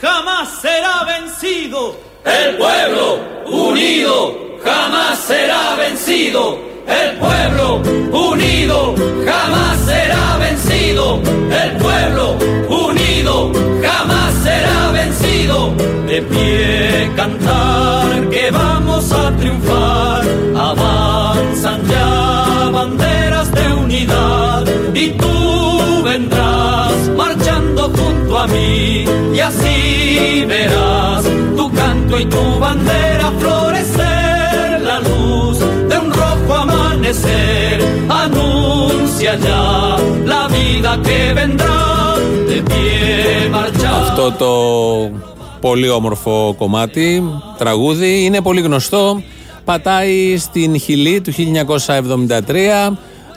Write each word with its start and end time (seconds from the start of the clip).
jamás 0.00 0.48
será 0.60 1.04
vencido. 1.04 1.96
El 2.24 2.56
pueblo 2.58 3.20
unido 3.46 4.36
jamás 4.62 5.18
será 5.18 5.76
vencido. 5.76 6.58
El 6.86 7.16
pueblo 7.18 7.80
unido 8.12 8.94
jamás 9.24 9.78
será 9.86 10.36
vencido. 10.36 11.22
El 11.62 11.76
pueblo 11.78 12.36
unido 12.68 13.52
jamás 13.82 14.34
será 14.42 14.90
vencido. 14.92 15.74
De 16.06 16.20
pie 16.22 17.10
cantar 17.16 18.28
que 18.28 18.50
vamos 18.50 19.10
a 19.12 19.30
triunfar. 19.38 20.22
Avanzan 20.54 21.80
ya 21.88 22.70
banderas 22.70 23.50
de 23.52 23.72
unidad 23.72 24.64
y 24.94 25.10
tú 25.12 26.02
vendrás 26.04 27.08
marchando 27.16 27.90
junto 27.96 28.38
a 28.38 28.46
mí 28.48 28.99
y 30.10 30.18
así 30.18 30.44
verás 30.52 31.24
tu 31.58 31.64
canto 31.78 32.14
y 32.18 32.24
tu 32.34 32.44
bandera 32.64 33.28
florecer 33.40 34.80
la 34.90 34.98
luz 35.08 35.58
de 35.90 35.96
un 36.04 36.08
rojo 36.20 36.52
amanecer 36.62 37.76
anuncia 38.08 39.32
ya 39.46 39.96
la 40.32 40.42
vida 40.54 40.90
que 41.06 41.20
vendrá 41.38 41.80
de 42.48 42.58
pie 42.68 43.48
marchar 43.50 43.94
Αυτό 44.02 44.32
το 44.32 44.52
πολύ 45.60 45.88
όμορφο 45.88 46.54
κομμάτι, 46.58 47.22
τραγούδι, 47.58 48.24
είναι 48.24 48.40
πολύ 48.40 48.60
γνωστό. 48.60 49.22
Πατάει 49.64 50.38
στην 50.38 50.78
Χιλή 50.78 51.20
του 51.20 51.32
1973 51.32 52.54
ε, 52.54 52.90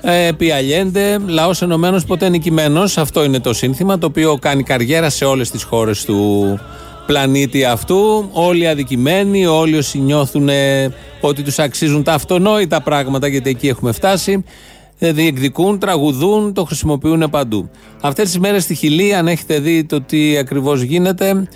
επί 0.03 0.51
Αλιέντε, 0.51 1.17
λαός 1.27 1.61
ενωμένος 1.61 2.05
ποτέ 2.05 2.29
νικημένος. 2.29 2.97
Αυτό 2.97 3.23
είναι 3.23 3.39
το 3.39 3.53
σύνθημα 3.53 3.97
το 3.97 4.05
οποίο 4.05 4.37
κάνει 4.41 4.63
καριέρα 4.63 5.09
σε 5.09 5.25
όλες 5.25 5.51
τις 5.51 5.63
χώρες 5.63 6.05
του 6.05 6.59
πλανήτη 7.05 7.63
αυτού. 7.63 8.29
Όλοι 8.31 8.67
αδικημένοι, 8.67 9.45
όλοι 9.45 9.77
όσοι 9.77 9.99
νιώθουν 9.99 10.49
ε, 10.49 10.93
ότι 11.21 11.41
τους 11.41 11.59
αξίζουν 11.59 12.03
τα 12.03 12.13
αυτονόητα 12.13 12.81
πράγματα 12.81 13.27
γιατί 13.27 13.49
εκεί 13.49 13.67
έχουμε 13.67 13.91
φτάσει. 13.91 14.43
ε, 14.99 15.11
Διεκδικούν, 15.11 15.79
τραγουδούν, 15.79 16.53
το 16.53 16.63
χρησιμοποιούν 16.63 17.29
παντού. 17.29 17.69
Αυτές 18.01 18.25
τις 18.25 18.39
μέρες 18.39 18.63
στη 18.63 18.75
Χιλή, 18.75 19.15
αν 19.15 19.27
έχετε 19.27 19.59
δει 19.59 19.83
το 19.83 20.01
τι 20.01 20.37
ακριβώς 20.37 20.81
γίνεται, 20.81 21.47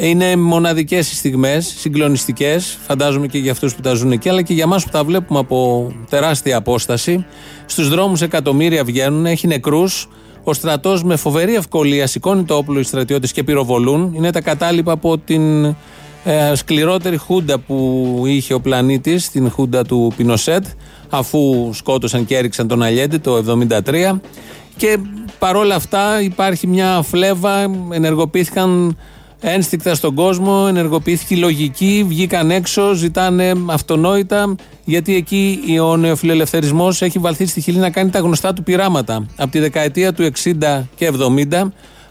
είναι 0.00 0.36
μοναδικές 0.36 1.12
οι 1.12 1.14
στιγμές, 1.14 1.74
συγκλονιστικές. 1.78 2.78
Φαντάζομαι 2.86 3.26
και 3.26 3.38
για 3.38 3.52
αυτούς 3.52 3.74
που 3.74 3.80
τα 3.80 3.94
ζουν 3.94 4.12
εκεί, 4.12 4.28
αλλά 4.28 4.42
και 4.42 4.54
για 4.54 4.62
εμά 4.62 4.76
που 4.76 4.90
τα 4.90 5.04
βλέπουμε 5.04 5.38
από 5.38 5.90
τεράστια 6.10 6.56
απόσταση. 6.56 7.26
Στους 7.66 7.88
δρόμους 7.88 8.22
εκατομμύρια 8.22 8.84
βγαίνουν, 8.84 9.26
έχει 9.26 9.46
νεκρούς. 9.46 10.08
Ο 10.44 10.52
στρατός 10.52 11.04
με 11.04 11.16
φοβερή 11.16 11.54
ευκολία 11.54 12.06
σηκώνει 12.06 12.44
το 12.44 12.56
όπλο 12.56 12.78
οι 12.78 12.82
στρατιώτες 12.82 13.32
και 13.32 13.44
πυροβολούν. 13.44 14.14
Είναι 14.14 14.30
τα 14.30 14.40
κατάλοιπα 14.40 14.92
από 14.92 15.18
την 15.18 15.64
ε, 15.64 15.74
σκληρότερη 16.54 17.16
χούντα 17.16 17.58
που 17.58 18.22
είχε 18.26 18.54
ο 18.54 18.60
πλανήτης, 18.60 19.30
την 19.30 19.50
χούντα 19.50 19.84
του 19.84 20.12
Πινοσέτ, 20.16 20.64
αφού 21.08 21.70
σκότωσαν 21.72 22.24
και 22.24 22.36
έριξαν 22.36 22.68
τον 22.68 22.82
Αλιέντε 22.82 23.18
το 23.18 23.44
1973. 23.84 24.10
Και 24.76 24.98
παρόλα 25.38 25.74
αυτά 25.74 26.22
υπάρχει 26.22 26.66
μια 26.66 27.02
φλέβα, 27.02 27.70
ενεργοποιήθηκαν 27.90 28.96
ένστικτα 29.40 29.94
στον 29.94 30.14
κόσμο, 30.14 30.64
ενεργοποιήθηκε 30.68 31.34
η 31.34 31.38
λογική, 31.38 32.04
βγήκαν 32.08 32.50
έξω, 32.50 32.92
ζητάνε 32.92 33.52
αυτονόητα, 33.66 34.54
γιατί 34.84 35.14
εκεί 35.14 35.60
ο 35.82 35.96
νεοφιλελευθερισμός 35.96 37.02
έχει 37.02 37.18
βαλθεί 37.18 37.46
στη 37.46 37.60
χειλή 37.60 37.78
να 37.78 37.90
κάνει 37.90 38.10
τα 38.10 38.18
γνωστά 38.18 38.52
του 38.52 38.62
πειράματα. 38.62 39.26
Από 39.36 39.50
τη 39.50 39.58
δεκαετία 39.58 40.12
του 40.12 40.30
60 40.44 40.82
και 40.94 41.12
70, 41.50 41.62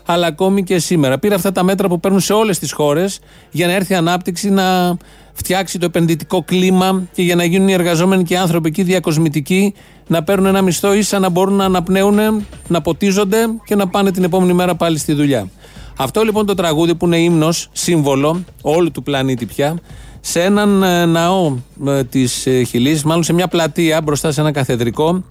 αλλά 0.06 0.28
ακόμη 0.28 0.64
και 0.64 0.80
σήμερα. 0.80 1.20
Πήρε 1.20 1.36
αυτά 1.36 1.52
τα 1.52 1.64
μέτρα 1.64 1.88
που 1.88 2.00
παίρνουν 2.00 2.20
σε 2.20 2.34
όλες 2.34 2.60
τις 2.60 2.72
χώρες 2.72 3.20
για 3.52 3.68
να 3.68 3.74
έρθει 3.74 3.94
η 3.94 3.96
ανάπτυξη 3.96 4.50
να 4.50 4.98
φτιάξει 5.34 5.80
το 5.80 5.86
επενδυτικό 5.86 6.44
κλίμα 6.44 7.08
και 7.14 7.22
για 7.22 7.36
να 7.36 7.44
γίνουν 7.44 7.68
οι 7.68 7.74
εργαζόμενοι 7.74 8.24
και 8.24 8.34
οι 8.34 8.38
άνθρωποι 8.38 8.68
εκεί 8.68 8.84
διακοσμητικοί, 8.84 9.74
να 10.08 10.24
παίρνουν 10.24 10.46
ένα 10.46 10.62
μισθό 10.62 10.94
ίσα 10.94 11.20
να 11.20 11.30
μπορούν 11.30 11.54
να 11.54 11.66
αναπνέουν, 11.66 12.46
να 12.68 12.82
ποτίζονται 12.82 13.46
και 13.66 13.76
να 13.76 13.88
πάνε 13.88 14.12
την 14.12 14.24
επόμενη 14.24 14.54
μέρα 14.54 14.76
πάλι 14.76 14.98
στη 14.98 15.14
δουλειά. 15.14 15.50
Αυτό 15.98 16.22
λοιπόν 16.22 16.46
το 16.46 16.54
τραγούδι 16.54 16.96
που 16.96 17.06
είναι 17.06 17.18
ύμνος, 17.18 17.70
σύμβολο 17.72 18.44
όλου 18.62 18.92
του 18.92 19.04
πλανήτη 19.04 19.46
πια, 19.46 19.78
σε 20.20 20.42
έναν 20.44 20.84
ε, 20.84 21.06
ναό 21.06 21.56
ε, 21.88 22.04
της 22.04 22.46
ε, 22.46 22.64
Χιλής, 22.64 23.04
μάλλον 23.04 23.24
σε 23.24 23.34
μια 23.34 23.48
πλατεία 23.48 24.02
μπροστά 24.02 24.32
σε 24.32 24.42
ένα 24.42 24.52
καθεδρικό. 24.52 25.24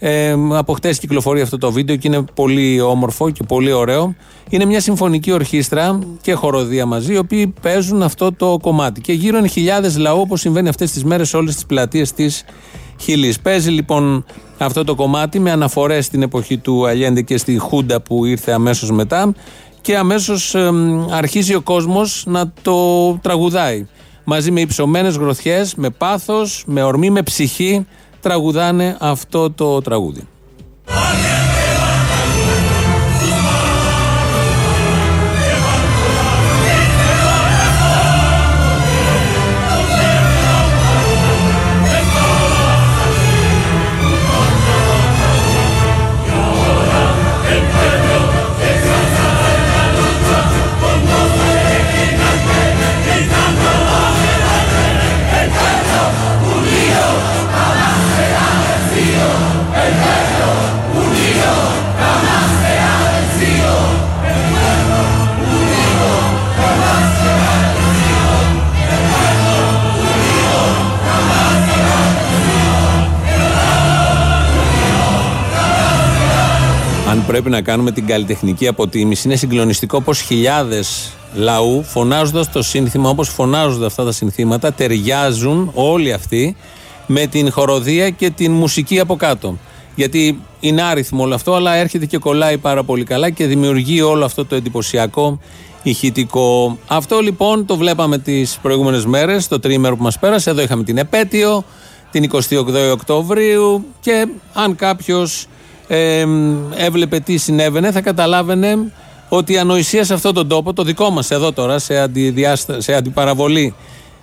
Ε, 0.00 0.34
από 0.50 0.72
χτες 0.72 0.98
κυκλοφορεί 0.98 1.40
αυτό 1.40 1.58
το 1.58 1.72
βίντεο 1.72 1.96
και 1.96 2.08
είναι 2.08 2.24
πολύ 2.34 2.80
όμορφο 2.80 3.30
και 3.30 3.42
πολύ 3.48 3.72
ωραίο. 3.72 4.14
Είναι 4.48 4.64
μια 4.64 4.80
συμφωνική 4.80 5.32
ορχήστρα 5.32 5.98
και 6.20 6.32
χοροδία 6.32 6.86
μαζί, 6.86 7.12
οι 7.12 7.18
οποίοι 7.18 7.54
παίζουν 7.62 8.02
αυτό 8.02 8.32
το 8.32 8.58
κομμάτι. 8.62 9.00
Και 9.00 9.12
γύρω 9.12 9.38
είναι 9.38 9.48
χιλιάδες 9.48 9.96
λαού, 9.96 10.20
όπως 10.20 10.40
συμβαίνει 10.40 10.68
αυτές 10.68 10.92
τις 10.92 11.04
μέρες 11.04 11.28
σε 11.28 11.36
όλες 11.36 11.54
τις 11.54 11.66
πλατείες 11.66 12.12
της 12.12 12.44
Χιλής. 13.00 13.40
Παίζει 13.40 13.70
λοιπόν 13.70 14.24
αυτό 14.58 14.84
το 14.84 14.94
κομμάτι 14.94 15.38
με 15.38 15.50
αναφορές 15.50 16.04
στην 16.04 16.22
εποχή 16.22 16.58
του 16.58 16.86
Αλιέντε 16.86 17.22
και 17.22 17.36
στη 17.36 17.58
Χούντα 17.58 18.00
που 18.00 18.24
ήρθε 18.24 18.52
αμέσως 18.52 18.90
μετά 18.90 19.34
και 19.80 19.96
αμέσως 19.96 20.54
αρχίζει 21.10 21.54
ο 21.54 21.60
κόσμος 21.60 22.24
να 22.26 22.52
το 22.62 23.12
τραγουδάει. 23.22 23.86
Μαζί 24.24 24.50
με 24.50 24.60
υψωμένες 24.60 25.16
γροθιές, 25.16 25.74
με 25.74 25.90
πάθος, 25.90 26.64
με 26.66 26.82
ορμή, 26.82 27.10
με 27.10 27.22
ψυχή 27.22 27.86
τραγουδάνε 28.20 28.96
αυτό 29.00 29.50
το 29.50 29.80
τραγούδι. 29.80 30.26
Πρέπει 77.28 77.50
να 77.50 77.62
κάνουμε 77.62 77.92
την 77.92 78.06
καλλιτεχνική 78.06 78.66
αποτίμηση, 78.66 79.28
είναι 79.28 79.36
συγκλονιστικό 79.36 80.00
πως 80.00 80.20
χιλιάδες 80.20 81.12
λαού 81.34 81.82
φωνάζοντας 81.84 82.52
το 82.52 82.62
σύνθημα, 82.62 83.08
όπως 83.08 83.28
φωνάζονται 83.28 83.86
αυτά 83.86 84.04
τα 84.04 84.12
συνθήματα, 84.12 84.72
ταιριάζουν 84.72 85.70
όλοι 85.74 86.12
αυτοί 86.12 86.56
με 87.06 87.26
την 87.26 87.52
χοροδία 87.52 88.10
και 88.10 88.30
την 88.30 88.52
μουσική 88.52 89.00
από 89.00 89.16
κάτω. 89.16 89.58
Γιατί 89.94 90.40
είναι 90.60 90.82
άριθμο 90.82 91.22
όλο 91.22 91.34
αυτό, 91.34 91.54
αλλά 91.54 91.74
έρχεται 91.74 92.06
και 92.06 92.18
κολλάει 92.18 92.58
πάρα 92.58 92.84
πολύ 92.84 93.04
καλά 93.04 93.30
και 93.30 93.46
δημιουργεί 93.46 94.02
όλο 94.02 94.24
αυτό 94.24 94.44
το 94.44 94.54
εντυπωσιακό 94.54 95.38
ηχητικό. 95.82 96.78
Αυτό 96.86 97.20
λοιπόν 97.20 97.66
το 97.66 97.76
βλέπαμε 97.76 98.18
τις 98.18 98.58
προηγούμενες 98.62 99.06
μέρες, 99.06 99.48
το 99.48 99.58
τρίμερο 99.58 99.96
που 99.96 100.02
μας 100.02 100.18
πέρασε. 100.18 100.50
Εδώ 100.50 100.62
είχαμε 100.62 100.84
την 100.84 100.98
επέτειο, 100.98 101.64
την 102.10 102.30
28 102.32 102.40
Οκτωβρίου 102.92 103.84
και 104.00 104.26
αν 104.52 104.76
κάποιος 104.76 105.46
ε, 105.88 106.26
έβλεπε 106.76 107.20
τι 107.20 107.36
συνέβαινε, 107.36 107.90
θα 107.90 108.00
καταλάβαινε 108.00 108.92
ότι 109.28 109.52
η 109.52 109.58
ανοησία 109.58 110.04
σε 110.04 110.14
αυτόν 110.14 110.34
τον 110.34 110.48
τόπο, 110.48 110.72
το 110.72 110.82
δικό 110.82 111.10
μας 111.10 111.30
εδώ 111.30 111.52
τώρα, 111.52 111.78
σε, 111.78 111.98
αντιδιάστα, 111.98 112.80
σε 112.80 112.94
αντιπαραβολή 112.94 113.74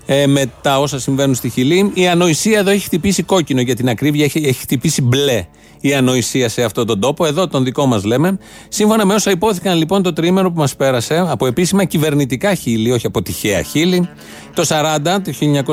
ε, 0.05 0.27
με 0.27 0.51
τα 0.61 0.79
όσα 0.79 0.99
συμβαίνουν 0.99 1.35
στη 1.35 1.49
Χιλή, 1.49 1.91
η 1.93 2.07
ανοησία 2.07 2.59
εδώ 2.59 2.69
έχει 2.69 2.85
χτυπήσει 2.85 3.23
κόκκινο 3.23 3.61
για 3.61 3.75
την 3.75 3.89
ακρίβεια, 3.89 4.23
έχει, 4.23 4.37
έχει 4.37 4.59
χτυπήσει 4.59 5.01
μπλε 5.01 5.45
η 5.79 5.93
ανοησία 5.93 6.49
σε 6.49 6.63
αυτόν 6.63 6.87
τον 6.87 6.99
τόπο. 6.99 7.25
Εδώ 7.25 7.47
τον 7.47 7.63
δικό 7.63 7.85
μας 7.85 8.03
λέμε. 8.03 8.37
Σύμφωνα 8.67 9.05
με 9.05 9.13
όσα 9.13 9.31
υπόθηκαν 9.31 9.77
λοιπόν 9.77 10.03
το 10.03 10.13
τρίμερο 10.13 10.51
που 10.51 10.59
μας 10.59 10.75
πέρασε 10.75 11.25
από 11.27 11.47
επίσημα 11.47 11.83
κυβερνητικά 11.83 12.53
χείλη, 12.53 12.91
όχι 12.91 13.05
από 13.05 13.21
τυχαία 13.21 13.61
χείλη, 13.61 14.09
το 14.53 14.63
40, 14.67 14.99
το 15.03 15.31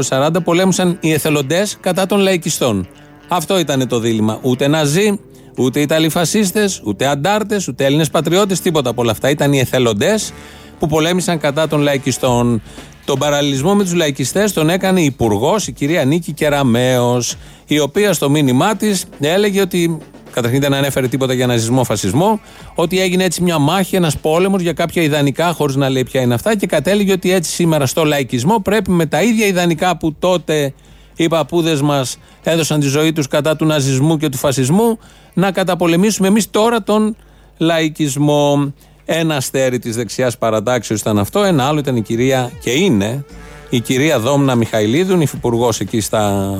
1940 0.09 0.31
πολέμουσαν 0.45 0.99
οι 1.01 1.13
εθελοντές 1.13 1.77
κατά 1.81 2.07
των 2.07 2.19
λαϊκιστών. 2.19 2.89
Αυτό 3.29 3.59
ήταν 3.59 3.89
το 3.89 3.99
δίλημα. 3.99 4.39
Ούτε 4.43 4.69
ναζί, 4.69 5.19
Ούτε 5.57 5.81
Ιταλοί 5.81 6.09
φασίστες, 6.09 6.81
ούτε 6.85 7.07
αντάρτες, 7.07 7.69
ούτε 7.69 7.85
Έλληνες 7.85 8.11
πατριώτες, 8.11 8.61
τίποτα 8.61 8.91
από 8.91 9.03
όλα 9.03 9.11
αυτά. 9.11 9.31
Ήταν 9.31 9.53
οι 9.53 9.59
εθελοντές 9.59 10.33
που 10.79 10.87
πολέμησαν 10.87 11.39
κατά 11.39 11.69
των 11.69 11.81
λαϊκιστών. 11.81 12.63
Τον 13.05 13.19
παραλληλισμό 13.19 13.75
με 13.75 13.83
τους 13.83 13.95
λαϊκιστές 13.95 14.53
τον 14.53 14.69
έκανε 14.71 15.01
υπουργός, 15.01 15.67
η 15.67 15.73
κυρία 15.73 16.05
Νίκη 16.05 16.33
Κεραμέο, 16.33 17.23
η 17.67 17.79
οποία 17.79 18.13
στο 18.13 18.31
μήνυμά 18.31 18.77
της 18.77 19.05
έλεγε 19.21 19.61
ότι 19.61 19.99
καταρχήν 20.33 20.61
δεν 20.61 20.75
ανέφερε 20.75 21.09
τίποτα 21.09 21.33
για 21.33 21.47
ναζισμό, 21.47 21.85
φασισμό, 21.85 22.41
ότι 22.75 23.01
έγινε 23.01 23.25
έτσι 23.25 23.43
μια 23.43 23.59
μάχη, 23.59 23.97
ένας 23.97 24.19
πόλεμος 24.19 24.63
για 24.63 24.73
κάποια 24.73 25.03
ιδανικά, 25.03 25.53
χωρίς 25.53 25.77
να 25.77 25.89
λέει 25.89 26.05
ποια 26.05 26.21
είναι 26.21 26.35
αυτά, 26.35 26.57
και 26.57 26.67
κατέληγε 26.67 27.13
ότι 27.13 27.33
έτσι 27.33 27.51
σήμερα 27.51 27.87
στο 27.87 28.05
λαϊκισμό 28.05 28.61
πρέπει 28.61 28.91
με 28.91 29.07
τα 29.07 29.23
ίδια 29.23 29.47
ιδανικά 29.47 29.97
που 29.97 30.15
τότε 30.19 30.75
οι 31.23 31.29
παππούδες 31.29 31.83
μας 31.83 32.17
έδωσαν 32.43 32.81
τη 32.81 32.87
ζωή 32.87 33.13
τους 33.13 33.27
κατά 33.29 33.57
του 33.57 33.65
ναζισμού 33.65 34.17
και 34.17 34.29
του 34.29 34.37
φασισμού, 34.37 34.99
να 35.35 35.51
καταπολεμήσουμε 35.51 36.29
εμείς 36.29 36.51
τώρα 36.51 36.83
τον 36.83 37.17
λαϊκισμό. 37.57 38.75
Ένα 39.05 39.37
αστέρι 39.37 39.79
της 39.79 39.97
δεξιάς 39.97 40.39
παρατάξεως 40.39 41.01
ήταν 41.01 41.19
αυτό, 41.19 41.43
ένα 41.43 41.65
άλλο 41.65 41.79
ήταν 41.79 41.97
η 41.97 42.03
κυρία, 42.03 42.53
και 42.61 42.71
είναι 42.71 43.25
η 43.71 43.81
κυρία 43.81 44.19
Δόμνα 44.19 44.55
Μιχαηλίδου, 44.55 45.21
υφυπουργός 45.21 45.81
εκεί 45.81 46.03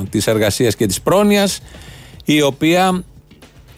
της 0.09 0.27
εργασίας 0.27 0.75
και 0.75 0.85
της 0.85 1.01
πρόνοιας, 1.01 1.59
η 2.25 2.41
οποία 2.41 3.03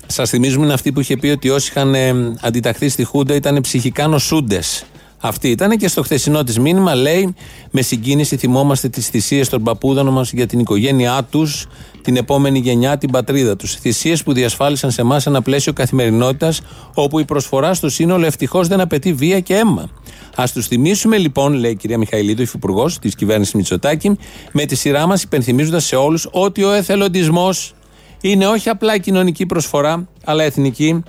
σας 0.08 0.30
θυμίζουμε 0.30 0.64
είναι 0.66 0.74
αυτή 0.74 0.92
που 0.92 1.00
είχε 1.00 1.18
πει 1.18 1.28
ότι 1.28 1.50
όσοι 1.50 1.72
είχαν 1.72 1.96
ε, 1.96 2.34
αντιταχθεί 2.42 2.90
στη 2.90 3.04
Χούντα 3.04 3.36
ήταν 3.36 3.62
ψυχικά 3.62 4.08
νοσούντες. 4.08 4.86
Αυτή 5.28 5.50
ήταν 5.50 5.78
και 5.78 5.88
στο 5.88 6.02
χθεσινό 6.02 6.44
της 6.44 6.60
μήνυμα 6.60 6.96
λέει: 6.96 7.34
Με 7.72 7.82
συγκίνηση 7.82 8.38
θυμόμαστε 8.38 8.90
τις 8.90 9.08
θυσίες 9.08 9.50
των 9.50 9.64
παππούδων 9.64 10.08
μας 10.08 10.32
για 10.32 10.46
την 10.46 10.60
οικογένειά 10.60 11.28
τους, 11.30 11.68
την 12.02 12.16
επόμενη 12.18 12.60
γενιά, 12.60 12.98
την 12.98 13.12
πατρίδα 13.12 13.56
τους. 13.56 13.76
Θυσίες 13.76 14.24
που 14.24 14.34
διασφάλισαν 14.34 14.92
σε 14.92 15.02
εμάς 15.02 15.26
ένα 15.26 15.42
πλαίσιο 15.42 15.74
καθημερινότητας 15.74 16.62
όπου 16.94 17.20
η 17.20 17.26
προσφορά 17.26 17.74
στο 17.74 17.90
σύνολο 17.90 18.26
ευτυχώς 18.26 18.68
δεν 18.68 18.80
απαιτεί 18.80 19.14
βία 19.14 19.40
και 19.40 19.56
αίμα. 19.56 19.90
Α 20.36 20.44
τους 20.54 20.68
θυμίσουμε 20.68 21.18
λοιπόν, 21.18 21.54
λέει 21.54 21.72
η 21.72 21.76
κυρία 21.76 21.98
Μιχαηλίδου, 21.98 22.42
υφυπουργός 22.42 23.00
της 23.00 23.16
κυβέρνησης 23.16 23.54
Μητσοτάκη, 23.54 24.18
με 24.52 24.66
τη 24.66 24.76
σειρά 24.76 25.08
μας 25.08 25.24
υπενθυμίζοντας 25.24 25.86
σε 25.86 25.96
όλους 25.96 26.28
ότι 26.32 26.64
ο 26.64 26.72
εθελοντισμός 26.72 27.74
είναι 28.22 28.48
όχι 28.48 28.70
απλά 28.70 28.98
κοινωνική 28.98 29.46
προσφορά, 29.46 30.08
αλλά 30.24 30.44
εθνική 30.44 31.04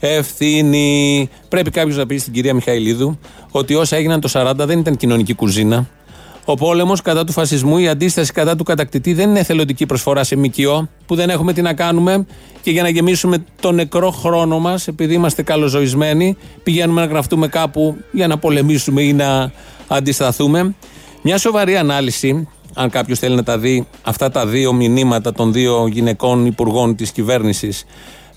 ευθύνη. 0.00 1.28
Πρέπει 1.48 1.70
κάποιος 1.70 1.96
να 1.96 2.06
πει 2.06 2.18
στην 2.18 2.32
κυρία 2.32 2.54
Μιχαηλίδου 2.54 3.18
ότι 3.50 3.74
όσα 3.74 3.96
έγιναν 3.96 4.20
το 4.20 4.30
40 4.32 4.52
δεν 4.56 4.78
ήταν 4.78 4.96
κοινωνική 4.96 5.34
κουζίνα. 5.34 5.88
Ο 6.44 6.54
πόλεμος 6.54 7.02
κατά 7.02 7.24
του 7.24 7.32
φασισμού, 7.32 7.78
η 7.78 7.88
αντίσταση 7.88 8.32
κατά 8.32 8.56
του 8.56 8.64
κατακτητή 8.64 9.12
δεν 9.12 9.28
είναι 9.30 9.38
εθελοντική 9.38 9.86
προσφορά 9.86 10.24
σε 10.24 10.36
ΜΚΟ 10.36 10.88
που 11.06 11.14
δεν 11.14 11.30
έχουμε 11.30 11.52
τι 11.52 11.62
να 11.62 11.74
κάνουμε 11.74 12.26
και 12.62 12.70
για 12.70 12.82
να 12.82 12.88
γεμίσουμε 12.88 13.44
το 13.60 13.72
νεκρό 13.72 14.10
χρόνο 14.10 14.58
μας, 14.58 14.88
επειδή 14.88 15.14
είμαστε 15.14 15.42
καλοζωισμένοι, 15.42 16.36
πηγαίνουμε 16.62 17.00
να 17.00 17.06
γραφτούμε 17.06 17.48
κάπου 17.48 17.96
για 18.12 18.26
να 18.26 18.38
πολεμήσουμε 18.38 19.02
ή 19.02 19.12
να 19.12 19.52
αντισταθούμε. 19.88 20.74
Μια 21.22 21.38
σοβαρή 21.38 21.76
ανάλυση, 21.76 22.48
αν 22.74 22.90
κάποιος 22.90 23.18
θέλει 23.18 23.34
να 23.34 23.42
τα 23.42 23.58
δει 23.58 23.86
αυτά 24.02 24.30
τα 24.30 24.46
δύο 24.46 24.72
μηνύματα 24.72 25.32
των 25.32 25.52
δύο 25.52 25.86
γυναικών 25.86 26.46
υπουργών 26.46 26.96
της 26.96 27.10
κυβέρνησης 27.10 27.84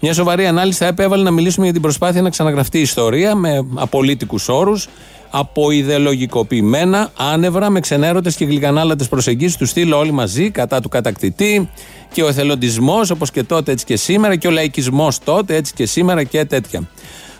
μια 0.01 0.13
σοβαρή 0.13 0.45
ανάλυση 0.45 0.77
θα 0.77 0.85
επέβαλε 0.85 1.23
να 1.23 1.31
μιλήσουμε 1.31 1.63
για 1.63 1.73
την 1.73 1.81
προσπάθεια 1.81 2.21
να 2.21 2.29
ξαναγραφτεί 2.29 2.77
η 2.77 2.81
ιστορία 2.81 3.35
με 3.35 3.65
απολύτικους 3.75 4.47
όρους, 4.49 4.87
αποειδεολογικοποιημένα, 5.29 7.11
άνευρα, 7.17 7.69
με 7.69 7.79
ξενέρωτες 7.79 8.35
και 8.35 8.45
γλυκανάλατες 8.45 9.07
προσεγγίσεις 9.07 9.57
τους 9.57 9.69
στυλ 9.69 9.91
όλοι 9.91 10.11
μαζί 10.11 10.49
κατά 10.49 10.81
του 10.81 10.89
κατακτητή 10.89 11.69
και 12.13 12.23
ο 12.23 12.27
εθελοντισμός 12.27 13.09
όπως 13.09 13.31
και 13.31 13.43
τότε 13.43 13.71
έτσι 13.71 13.85
και 13.85 13.95
σήμερα 13.95 14.35
και 14.35 14.47
ο 14.47 14.51
λαϊκισμός 14.51 15.19
τότε 15.19 15.55
έτσι 15.55 15.73
και 15.73 15.85
σήμερα 15.85 16.23
και 16.23 16.45
τέτοια. 16.45 16.89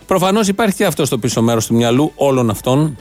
Προφανώς 0.06 0.48
υπάρχει 0.48 0.76
και 0.76 0.86
αυτό 0.86 1.06
στο 1.06 1.18
πίσω 1.18 1.42
μέρος 1.42 1.66
του 1.66 1.76
μυαλού 1.76 2.12
όλων 2.16 2.50
αυτών 2.50 2.98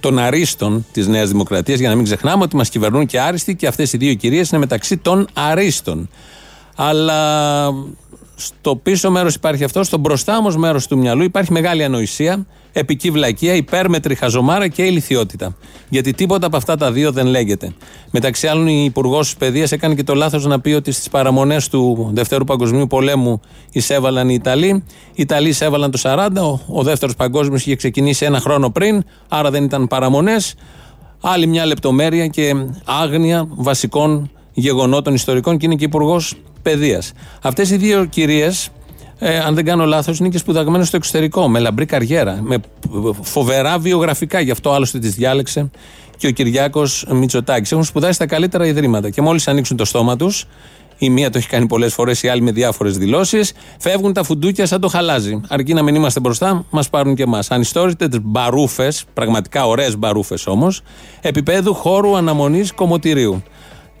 των 0.00 0.18
αρίστων 0.18 0.86
της 0.92 1.06
Νέας 1.06 1.28
Δημοκρατίας, 1.28 1.78
για 1.78 1.88
να 1.88 1.94
μην 1.94 2.04
ξεχνάμε 2.04 2.42
ότι 2.42 2.56
μας 2.56 2.68
κυβερνούν 2.68 3.06
και 3.06 3.20
άριστοι 3.20 3.54
και 3.56 3.66
αυτές 3.66 3.92
οι 3.92 3.96
δύο 3.96 4.14
κυρίες 4.14 4.50
είναι 4.50 4.60
μεταξύ 4.60 4.96
των 4.96 5.26
αρίστων. 5.32 6.08
Αλλά 6.74 7.68
στο 8.44 8.76
πίσω 8.76 9.10
μέρος 9.10 9.34
υπάρχει 9.34 9.64
αυτό, 9.64 9.84
στο 9.84 9.98
μπροστά 9.98 10.36
όμως 10.36 10.56
μέρος 10.56 10.86
του 10.86 10.98
μυαλού 10.98 11.22
υπάρχει 11.22 11.52
μεγάλη 11.52 11.84
ανοησία, 11.84 12.46
επική 12.72 13.10
βλακεία, 13.10 13.54
υπέρμετρη 13.54 14.14
χαζομάρα 14.14 14.68
και 14.68 14.82
ηλικιότητα. 14.82 15.56
Γιατί 15.88 16.12
τίποτα 16.12 16.46
από 16.46 16.56
αυτά 16.56 16.76
τα 16.76 16.92
δύο 16.92 17.12
δεν 17.12 17.26
λέγεται. 17.26 17.72
Μεταξύ 18.10 18.46
άλλων, 18.46 18.66
η 18.66 18.82
Υπουργός 18.84 19.30
τη 19.30 19.36
Παιδείας 19.38 19.72
έκανε 19.72 19.94
και 19.94 20.02
το 20.02 20.14
λάθος 20.14 20.46
να 20.46 20.60
πει 20.60 20.72
ότι 20.72 20.92
στις 20.92 21.08
παραμονές 21.08 21.68
του 21.68 22.10
Δευτέρου 22.12 22.44
Παγκοσμίου 22.44 22.86
Πολέμου 22.86 23.40
εισέβαλαν 23.72 24.28
οι 24.28 24.34
Ιταλοί. 24.38 24.68
Οι 24.68 25.22
Ιταλοί 25.22 25.48
εισέβαλαν 25.48 25.90
το 25.90 25.98
40, 26.02 26.28
ο, 26.36 26.78
ο 26.78 26.82
Δεύτερος 26.82 27.16
Παγκόσμιος 27.16 27.60
είχε 27.60 27.76
ξεκινήσει 27.76 28.24
ένα 28.24 28.40
χρόνο 28.40 28.70
πριν, 28.70 29.04
άρα 29.28 29.50
δεν 29.50 29.64
ήταν 29.64 29.86
παραμονές. 29.86 30.54
Άλλη 31.20 31.46
μια 31.46 31.66
λεπτομέρεια 31.66 32.26
και 32.26 32.54
άγνοια 32.84 33.46
βασικών 33.48 34.30
γεγονότων 34.52 35.14
ιστορικών 35.14 35.56
και 35.56 35.66
είναι 35.66 35.74
και 35.74 35.84
υπουργός 35.84 36.34
παιδείας. 36.62 37.12
Αυτές 37.42 37.70
οι 37.70 37.76
δύο 37.76 38.04
κυρίες, 38.04 38.68
ε, 39.18 39.38
αν 39.38 39.54
δεν 39.54 39.64
κάνω 39.64 39.84
λάθος, 39.84 40.18
είναι 40.18 40.28
και 40.28 40.38
σπουδαγμένες 40.38 40.86
στο 40.86 40.96
εξωτερικό, 40.96 41.48
με 41.48 41.58
λαμπρή 41.58 41.86
καριέρα, 41.86 42.38
με 42.42 42.58
φοβερά 43.22 43.78
βιογραφικά. 43.78 44.40
Γι' 44.40 44.50
αυτό 44.50 44.72
άλλωστε 44.72 44.98
τις 44.98 45.14
διάλεξε 45.14 45.70
και 46.16 46.26
ο 46.26 46.30
Κυριάκος 46.30 47.06
Μητσοτάκης. 47.10 47.72
Έχουν 47.72 47.84
σπουδάσει 47.84 48.12
στα 48.12 48.26
καλύτερα 48.26 48.66
ιδρύματα 48.66 49.10
και 49.10 49.22
μόλις 49.22 49.48
ανοίξουν 49.48 49.76
το 49.76 49.84
στόμα 49.84 50.16
τους, 50.16 50.46
η 50.98 51.10
μία 51.10 51.30
το 51.30 51.38
έχει 51.38 51.48
κάνει 51.48 51.66
πολλές 51.66 51.94
φορές, 51.94 52.22
η 52.22 52.28
άλλη 52.28 52.40
με 52.40 52.52
διάφορες 52.52 52.98
δηλώσεις. 52.98 53.52
Φεύγουν 53.78 54.12
τα 54.12 54.22
φουντούκια 54.22 54.66
σαν 54.66 54.80
το 54.80 54.88
χαλάζι. 54.88 55.40
Αρκεί 55.48 55.74
να 55.74 55.82
μην 55.82 55.94
είμαστε 55.94 56.20
μπροστά, 56.20 56.64
μας 56.70 56.90
πάρουν 56.90 57.14
και 57.14 57.22
εμάς. 57.22 57.50
Ανιστόρητες 57.50 58.08
μπαρούφες, 58.22 59.04
πραγματικά 59.14 59.66
ωραίες 59.66 59.98
μπαρούφες 59.98 60.46
όμως, 60.46 60.82
επίπεδου 61.20 61.74
χώρου 61.74 62.16
αναμονής 62.16 62.72
κομμωτηρίου. 62.72 63.42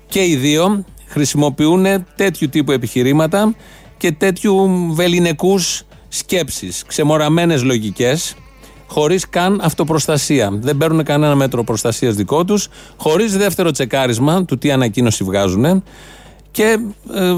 Και 0.06 0.24
οι 0.24 0.36
δύο 0.36 0.84
χρησιμοποιούν 1.12 1.86
τέτοιου 2.16 2.48
τύπου 2.48 2.72
επιχειρήματα 2.72 3.54
και 3.96 4.12
τέτοιου 4.12 4.68
βεληνικούς 4.90 5.82
σκέψεις, 6.08 6.84
ξεμοραμένες 6.86 7.62
λογικές, 7.62 8.34
χωρίς 8.86 9.28
καν 9.28 9.60
αυτοπροστασία. 9.62 10.50
Δεν 10.52 10.76
παίρνουν 10.76 11.04
κανένα 11.04 11.34
μέτρο 11.34 11.64
προστασίας 11.64 12.14
δικό 12.14 12.44
τους, 12.44 12.68
χωρίς 12.96 13.36
δεύτερο 13.36 13.70
τσεκάρισμα 13.70 14.44
του 14.44 14.58
τι 14.58 14.70
ανακοίνωση 14.70 15.24
βγάζουν 15.24 15.82
και 16.50 16.78
ε, 17.14 17.32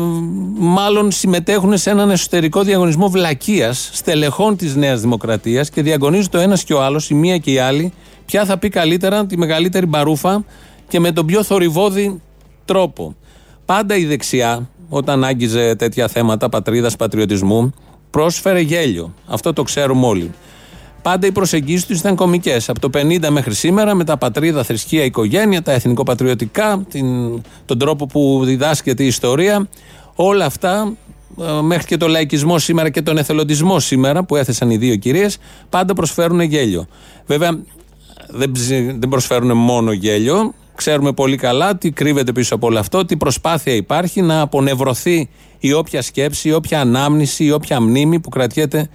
μάλλον 0.58 1.10
συμμετέχουν 1.10 1.78
σε 1.78 1.90
έναν 1.90 2.10
εσωτερικό 2.10 2.62
διαγωνισμό 2.62 3.08
βλακείας 3.08 3.90
στελεχών 3.92 4.56
της 4.56 4.76
Νέας 4.76 5.00
Δημοκρατίας 5.00 5.70
και 5.70 5.82
διαγωνίζεται 5.82 6.38
ο 6.38 6.40
ένας 6.40 6.64
και 6.64 6.74
ο 6.74 6.82
άλλος, 6.82 7.10
η 7.10 7.14
μία 7.14 7.38
και 7.38 7.52
η 7.52 7.58
άλλη, 7.58 7.92
ποια 8.26 8.44
θα 8.44 8.58
πει 8.58 8.68
καλύτερα 8.68 9.26
τη 9.26 9.38
μεγαλύτερη 9.38 9.86
μπαρούφα 9.86 10.44
και 10.88 11.00
με 11.00 11.12
τον 11.12 11.26
πιο 11.26 11.42
θορυβόδη 11.42 12.20
τρόπο. 12.64 13.14
Πάντα 13.64 13.96
η 13.96 14.04
δεξιά, 14.04 14.68
όταν 14.88 15.24
άγγιζε 15.24 15.74
τέτοια 15.74 16.08
θέματα 16.08 16.48
πατρίδας, 16.48 16.96
πατριωτισμού, 16.96 17.72
πρόσφερε 18.10 18.60
γέλιο. 18.60 19.14
Αυτό 19.26 19.52
το 19.52 19.62
ξέρουμε 19.62 20.06
όλοι. 20.06 20.30
Πάντα 21.02 21.26
οι 21.26 21.32
προσεγγίσεις 21.32 21.86
τους 21.86 21.98
ήταν 21.98 22.16
κομικές. 22.16 22.68
Από 22.68 22.80
το 22.80 22.90
50 22.94 23.28
μέχρι 23.30 23.54
σήμερα, 23.54 23.94
με 23.94 24.04
τα 24.04 24.16
πατρίδα, 24.16 24.62
θρησκεία, 24.62 25.04
οικογένεια, 25.04 25.62
τα 25.62 25.72
εθνικοπατριωτικά, 25.72 26.84
την, 26.90 27.06
τον 27.64 27.78
τρόπο 27.78 28.06
που 28.06 28.40
διδάσκεται 28.44 29.02
η 29.02 29.06
ιστορία, 29.06 29.68
όλα 30.14 30.44
αυτά 30.44 30.96
ε, 31.40 31.60
μέχρι 31.62 31.86
και 31.86 31.96
το 31.96 32.08
λαϊκισμό 32.08 32.58
σήμερα 32.58 32.90
και 32.90 33.02
τον 33.02 33.18
εθελοντισμό 33.18 33.80
σήμερα 33.80 34.24
που 34.24 34.36
έθεσαν 34.36 34.70
οι 34.70 34.76
δύο 34.76 34.96
κυρίες, 34.96 35.38
πάντα 35.68 35.94
προσφέρουν 35.94 36.40
γέλιο. 36.40 36.86
Βέβαια, 37.26 37.58
δεν, 38.28 38.52
δεν 38.98 39.08
προσφέρουν 39.08 39.56
μόνο 39.56 39.92
γέλιο, 39.92 40.54
Ξέρουμε 40.74 41.12
πολύ 41.12 41.36
καλά 41.36 41.76
τι 41.76 41.90
κρύβεται 41.90 42.32
πίσω 42.32 42.54
από 42.54 42.66
όλο 42.66 42.78
αυτό, 42.78 43.04
τι 43.04 43.16
προσπάθεια 43.16 43.74
υπάρχει 43.74 44.22
να 44.22 44.40
απονευρωθεί 44.40 45.28
η 45.58 45.72
όποια 45.72 46.02
σκέψη, 46.02 46.48
η 46.48 46.52
όποια 46.52 46.80
ανάμνηση, 46.80 47.44
η 47.44 47.50
όποια 47.50 47.80
μνήμη 47.80 48.20
που 48.20 48.28
κρατιέται 48.28 48.88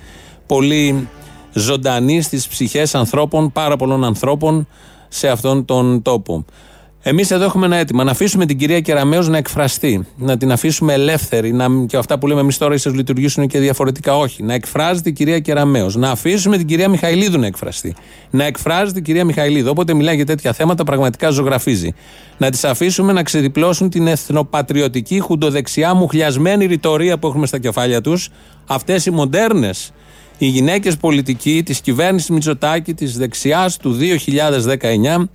πολύ 0.46 1.08
ζωντανή 1.54 2.22
στις 2.22 2.48
ψυχές 2.48 2.96
ανθρώπων, 2.96 3.52
πάρα 3.52 3.76
πολλών 3.76 4.04
ανθρώπων 4.04 4.68
σε 5.08 5.30
αυτόν 5.30 5.66
τον 5.66 6.02
τόπο. 6.02 6.46
Εμείς 7.02 7.32
εδώ 7.32 7.44
έχουμε 7.44 7.66
ένα 7.66 7.76
αίτημα 7.76 8.04
να 8.04 8.12
αφήσουμε 8.12 8.46
την 8.46 8.58
κυρία 8.58 8.80
Κεραμέως 8.80 9.28
να 9.28 9.38
εκφραστεί, 9.38 10.08
να 10.18 10.38
την 10.38 10.52
αφήσουμε 10.52 10.94
ελεύθερη. 10.94 11.52
Να, 11.52 11.68
και 11.86 11.98
αυτά 11.98 12.20
που 12.20 12.28
λέμε 12.28 12.40
εμείς 12.40 12.58
τώρα 12.58 12.74
ίσως 12.74 12.94
λειτουργήσουν 12.94 13.48
και 13.48 13.60
διαφορετικά. 13.60 14.18
Όχι. 14.18 14.44
Να 14.44 14.54
εκφράζεται 14.54 15.10
η 15.10 15.12
κυρία 15.12 15.40
Κεραμέως. 15.40 15.96
Να 15.96 16.12
αφήσουμε 16.12 16.58
την 16.58 16.68
κυρία 16.68 16.90
Μιχαηλίδου 16.90 17.40
να 17.40 17.46
εκφραστεί. 17.46 17.96
Να 18.30 18.44
εκφράζεται 18.44 19.00
η 19.00 19.02
κυρία 19.02 19.26
Μιχαηλίδου. 19.26 19.70
Όποτε 19.70 19.94
μιλάει 19.94 20.16
για 20.16 20.26
τέτοια 20.26 20.54
θέματα, 20.54 20.84
πραγματικά 20.84 21.30
ζωγραφίζει. 21.30 21.94
Να 22.38 22.50
τις 22.50 22.64
αφήσουμε 22.64 23.14
να 23.14 23.24
ξεδιπλώσουν 23.24 23.90
την 23.90 24.08
εθνοπατριωτική, 24.08 25.20
χουντοδεξιά, 25.20 25.94
μουχλιασμένη 25.94 26.66
ρητορία 26.66 27.18
που 27.20 27.28
έχουμε 27.28 27.48
στα 27.48 27.60
κεφάλια 27.60 28.02
τους. 28.02 28.30
Αυτές 28.66 29.06
οι 29.06 29.12
μοντέρνες 29.12 29.92
οι 30.38 30.46
γυναίκες 30.46 30.98
πολιτικοί 30.98 31.64
της 31.64 31.82
κυβέρνησης 31.82 32.30
Μητσοτάκη, 32.30 32.94
της 32.94 33.18
δεξιάς 33.18 33.78
του 33.78 33.92
2019 33.92 35.30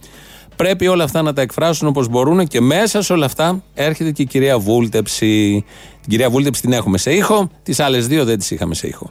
Πρέπει 0.57 0.87
όλα 0.87 1.05
αυτά 1.05 1.23
να 1.23 1.33
τα 1.33 1.43
εκφράσουν 1.43 1.89
όπως 1.89 2.09
μπορούν 2.09 2.47
και 2.47 2.61
μέσα 2.61 3.03
σε 3.03 3.13
όλα 3.13 3.27
αυτά 3.27 3.63
έρχεται 3.75 4.11
και 4.11 4.23
η 4.23 4.27
κυρία 4.27 4.59
Βούλτεψη. 4.59 5.65
Την 6.01 6.11
κυρία 6.11 6.31
Βούλτεψη 6.31 6.61
την 6.61 6.73
έχουμε 6.73 6.99
σε 6.99 7.13
ήχο, 7.13 7.51
τις 7.63 7.81
άλλες 7.81 8.07
δύο 8.07 8.25
δεν 8.25 8.39
τις 8.39 8.51
είχαμε 8.51 8.75
σε 8.75 8.87
ήχο. 8.87 9.11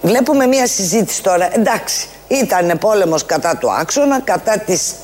Βλέπουμε 0.00 0.46
μια 0.46 0.66
συζήτηση 0.66 1.22
τώρα. 1.22 1.54
Εντάξει, 1.58 2.06
ήταν 2.28 2.78
πόλεμος 2.78 3.26
κατά 3.26 3.56
του 3.56 3.72
άξονα, 3.72 4.20
κατά 4.20 4.58
της. 4.58 4.94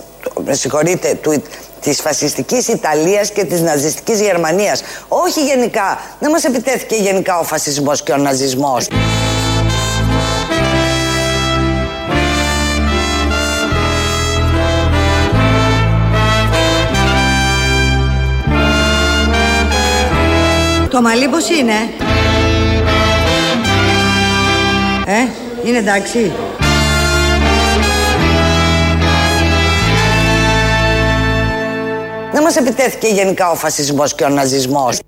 Με 0.45 0.55
συγχωρείτε, 0.55 1.19
του, 1.23 1.43
της 1.81 2.01
φασιστικής 2.01 2.69
Ιταλίας 2.69 3.31
και 3.31 3.45
της 3.45 3.61
ναζιστικής 3.61 4.21
Γερμανίας. 4.21 4.83
Όχι 5.09 5.45
γενικά, 5.45 6.01
δεν 6.21 6.31
μας 6.31 6.45
επιτέθηκε 6.45 6.95
γενικά 6.95 7.39
ο 7.39 7.43
φασισμός 7.43 8.03
και 8.03 8.13
ο 8.13 8.17
ναζισμός. 8.17 8.87
Το 20.95 21.03
μαλλί 21.03 21.29
πώς 21.29 21.49
είναι; 21.49 21.73
Ε, 25.07 25.69
είναι 25.69 25.79
εντάξει. 25.79 26.33
Δεν 32.33 32.43
μας 32.43 32.57
επιτέθηκε 32.57 33.07
γενικά 33.07 33.51
ο 33.51 33.55
φασισμός 33.55 34.15
και 34.15 34.25
ο 34.25 34.29
ναζισμός. 34.29 34.99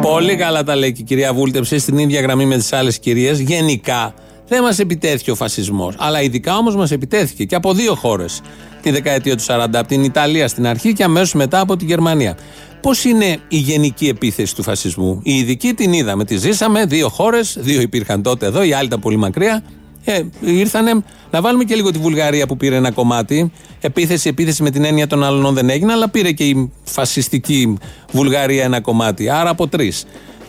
Πολύ 0.00 0.36
καλά 0.36 0.62
τα 0.62 0.76
λέει 0.76 0.92
και 0.92 1.00
η 1.00 1.04
κυρία 1.04 1.34
Βούλτεψη 1.34 1.78
στην 1.78 1.98
ίδια 1.98 2.20
γραμμή 2.20 2.44
με 2.44 2.56
τις 2.56 2.72
άλλες 2.72 2.98
κυρίες. 2.98 3.40
Γενικά 3.40 4.14
δεν 4.48 4.62
μας 4.62 4.78
επιτέθηκε 4.78 5.30
ο 5.30 5.34
φασισμός. 5.34 5.94
Αλλά 5.98 6.22
ειδικά 6.22 6.56
όμως 6.56 6.76
μας 6.76 6.90
επιτέθηκε 6.90 7.44
και 7.44 7.54
από 7.54 7.72
δύο 7.72 7.94
χώρες 7.94 8.40
τη 8.82 8.90
δεκαετία 8.90 9.36
του 9.36 9.42
40. 9.46 9.66
Από 9.72 9.86
την 9.86 10.04
Ιταλία 10.04 10.48
στην 10.48 10.66
αρχή 10.66 10.92
και 10.92 11.04
αμέσως 11.04 11.34
μετά 11.34 11.60
από 11.60 11.76
τη 11.76 11.84
Γερμανία. 11.84 12.36
Πώς 12.80 13.04
είναι 13.04 13.38
η 13.48 13.56
γενική 13.56 14.08
επίθεση 14.08 14.54
του 14.54 14.62
φασισμού; 14.62 15.20
Η 15.22 15.34
ειδική 15.34 15.74
την 15.74 15.92
είδαμε, 15.92 16.24
τη 16.24 16.36
ζήσαμε. 16.36 16.84
Δύο 16.84 17.08
χώρες, 17.08 17.56
δύο 17.60 17.80
υπήρχαν 17.80 18.22
τότε 18.22 18.46
εδώ, 18.46 18.62
η 18.62 18.72
άλλη 18.72 18.86
ήταν 18.86 19.00
πολύ 19.00 19.16
μακριά. 19.16 19.62
Ε, 20.04 20.22
ήρθανε 20.40 21.04
να 21.30 21.40
βάλουμε 21.40 21.64
και 21.64 21.74
λίγο 21.74 21.90
τη 21.90 21.98
Βουλγαρία 21.98 22.46
που 22.46 22.56
πήρε 22.56 22.76
ένα 22.76 22.90
κομμάτι. 22.90 23.52
Επίθεση, 23.80 24.28
επίθεση 24.28 24.62
με 24.62 24.70
την 24.70 24.84
έννοια 24.84 25.06
των 25.06 25.24
άλλων 25.24 25.54
δεν 25.54 25.70
έγινε, 25.70 25.92
αλλά 25.92 26.08
πήρε 26.08 26.32
και 26.32 26.44
η 26.44 26.72
φασιστική 26.84 27.76
Βουλγαρία 28.12 28.64
ένα 28.64 28.80
κομμάτι. 28.80 29.28
Άρα 29.28 29.50
από 29.50 29.68
τρεις. 29.68 30.04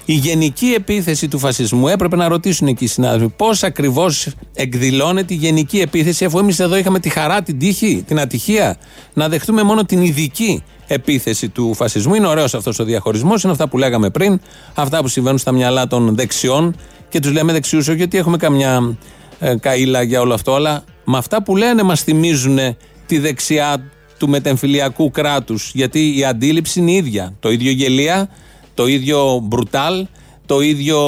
Η 0.10 0.14
γενική 0.14 0.74
επίθεση 0.76 1.28
του 1.28 1.40
φασισμού 1.40 1.88
έπρεπε 1.88 2.16
να 2.16 2.28
ρωτήσουν 2.28 2.68
εκεί 2.68 2.84
οι 2.84 2.88
συνάδελφοι 2.88 3.34
πώς 3.36 3.64
ακριβώς 3.64 4.28
εκδηλώνεται 4.54 5.34
η 5.34 5.38
γενική 5.38 5.80
επίθεση, 5.80 6.26
αφού 6.26 6.40
εμείς 6.40 6.60
εδώ 6.60 6.78
είχαμε 6.78 7.00
τη 7.00 7.10
χαρά, 7.10 7.42
την 7.42 7.60
τύχη, 7.60 8.04
την 8.08 8.20
ατυχία 8.20 8.78
να 9.14 9.30
δεχτούμε 9.30 9.64
μόνο 9.64 9.86
την 9.86 10.02
ειδική 10.02 10.64
επίθεση 10.88 11.50
του 11.50 11.74
φασισμού. 11.74 12.14
Είναι 12.14 12.28
ωραίος 12.28 12.54
αυτός 12.54 12.80
ο 12.80 12.84
διαχωρισμός, 12.84 13.44
είναι 13.44 13.52
αυτά 13.52 13.68
που 13.68 13.78
λέγαμε 13.78 14.10
πριν, 14.10 14.40
αυτά 14.74 15.02
που 15.02 15.08
συμβαίνουν 15.08 15.38
στα 15.38 15.52
μυαλά 15.52 15.88
των 15.88 16.16
δεξιών 16.16 16.76
και 17.10 17.20
τους 17.20 17.32
λέμε 17.32 17.52
δεξιούς, 17.52 17.88
όχι 17.88 17.98
γιατί 17.98 18.18
έχουμε 18.18 18.38
καμιά 18.38 18.98
ε, 19.40 19.56
καήλα 19.60 20.02
για 20.02 20.22
όλο 20.22 20.34
αυτό, 20.34 20.56
αλλά 20.56 20.84
με 21.04 21.18
αυτά 21.18 21.44
που 21.44 21.56
λένε 21.56 21.84
μας 21.84 22.02
θυμίζουν 22.02 22.58
τη 23.06 23.20
δεξιά 23.20 23.92
του 24.18 24.30
μετεμφυλιακού 24.30 25.12
κράτους. 25.12 25.72
Γιατί 25.74 26.18
η 26.18 26.26
αντίληψη 26.26 26.80
είναι 26.80 26.92
η 26.92 26.96
ίδια. 26.96 27.34
Το 27.40 27.52
ίδιο 27.52 27.72
γελία, 27.72 28.30
το 28.78 28.88
ίδιο 28.88 29.40
μπρουτάλ, 29.44 30.06
το 30.46 30.60
ίδιο 30.62 31.00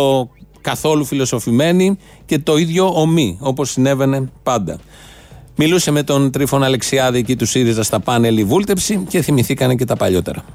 καθόλου 0.62 1.06
φιλοσοφημένη 1.06 1.98
και 2.26 2.40
το 2.40 2.58
ίδιο 2.58 2.92
ομή, 2.96 3.38
όπως 3.42 3.72
συνέβαινε 3.72 4.30
πάντα. 4.44 4.78
Μιλούσε 5.56 5.92
με 5.92 6.04
τον 6.04 6.32
Τρίφων 6.32 6.64
Αλεξιάδη 6.64 7.18
εκεί 7.18 7.36
τους 7.36 7.50
ΣΥΡΙΖΑ 7.50 7.84
στα 7.84 8.00
πάνελ 8.00 8.38
η 8.38 8.44
βούλτεψη 8.44 9.06
και 9.10 9.22
θυμηθήκανε 9.22 9.76
και 9.76 9.86
τα 9.86 9.96
παλιότερα. 9.96 10.46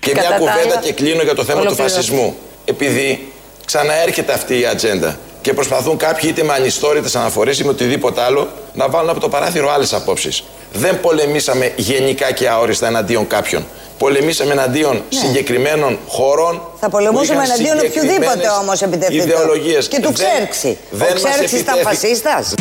Και 0.00 0.12
μια 0.12 0.38
κουβέντα 0.38 0.80
και 0.82 0.92
κλείνω 0.92 1.22
για 1.22 1.34
το 1.34 1.44
θέμα 1.44 1.64
του 1.64 1.74
φασισμού. 1.74 2.34
Επειδή 2.64 3.32
ξαναέρχεται 3.64 4.32
αυτή 4.32 4.60
η 4.60 4.66
ατζέντα 4.66 5.18
και 5.40 5.52
προσπαθούν 5.52 5.96
κάποιοι 5.96 6.30
είτε 6.32 6.42
με 6.42 6.52
ανιστόρητες 6.52 7.16
αναφορές 7.16 7.58
ή 7.58 7.64
με 7.64 7.70
οτιδήποτε 7.70 8.20
άλλο 8.20 8.48
να 8.74 8.88
βάλουν 8.88 9.10
από 9.10 9.20
το 9.20 9.28
παράθυρο 9.28 9.70
άλλες 9.70 9.92
απόψεις. 9.92 10.44
Δεν 10.72 11.00
πολεμήσαμε 11.00 11.72
γενικά 11.76 12.32
και 12.32 12.48
αόριστα 12.48 12.86
εναντίον 12.86 13.26
κάποιων. 13.26 13.66
Πολεμήσαμε 13.98 14.52
εναντίον 14.52 14.92
ναι. 14.92 15.18
συγκεκριμένων 15.18 15.98
χωρών. 16.08 16.62
Θα 16.80 16.88
πολεμούσαμε 16.88 17.44
εναντίον 17.44 17.78
οποιοδήποτε 17.78 18.48
όμως 18.60 18.82
επιτευχθεί. 18.82 19.16
Ιδεολογίες. 19.16 19.88
Και 19.88 20.00
του 20.00 20.12
Ξέρξη. 20.12 20.78
Ο 20.92 21.14
Ξέρξης 21.14 21.60
ήταν 21.60 21.78
φασίστας. 21.82 22.54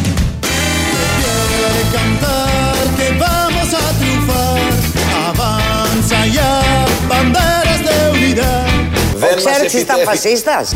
Ο 9.32 9.36
Ξέρξης 9.36 9.82
ήταν 9.82 9.98
φασίστας. 10.04 10.72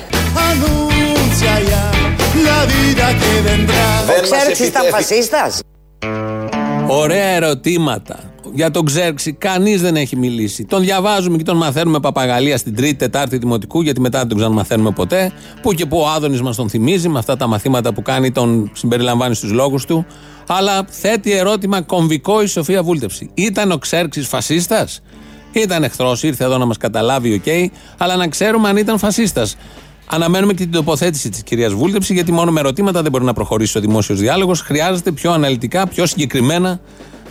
Anuncia 0.50 1.60
ya 1.70 1.92
la 2.48 2.66
vida 2.66 3.08
que 3.20 3.42
vendrá. 3.48 4.04
Ο 4.18 4.22
Ξέρξης 4.22 4.68
ήταν 4.68 4.84
φασίστας. 4.92 5.60
Ωραία 6.88 7.26
ερωτήματα. 7.26 8.20
Για 8.58 8.72
τον 8.72 8.86
Ξέρξη, 8.86 9.34
κανείς 9.34 9.82
δεν 9.82 9.96
έχει 9.96 10.16
μιλήσει. 10.16 10.66
Τον 10.66 10.82
διαβάζουμε 10.82 11.38
και 11.38 11.44
τον 11.44 11.58
μαθαίνουμε 11.58 12.00
παπαγαλία 12.00 12.58
στην 12.58 12.76
Τρίτη, 12.76 12.96
Τετάρτη 12.96 13.38
Δημοτικού, 13.38 13.82
γιατί 13.82 14.00
μετά 14.00 14.20
δεν 14.20 14.28
τον 14.28 14.38
ξαναμαθαίνουμε 14.38 14.92
ποτέ. 14.92 15.32
Που 15.62 15.74
και 15.74 15.86
που 15.86 15.98
ο 16.00 16.08
Άδωνης 16.08 16.42
μας 16.42 16.56
τον 16.56 16.70
θυμίζει 16.70 17.10
με 17.10 17.20
αυτά 17.20 17.38
τα 17.38 17.48
μαθήματα 17.48 17.94
που 17.94 18.02
κάνει, 18.02 18.32
τον 18.32 18.72
συμπεριλαμβάνει 18.74 19.36
στους 19.36 19.52
λόγους 19.52 19.86
του. 19.86 20.06
Αλλά 20.48 20.86
θέτει 20.90 21.32
ερώτημα 21.32 21.82
κομβικό 21.82 22.42
η 22.42 22.46
Σοφία 22.46 22.84
Βούλτεψη. 22.84 23.30
Ήταν 23.34 23.72
ο 23.72 23.78
Ξέρξης 23.78 24.28
φασίστας, 24.28 25.02
ήταν 25.52 25.84
εχθρός, 25.84 26.24
ήρθε 26.24 26.44
εδώ 26.44 26.58
να 26.58 26.66
μας 26.66 26.78
καταλάβει, 26.78 27.34
ok, 27.34 27.42
okay, 27.46 27.66
αλλά 27.98 28.16
να 28.16 28.28
ξέρουμε 28.28 28.70
αν 28.70 28.78
ήταν 28.78 28.98
φασίστας. 28.98 29.56
Αναμένουμε 30.10 30.54
και 30.54 30.64
την 30.64 30.72
τοποθέτηση 30.72 31.30
της 31.30 31.44
κυρίας 31.44 31.74
Βούλτεψη, 31.74 32.14
γιατί 32.14 32.32
μόνο 32.32 32.52
με 32.52 32.60
ερωτήματα 32.60 33.02
δεν 33.02 33.12
μπορεί 33.12 33.24
να 33.24 33.34
προχωρήσει 33.34 33.78
ο 33.78 33.82
δημόσιος 33.82 34.20
διάλογος. 34.20 34.62
Χρειάζεται 34.62 35.12
πιο 35.12 35.32
αναλυτικά, 35.32 35.88
πιο 35.88 36.06
συγκεκριμένα 36.06 36.80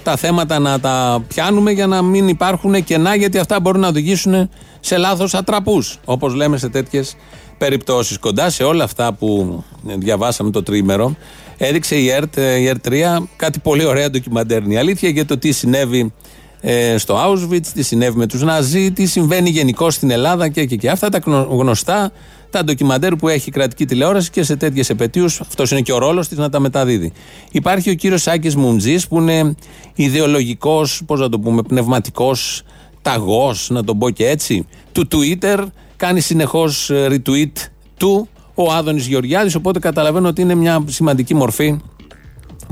τα 0.06 0.16
θέματα 0.16 0.58
να 0.58 0.80
τα 0.80 1.24
πιάνουμε 1.28 1.70
για 1.70 1.86
να 1.86 2.02
μην 2.02 2.28
υπάρχουν 2.28 2.84
κενά, 2.84 3.14
γιατί 3.14 3.38
αυτά 3.38 3.60
μπορούν 3.60 3.80
να 3.80 3.88
οδηγήσουν 3.88 4.50
σε 4.80 4.96
λάθος 4.96 5.34
ατραπούς. 5.34 5.98
Όπως 6.04 6.34
λέμε 6.34 6.58
σε 6.58 6.68
τέτοιες 6.68 7.16
περιπτώσεις. 7.58 8.18
Κοντά 8.18 8.50
σε 8.50 8.62
όλα 8.62 8.84
αυτά 8.84 9.12
που 9.12 9.62
διαβάσαμε 9.82 10.50
το 10.50 10.62
τρίμερο, 10.62 11.16
έδειξε 11.56 11.96
η 11.96 12.10
ΕΡΤ, 12.10 12.36
η 12.36 12.66
ΕΡΤ 12.66 12.86
3 12.88 13.22
κάτι 13.36 13.58
πολύ 13.58 13.84
ωραία 13.84 14.10
ντοκιμαντέρ. 14.10 14.70
Η 14.70 14.76
αλήθεια 14.76 15.08
για 15.08 15.26
το 15.26 15.38
τι 15.38 15.52
συνέβη 15.52 16.12
ε, 16.60 16.98
στο 16.98 17.16
Auschwitz, 17.16 17.66
τι 17.74 17.82
συνέβη 17.82 18.18
με 18.18 18.26
τους 18.26 18.42
Ναζί, 18.42 18.92
τι 18.92 19.06
συμβαίνει 19.06 19.50
γενικώ 19.50 19.90
στην 19.90 20.10
Ελλάδα 20.10 20.48
και, 20.48 20.64
και, 20.64 20.76
και. 20.76 20.90
Αυτά 20.90 21.08
τα 21.08 21.18
γνωστά 21.48 22.12
τα 22.56 22.64
ντοκιμαντέρ 22.64 23.16
που 23.16 23.28
έχει 23.28 23.48
η 23.48 23.52
κρατική 23.52 23.84
τηλεόραση 23.84 24.30
και 24.30 24.42
σε 24.42 24.56
τέτοιες 24.56 24.90
επαιτίους, 24.90 25.40
αυτός 25.40 25.70
είναι 25.70 25.80
και 25.80 25.92
ο 25.92 25.98
ρόλος 25.98 26.28
της 26.28 26.38
να 26.38 26.50
τα 26.50 26.60
μεταδίδει. 26.60 27.12
Υπάρχει 27.50 27.90
ο 27.90 27.94
κύριος 27.94 28.22
Σάκης 28.22 28.56
Μουντζής 28.56 29.08
που 29.08 29.20
είναι 29.20 29.54
ιδεολογικός, 29.94 31.02
πώς 31.06 31.20
να 31.20 31.28
το 31.28 31.38
πούμε, 31.38 31.62
πνευματικός 31.62 32.62
ταγός, 33.02 33.70
να 33.70 33.84
τον 33.84 33.98
πω 33.98 34.10
και 34.10 34.28
έτσι, 34.28 34.66
του 34.92 35.08
Twitter. 35.10 35.64
Κάνει 35.96 36.20
συνεχώς 36.20 36.90
ε, 36.90 37.06
retweet 37.10 37.52
του 37.96 38.28
ο 38.54 38.72
Άδωνης 38.72 39.06
Γεωργιάδης. 39.06 39.54
Οπότε 39.54 39.78
καταλαβαίνω 39.78 40.28
ότι 40.28 40.40
είναι 40.40 40.54
μια 40.54 40.84
σημαντική 40.86 41.34
μορφή 41.34 41.80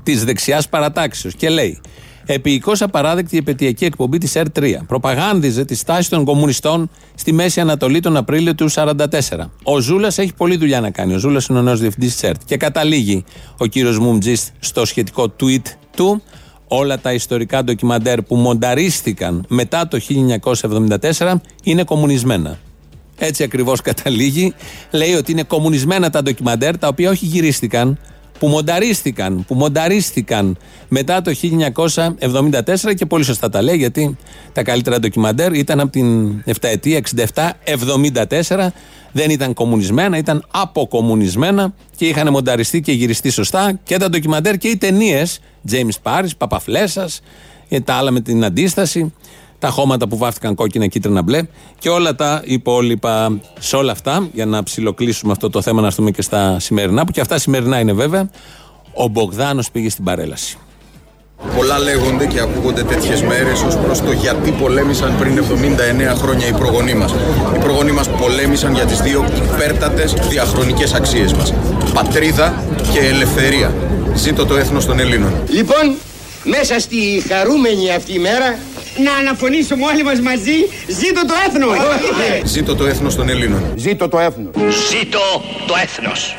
της 0.02 0.24
δεξιάς 0.24 0.68
παρατάξεως. 0.68 1.34
Και 1.34 1.48
λέει, 1.48 1.80
Επίοικο 2.26 2.72
απαράδεκτη 2.80 3.34
η 3.34 3.38
επαιτειακή 3.38 3.84
εκπομπή 3.84 4.18
της 4.18 4.32
ΕΡ3. 4.34 4.76
Προπαγάνδιζε 4.86 5.64
τη 5.64 5.74
στάση 5.74 6.10
των 6.10 6.24
κομμουνιστών 6.24 6.90
στη 7.14 7.32
Μέση 7.32 7.60
Ανατολή 7.60 8.00
τον 8.00 8.16
Απρίλιο 8.16 8.54
του 8.54 8.70
1944. 8.70 8.96
Ο 9.62 9.80
Ζούλας 9.80 10.18
έχει 10.18 10.34
πολλή 10.34 10.56
δουλειά 10.56 10.80
να 10.80 10.90
κάνει. 10.90 11.14
Ο 11.14 11.18
Ζούλας 11.18 11.46
είναι 11.46 11.58
ο 11.58 11.62
νέος 11.62 11.80
διευθυντής 11.80 12.12
της 12.12 12.22
ΕΡΤ. 12.22 12.40
Και 12.44 12.56
καταλήγει 12.56 13.24
ο 13.58 13.66
κύριος 13.66 13.98
Μουμτζής 13.98 14.52
στο 14.58 14.84
σχετικό 14.84 15.32
tweet 15.40 15.62
του. 15.96 16.22
Όλα 16.68 16.98
τα 16.98 17.12
ιστορικά 17.12 17.64
ντοκιμαντέρ 17.64 18.22
που 18.22 18.36
μονταρίστηκαν 18.36 19.44
μετά 19.48 19.88
το 19.88 20.00
1974 21.18 21.34
είναι 21.62 21.84
κομμουνισμένα. 21.84 22.58
Έτσι 23.18 23.42
ακριβώς 23.42 23.80
καταλήγει. 23.80 24.54
Λέει 24.90 25.14
ότι 25.14 25.32
είναι 25.32 25.42
κομμουνισμένα 25.42 26.10
τα 26.10 26.22
ντοκιμαντέρ 26.22 26.78
τα 26.78 26.88
οποία 26.88 27.10
όχι 27.10 27.26
γυρίστηκαν, 27.26 27.98
που 28.38 28.46
μονταρίστηκαν, 28.46 29.44
που 29.46 29.54
μονταρίστηκαν 29.54 30.56
μετά 30.88 31.22
το 31.22 31.32
1974 32.90 32.94
και 32.94 33.06
πολύ 33.06 33.24
σωστά 33.24 33.48
τα 33.48 33.62
λέει 33.62 33.76
γιατί 33.76 34.16
τα 34.52 34.62
καλύτερα 34.62 34.98
ντοκιμαντέρ 35.00 35.52
ήταν 35.52 35.80
από 35.80 35.90
την 35.90 36.38
7 36.46 36.52
ετία 36.60 37.02
67-74 38.48 38.68
δεν 39.12 39.30
ήταν 39.30 39.54
κομμουνισμένα, 39.54 40.16
ήταν 40.18 40.44
αποκομμουνισμένα 40.50 41.74
και 41.96 42.06
είχαν 42.06 42.30
μονταριστεί 42.30 42.80
και 42.80 42.92
γυριστεί 42.92 43.30
σωστά 43.30 43.80
και 43.82 43.96
τα 43.96 44.08
ντοκιμαντέρ 44.08 44.58
και 44.58 44.68
οι 44.68 44.76
ταινίες 44.76 45.40
James 45.70 46.02
Paris, 46.02 46.28
Παπαφλέσας 46.38 47.20
τα 47.84 47.94
άλλα 47.94 48.10
με 48.10 48.20
την 48.20 48.44
αντίσταση 48.44 49.12
τα 49.64 49.70
χώματα 49.70 50.08
που 50.08 50.16
βάφτηκαν 50.16 50.54
κόκκινα, 50.54 50.86
κίτρινα, 50.86 51.22
μπλε 51.22 51.42
και 51.78 51.88
όλα 51.88 52.14
τα 52.14 52.42
υπόλοιπα. 52.44 53.38
Σε 53.58 53.76
όλα 53.76 53.92
αυτά, 53.92 54.28
για 54.32 54.46
να 54.46 54.62
ψιλοκλείσουμε 54.62 55.32
αυτό 55.32 55.50
το 55.50 55.62
θέμα, 55.62 55.80
να 55.80 55.86
έρθουμε 55.86 56.10
και 56.10 56.22
στα 56.22 56.58
σημερινά, 56.60 57.04
που 57.04 57.12
και 57.12 57.20
αυτά 57.20 57.38
σημερινά 57.38 57.78
είναι 57.78 57.92
βέβαια, 57.92 58.30
ο 58.94 59.08
Μπογδάνος 59.08 59.70
πήγε 59.70 59.90
στην 59.90 60.04
παρέλαση. 60.04 60.58
Πολλά 61.56 61.78
λέγονται 61.78 62.26
και 62.26 62.40
ακούγονται 62.40 62.82
τέτοιες 62.82 63.22
μέρες 63.22 63.62
ως 63.62 63.76
προς 63.76 64.00
το 64.00 64.12
γιατί 64.12 64.50
πολέμησαν 64.50 65.16
πριν 65.18 65.38
79 65.38 66.14
χρόνια 66.16 66.46
οι 66.46 66.52
προγονείς 66.52 66.94
μας. 66.94 67.12
Οι 67.54 67.58
προγονείς 67.58 67.92
μας 67.92 68.08
πολέμησαν 68.08 68.74
για 68.74 68.84
τις 68.84 69.00
δύο 69.00 69.24
υπέρτατες 69.54 70.12
διαχρονικές 70.12 70.94
αξίες 70.94 71.32
μας. 71.32 71.54
Πατρίδα 71.94 72.64
και 72.92 72.98
ελευθερία. 72.98 73.74
Ζήτω 74.14 74.46
το 74.46 74.56
έθνος 74.56 74.86
των 74.86 74.98
Ελλήνων. 74.98 75.32
Λοιπόν, 75.48 75.94
μέσα 76.44 76.78
στη 76.78 77.22
χαρούμενη 77.28 77.90
αυτή 77.90 78.18
μέρα 78.18 78.58
να 78.96 79.12
αναφωνήσουμε 79.12 79.84
όλοι 79.84 80.02
μας 80.04 80.20
μαζί 80.20 80.56
Ζήτω 80.88 81.26
το 81.26 81.34
έθνος 81.46 81.76
Ζήτω 82.44 82.76
το 82.76 82.86
έθνος 82.86 83.14
των 83.14 83.28
Ελλήνων 83.28 83.72
Ζήτω 83.76 84.08
το 84.08 84.18
έθνος 84.18 84.54
Ζήτω 84.90 85.20
το 85.66 85.74
έθνος 85.82 86.36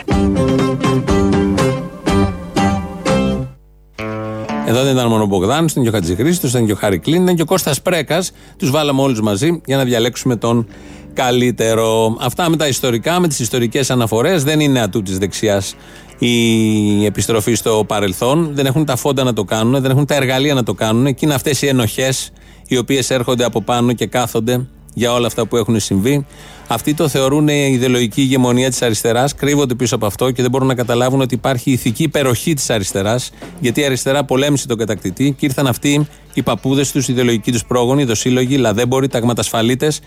Εδώ 4.67 4.83
δεν 4.83 4.93
ήταν 4.93 5.07
μόνο 5.07 5.23
ο 5.23 5.25
Μπογδάνο, 5.25 5.65
ήταν 5.69 5.83
και 5.83 5.89
ο 5.89 5.91
Χατζηχρήστος, 5.91 6.49
ήταν 6.49 6.65
και 6.65 6.71
ο 6.71 6.75
Χαρικλίν, 6.75 7.21
ήταν 7.21 7.35
και 7.35 7.41
ο 7.41 7.45
Κώστας 7.45 7.81
Πρέκας. 7.81 8.31
Τους 8.57 8.71
βάλαμε 8.71 9.01
όλους 9.01 9.21
μαζί 9.21 9.61
για 9.65 9.77
να 9.77 9.83
διαλέξουμε 9.83 10.35
τον 10.35 10.67
καλύτερο. 11.13 12.17
Αυτά 12.19 12.49
με 12.49 12.57
τα 12.57 12.67
ιστορικά, 12.67 13.19
με 13.19 13.27
τις 13.27 13.39
ιστορικές 13.39 13.89
αναφορές. 13.89 14.43
Δεν 14.43 14.59
είναι 14.59 14.81
ατού 14.81 15.01
της 15.01 15.17
δεξιάς 15.17 15.75
η 16.19 17.05
επιστροφή 17.05 17.53
στο 17.53 17.83
παρελθόν. 17.87 18.49
Δεν 18.53 18.65
έχουν 18.65 18.85
τα 18.85 18.95
φόντα 18.95 19.23
να 19.23 19.33
το 19.33 19.43
κάνουν, 19.43 19.81
δεν 19.81 19.91
έχουν 19.91 20.05
τα 20.05 20.15
εργαλεία 20.15 20.53
να 20.53 20.63
το 20.63 20.73
κάνουν. 20.73 21.05
Και 21.05 21.25
είναι 21.25 21.33
αυτές 21.33 21.61
οι 21.61 21.67
ενοχές 21.67 22.31
οι 22.67 22.77
οποίες 22.77 23.09
έρχονται 23.09 23.43
από 23.43 23.61
πάνω 23.61 23.93
και 23.93 24.05
κάθονται 24.05 24.65
για 24.93 25.13
όλα 25.13 25.27
αυτά 25.27 25.45
που 25.45 25.57
έχουν 25.57 25.79
συμβεί. 25.79 26.25
Αυτοί 26.67 26.93
το 26.93 27.07
θεωρούν 27.07 27.47
η 27.47 27.69
ιδεολογική 27.71 28.21
ηγεμονία 28.21 28.69
της 28.69 28.81
αριστεράς, 28.81 29.35
κρύβονται 29.35 29.75
πίσω 29.75 29.95
από 29.95 30.05
αυτό 30.05 30.31
και 30.31 30.41
δεν 30.41 30.51
μπορούν 30.51 30.67
να 30.67 30.75
καταλάβουν 30.75 31.21
ότι 31.21 31.33
υπάρχει 31.33 31.71
ηθική 31.71 32.03
υπεροχή 32.03 32.53
της 32.53 32.69
αριστεράς, 32.69 33.31
γιατί 33.59 33.81
η 33.81 33.85
αριστερά 33.85 34.23
πολέμησε 34.23 34.67
τον 34.67 34.77
κατακτητή 34.77 35.35
και 35.37 35.45
ήρθαν 35.45 35.67
αυτοί 35.67 36.07
οι 36.33 36.41
παππούδες 36.41 36.91
τους, 36.91 37.07
οι 37.07 37.11
ιδεολογικοί 37.11 37.51
τους 37.51 37.65
πρόγονοι, 37.65 38.01
οι 38.01 38.05
δοσύλλογοι, 38.05 38.53
οι 38.53 38.57
λαδέμποροι, 38.57 39.07
ταγματασφαλίτες 39.07 39.99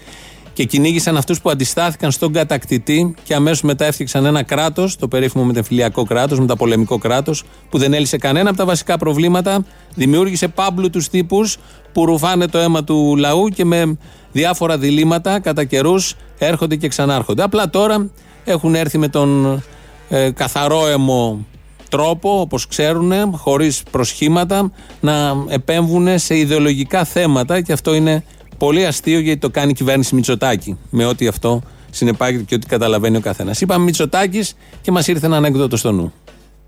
και 0.58 0.64
κυνήγησαν 0.64 1.16
αυτούς 1.16 1.40
που 1.40 1.50
αντιστάθηκαν 1.50 2.10
στον 2.10 2.32
κατακτητή 2.32 3.14
και 3.22 3.34
αμέσως 3.34 3.62
μετά 3.62 3.84
έφτιαξαν 3.84 4.24
ένα 4.24 4.42
κράτος, 4.42 4.96
το 4.96 5.08
περίφημο 5.08 5.44
μετεμφυλιακό 5.44 6.04
κράτος, 6.04 6.40
μεταπολεμικό 6.40 6.98
κράτος, 6.98 7.44
που 7.70 7.78
δεν 7.78 7.92
έλυσε 7.92 8.16
κανένα 8.16 8.48
από 8.48 8.58
τα 8.58 8.64
βασικά 8.64 8.98
προβλήματα, 8.98 9.64
δημιούργησε 9.94 10.48
πάμπλου 10.48 10.90
τους 10.90 11.08
τύπους 11.08 11.56
που 11.92 12.04
ρουφάνε 12.04 12.46
το 12.46 12.58
αίμα 12.58 12.84
του 12.84 13.16
λαού 13.16 13.48
και 13.48 13.64
με 13.64 13.98
διάφορα 14.32 14.78
διλήμματα 14.78 15.40
κατά 15.40 15.64
καιρούς 15.64 16.14
έρχονται 16.38 16.76
και 16.76 16.88
ξανάρχονται. 16.88 17.42
Απλά 17.42 17.70
τώρα 17.70 18.10
έχουν 18.44 18.74
έρθει 18.74 18.98
με 18.98 19.08
τον 19.08 19.62
ε, 20.08 20.30
καθαρό 20.30 20.86
αιμο 20.86 21.46
τρόπο, 21.88 22.40
όπως 22.40 22.66
ξέρουν, 22.66 23.12
χωρίς 23.36 23.82
προσχήματα, 23.90 24.72
να 25.00 25.44
επέμβουν 25.48 26.18
σε 26.18 26.38
ιδεολογικά 26.38 27.04
θέματα 27.04 27.60
και 27.60 27.72
αυτό 27.72 27.94
είναι 27.94 28.24
Πολύ 28.58 28.86
αστείο 28.86 29.18
γιατί 29.18 29.40
το 29.40 29.50
κάνει 29.50 29.70
η 29.70 29.74
κυβέρνηση 29.74 30.14
Μητσοτάκη. 30.14 30.78
Με 30.90 31.04
ό,τι 31.04 31.26
αυτό 31.26 31.62
συνεπάγεται 31.90 32.42
και 32.42 32.54
ό,τι 32.54 32.66
καταλαβαίνει 32.66 33.16
ο 33.16 33.20
καθένας. 33.20 33.60
Είπαμε 33.60 33.84
Μητσοτάκης 33.84 34.54
και 34.82 34.90
μας 34.90 35.08
ήρθε 35.08 35.26
ένα 35.26 35.36
ανέκδοτο 35.36 35.76
στο 35.76 35.92
νου. 35.92 36.12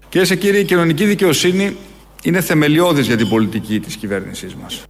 Κυρίες 0.08 0.28
και 0.28 0.36
κύριοι, 0.36 0.58
η 0.60 0.64
κοινωνική 0.64 1.04
δικαιοσύνη 1.04 1.76
είναι 2.22 2.40
θεμελιώδης 2.40 3.06
για 3.06 3.16
την 3.16 3.28
πολιτική 3.28 3.80
της 3.80 3.96
κυβέρνησής 3.96 4.54
μας. 4.54 4.82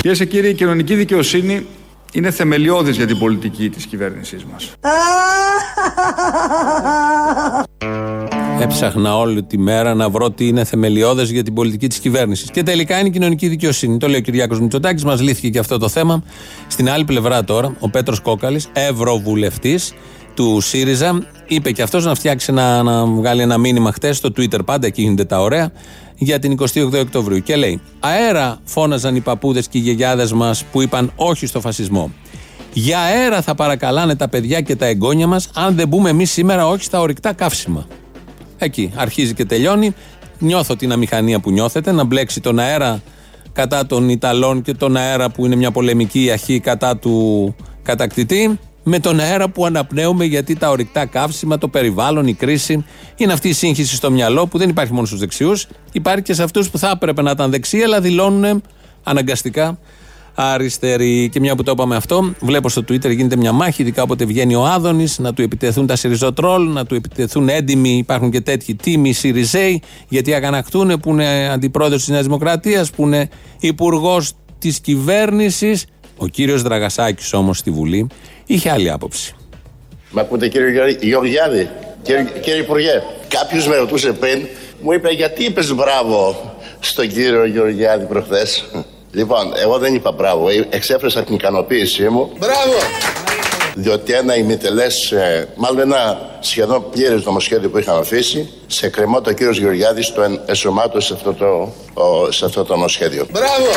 Κυρίες 0.00 0.18
και 0.18 0.24
κύριοι, 0.24 0.48
η 0.48 0.54
κοινωνική 0.54 0.94
δικαιοσύνη 0.94 1.66
είναι 2.12 2.30
θεμελιώδης 2.30 2.96
για 2.96 3.06
την 3.06 3.18
πολιτική 3.18 3.68
της 3.70 3.86
κυβέρνησής 3.86 4.44
μας. 4.44 4.72
Έψαχνα 8.60 9.16
όλη 9.16 9.42
τη 9.42 9.58
μέρα 9.58 9.94
να 9.94 10.08
βρω 10.08 10.30
τι 10.30 10.46
είναι 10.46 10.64
θεμελιώδες 10.64 11.30
για 11.30 11.42
την 11.42 11.54
πολιτική 11.54 11.88
της 11.88 11.98
κυβέρνησης. 11.98 12.50
Και 12.50 12.62
τελικά 12.62 12.98
είναι 12.98 13.08
η 13.08 13.10
κοινωνική 13.10 13.48
δικαιοσύνη. 13.48 13.98
Το 13.98 14.08
λέει 14.08 14.18
ο 14.18 14.22
Κυριάκος 14.22 14.60
Μητσοτάκης, 14.60 15.04
μας 15.04 15.20
λύθηκε 15.20 15.48
και 15.48 15.58
αυτό 15.58 15.78
το 15.78 15.88
θέμα. 15.88 16.22
Στην 16.66 16.90
άλλη 16.90 17.04
πλευρά 17.04 17.44
τώρα, 17.44 17.72
ο 17.78 17.90
Πέτρος 17.90 18.20
Κόκαλης, 18.20 18.68
ευρωβουλευτής 18.72 19.92
του 20.36 20.60
ΣΥΡΙΖΑ, 20.60 21.26
είπε 21.46 21.70
και 21.70 21.82
αυτός 21.82 22.04
να 22.04 22.14
φτιάξει 22.14 22.52
να, 22.52 22.82
να 22.82 23.06
βγάλει 23.06 23.42
ένα 23.42 23.58
μήνυμα 23.58 23.92
χτες 23.92 24.16
στο 24.16 24.28
Twitter. 24.36 24.58
Πάντα 24.64 24.86
εκεί 24.86 25.02
γίνονται 25.02 25.24
τα 25.24 25.40
ωραία 25.40 25.72
για 26.18 26.38
την 26.38 26.56
28 26.74 26.92
Οκτωβρίου. 27.00 27.42
Και 27.42 27.56
λέει: 27.56 27.80
Αέρα 28.00 28.58
φώναζαν 28.64 29.16
οι 29.16 29.20
παππούδες 29.20 29.68
και 29.68 29.78
οι 29.78 29.80
γιαγιάδες 29.80 30.32
μας 30.32 30.64
που 30.64 30.82
είπαν 30.82 31.12
όχι 31.16 31.46
στο 31.46 31.60
φασισμό. 31.60 32.12
Για 32.72 33.00
αέρα 33.00 33.42
θα 33.42 33.54
παρακαλάνε 33.54 34.16
τα 34.16 34.28
παιδιά 34.28 34.60
και 34.60 34.76
τα 34.76 34.86
εγγόνια 34.86 35.26
μας, 35.26 35.50
αν 35.54 35.74
δεν 35.74 35.88
μπούμε 35.88 36.10
εμείς 36.10 36.30
σήμερα 36.30 36.68
όχι 36.68 36.84
στα 36.84 37.00
ορυκτά 37.00 37.32
καύσιμα. 37.32 37.86
Εκεί 38.58 38.92
αρχίζει 38.94 39.34
και 39.34 39.44
τελειώνει. 39.44 39.94
Νιώθω 40.38 40.76
την 40.76 40.92
αμηχανία 40.92 41.40
που 41.40 41.50
νιώθετε 41.50 41.92
να 41.92 42.04
μπλέξει 42.04 42.40
τον 42.40 42.58
αέρα 42.58 43.02
κατά 43.52 43.86
των 43.86 44.08
Ιταλών 44.08 44.62
και 44.62 44.74
τον 44.74 44.96
αέρα 44.96 45.30
που 45.30 45.46
είναι 45.46 45.56
μια 45.56 45.70
πολεμική 45.70 46.30
αρχή 46.30 46.60
κατά 46.60 46.96
του 46.96 47.54
κατακτητή 47.82 48.58
με 48.88 48.98
τον 48.98 49.20
αέρα 49.20 49.48
που 49.48 49.66
αναπνέουμε 49.66 50.24
γιατί 50.24 50.56
τα 50.56 50.70
ορυκτά 50.70 51.06
καύσιμα, 51.06 51.58
το 51.58 51.68
περιβάλλον, 51.68 52.26
η 52.26 52.34
κρίση 52.34 52.84
είναι 53.16 53.32
αυτή 53.32 53.48
η 53.48 53.52
σύγχυση 53.52 53.96
στο 53.96 54.10
μυαλό 54.10 54.46
που 54.46 54.58
δεν 54.58 54.68
υπάρχει 54.68 54.92
μόνο 54.92 55.06
στους 55.06 55.18
δεξιούς, 55.18 55.66
υπάρχει 55.92 56.22
και 56.22 56.34
σε 56.34 56.42
αυτούς 56.42 56.70
που 56.70 56.78
θα 56.78 56.90
έπρεπε 56.94 57.22
να 57.22 57.30
ήταν 57.30 57.50
δεξιοί, 57.50 57.82
αλλά 57.82 58.00
δηλώνουν 58.00 58.62
αναγκαστικά 59.02 59.78
αριστεροί. 60.34 61.28
Και 61.28 61.40
μια 61.40 61.56
που 61.56 61.62
το 61.62 61.70
είπαμε 61.70 61.96
αυτό, 61.96 62.34
βλέπω 62.40 62.68
στο 62.68 62.82
Twitter 62.88 63.16
γίνεται 63.16 63.36
μια 63.36 63.52
μάχη, 63.52 63.82
ειδικά 63.82 64.02
όποτε 64.02 64.24
βγαίνει 64.24 64.54
ο 64.54 64.66
Άδωνης, 64.66 65.18
να 65.18 65.32
του 65.32 65.42
επιτεθούν 65.42 65.86
τα 65.86 65.96
Σιριζοτρόλ, 65.96 66.72
να 66.72 66.86
του 66.86 66.94
επιτεθούν 66.94 67.48
έντιμοι, 67.48 67.96
υπάρχουν 67.96 68.30
και 68.30 68.40
τέτοιοι 68.40 68.74
τίμοι 68.74 69.12
Σιριζέοι, 69.12 69.82
γιατί 70.08 70.34
αγανακτούν 70.34 71.00
που 71.00 71.10
είναι 71.10 71.48
αντιπρόεδρος 71.48 72.00
της 72.00 72.08
Νέας 72.08 72.24
Δημοκρατίας, 72.24 72.90
που 72.90 73.02
είναι 73.02 73.28
υπουργός 73.60 74.32
της 74.58 74.80
κυβέρνησης. 74.80 75.84
Ο 76.16 76.26
κύριος 76.26 76.62
Δραγασάκης 76.62 77.32
όμως 77.32 77.58
στη 77.58 77.70
Βουλή 77.70 78.06
είχε 78.46 78.70
άλλη 78.70 78.90
άποψη. 78.90 79.34
Μα 80.10 80.20
ακούτε 80.20 80.48
κύριε 80.48 80.96
Γεωργιάδη, 81.00 81.70
κύριε, 82.02 82.24
κύριε 82.40 82.60
Υπουργέ, 82.60 83.02
κάποιος 83.28 83.68
με 83.68 83.76
ρωτούσε 83.76 84.12
πριν, 84.12 84.46
μου 84.80 84.92
είπε 84.92 85.08
γιατί 85.08 85.44
είπες 85.44 85.74
μπράβο 85.74 86.54
στον 86.80 87.08
κύριο 87.08 87.44
Γεωργιάδη 87.44 88.04
προχθές; 88.04 88.64
Λοιπόν, 89.16 89.52
εγώ 89.56 89.78
δεν 89.78 89.94
είπα 89.94 90.12
μπράβο, 90.12 90.48
ε, 90.48 90.66
εξέφρασα 90.70 91.24
την 91.24 91.34
ικανοποίησή 91.34 92.08
μου. 92.08 92.32
Μπράβο! 92.38 92.74
Διότι 93.74 94.12
ένα 94.12 94.36
ημιτελές, 94.36 95.12
ε, 95.12 95.48
μάλλον 95.56 95.80
ένα 95.80 96.30
σχεδόν 96.40 96.90
πλήρες 96.90 97.24
νομοσχέδιο 97.24 97.70
που 97.70 97.78
είχαν 97.78 97.98
αφήσει, 97.98 98.48
σε 98.66 98.88
κρεμό 98.88 99.20
το 99.20 99.32
κύριος 99.32 99.58
Γεωργιάδη 99.58 100.12
το 100.12 100.40
ενσωμάτωσε 100.46 101.06
σε 101.06 101.14
αυτό 101.14 101.32
το, 101.32 101.72
σε 102.32 102.44
αυτό 102.44 102.64
το 102.64 102.72
νομοσχέδιο. 102.72 103.26
Μπράβο! 103.30 103.70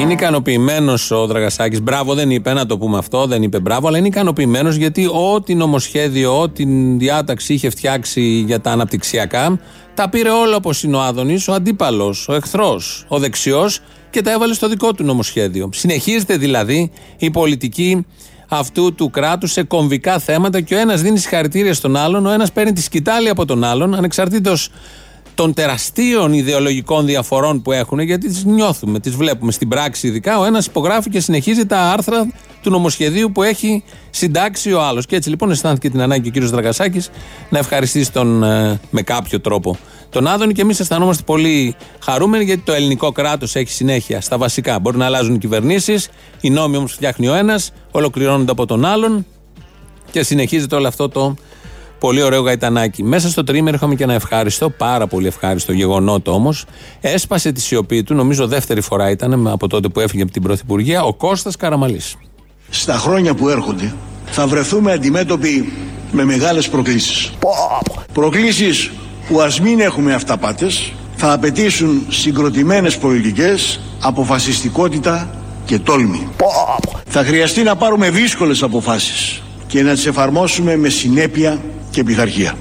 Είναι 0.00 0.12
ικανοποιημένος 0.12 1.10
ο 1.10 1.26
Δραγασάκης. 1.26 1.82
Μπράβο, 1.82 2.14
δεν 2.14 2.30
είπε 2.30 2.52
να 2.52 2.66
το 2.66 2.78
πούμε 2.78 2.98
αυτό, 2.98 3.26
δεν 3.26 3.42
είπε 3.42 3.60
μπράβο, 3.60 3.88
αλλά 3.88 3.98
είναι 3.98 4.06
ικανοποιημένος 4.06 4.76
γιατί 4.76 5.06
ό,τι 5.06 5.54
νομοσχέδιο, 5.54 6.40
ό,τι 6.40 6.64
διάταξη 6.96 7.54
είχε 7.54 7.70
φτιάξει 7.70 8.20
για 8.20 8.60
τα 8.60 8.70
αναπτυξιακά, 8.70 9.60
τα 9.94 10.08
πήρε 10.08 10.30
όλα 10.30 10.56
όπως 10.56 10.82
είναι 10.82 10.96
ο 10.96 11.00
Άδωνης, 11.00 11.48
ο 11.48 11.52
αντίπαλος, 11.52 12.28
ο 12.28 12.34
εχθρός, 12.34 13.04
ο 13.08 13.18
δεξιός 13.18 13.80
και 14.10 14.22
τα 14.22 14.30
έβαλε 14.32 14.54
στο 14.54 14.68
δικό 14.68 14.92
του 14.92 15.04
νομοσχέδιο. 15.04 15.68
Συνεχίζεται 15.72 16.36
δηλαδή 16.36 16.90
η 17.18 17.30
πολιτική 17.30 18.06
αυτού 18.48 18.94
του 18.94 19.10
κράτους 19.10 19.52
σε 19.52 19.62
κομβικά 19.62 20.18
θέματα 20.18 20.60
και 20.60 20.74
ο 20.74 20.78
ένας 20.78 21.02
δίνει 21.02 21.18
συγχαρητήρια 21.18 21.74
στον 21.74 21.96
άλλον, 21.96 22.26
ο 22.26 22.30
ένας 22.30 22.52
παίρνει 22.52 22.72
τη 22.72 22.82
σκητάλη 22.82 23.28
από 23.28 23.44
τον 23.44 23.64
άλλον, 23.64 23.94
ανεξαρτήτως 23.94 24.70
των 25.40 25.54
τεραστίων 25.54 26.32
ιδεολογικών 26.32 27.06
διαφορών 27.06 27.62
που 27.62 27.72
έχουν, 27.72 27.98
γιατί 27.98 28.28
τις 28.28 28.44
νιώθουμε, 28.44 29.00
τις 29.00 29.16
βλέπουμε 29.16 29.52
στην 29.52 29.68
πράξη 29.68 30.06
ειδικά. 30.06 30.38
Ο 30.38 30.44
ένας 30.44 30.66
υπογράφει 30.66 31.10
και 31.10 31.20
συνεχίζει 31.20 31.66
τα 31.66 31.78
άρθρα 31.78 32.26
του 32.62 32.70
νομοσχεδίου 32.70 33.32
που 33.32 33.42
έχει 33.42 33.84
συντάξει 34.10 34.72
ο 34.72 34.82
άλλος. 34.82 35.06
Και 35.06 35.16
έτσι 35.16 35.28
λοιπόν 35.28 35.50
αισθάνθηκε 35.50 35.90
την 35.90 36.00
ανάγκη 36.00 36.28
ο 36.28 36.30
κύριος 36.30 36.50
Δραγασάκης 36.50 37.10
να 37.48 37.58
ευχαριστήσει 37.58 38.12
τον 38.12 38.42
ε, 38.42 38.80
με 38.90 39.02
κάποιο 39.02 39.40
τρόπο 39.40 39.76
τον 40.10 40.26
Άδωνη 40.26 40.52
και 40.52 40.60
εμείς 40.60 40.80
αισθανόμαστε 40.80 41.22
πολύ 41.26 41.74
χαρούμενοι 42.00 42.44
γιατί 42.44 42.62
το 42.64 42.72
ελληνικό 42.72 43.12
κράτος 43.12 43.56
έχει 43.56 43.70
συνέχεια 43.70 44.20
στα 44.20 44.38
βασικά. 44.38 44.78
Μπορεί 44.78 44.96
να 44.96 45.04
αλλάζουν 45.04 45.34
οι 45.34 45.38
κυβερνήσεις, 45.38 46.08
οι 46.40 46.50
νόμοι 46.50 46.76
όμως 46.76 46.92
φτιάχνει 46.92 47.28
ο 47.28 47.34
ένας, 47.34 47.72
ολοκληρώνονται 47.90 48.50
από 48.50 48.66
τον 48.66 48.84
άλλον 48.84 49.26
και 50.10 50.22
συνεχίζεται 50.22 50.76
όλο 50.76 50.88
αυτό 50.88 51.08
το 51.08 51.34
Πολύ 52.00 52.22
ωραίο 52.22 52.40
γαϊτανάκι. 52.40 53.02
Μέσα 53.02 53.28
στο 53.28 53.44
τρίμηνο 53.44 53.76
είχαμε 53.76 53.94
και 53.94 54.02
ένα 54.02 54.12
ευχάριστο, 54.12 54.70
πάρα 54.70 55.06
πολύ 55.06 55.26
ευχάριστο 55.26 55.72
γεγονότο 55.72 56.32
όμως. 56.32 56.64
Έσπασε 57.00 57.52
τη 57.52 57.60
σιωπή 57.60 58.02
του, 58.02 58.14
νομίζω 58.14 58.46
δεύτερη 58.46 58.80
φορά 58.80 59.10
ήταν 59.10 59.46
από 59.46 59.68
τότε 59.68 59.88
που 59.88 60.00
έφυγε 60.00 60.22
από 60.22 60.32
την 60.32 60.42
Πρωθυπουργία, 60.42 61.02
ο 61.02 61.14
Κώστας 61.14 61.56
Καραμαλής. 61.56 62.16
Στα 62.70 62.94
χρόνια 62.94 63.34
που 63.34 63.48
έρχονται 63.48 63.94
θα 64.24 64.46
βρεθούμε 64.46 64.92
αντιμέτωποι 64.92 65.72
με 66.10 66.24
μεγάλες 66.24 66.68
προκλήσεις. 66.68 67.32
Προκλήσεις 68.12 68.90
που 69.28 69.40
ας 69.40 69.60
μην 69.60 69.80
έχουμε 69.80 70.14
αυταπάτες, 70.14 70.92
θα 71.16 71.32
απαιτήσουν 71.32 72.06
συγκροτημένες 72.08 72.98
πολιτικές, 72.98 73.80
αποφασιστικότητα 74.00 75.30
και 75.64 75.78
τόλμη. 75.78 76.28
Θα 77.08 77.24
χρειαστεί 77.24 77.62
να 77.62 77.76
πάρουμε 77.76 78.10
δύσκολες 78.10 78.62
αποφάσεις 78.62 79.42
και 79.70 79.82
να 79.82 79.92
τις 79.92 80.06
εφαρμόσουμε 80.06 80.76
με 80.76 80.88
συνέπεια 80.88 81.60
και 81.90 82.04
πειθαρχία. 82.04 82.54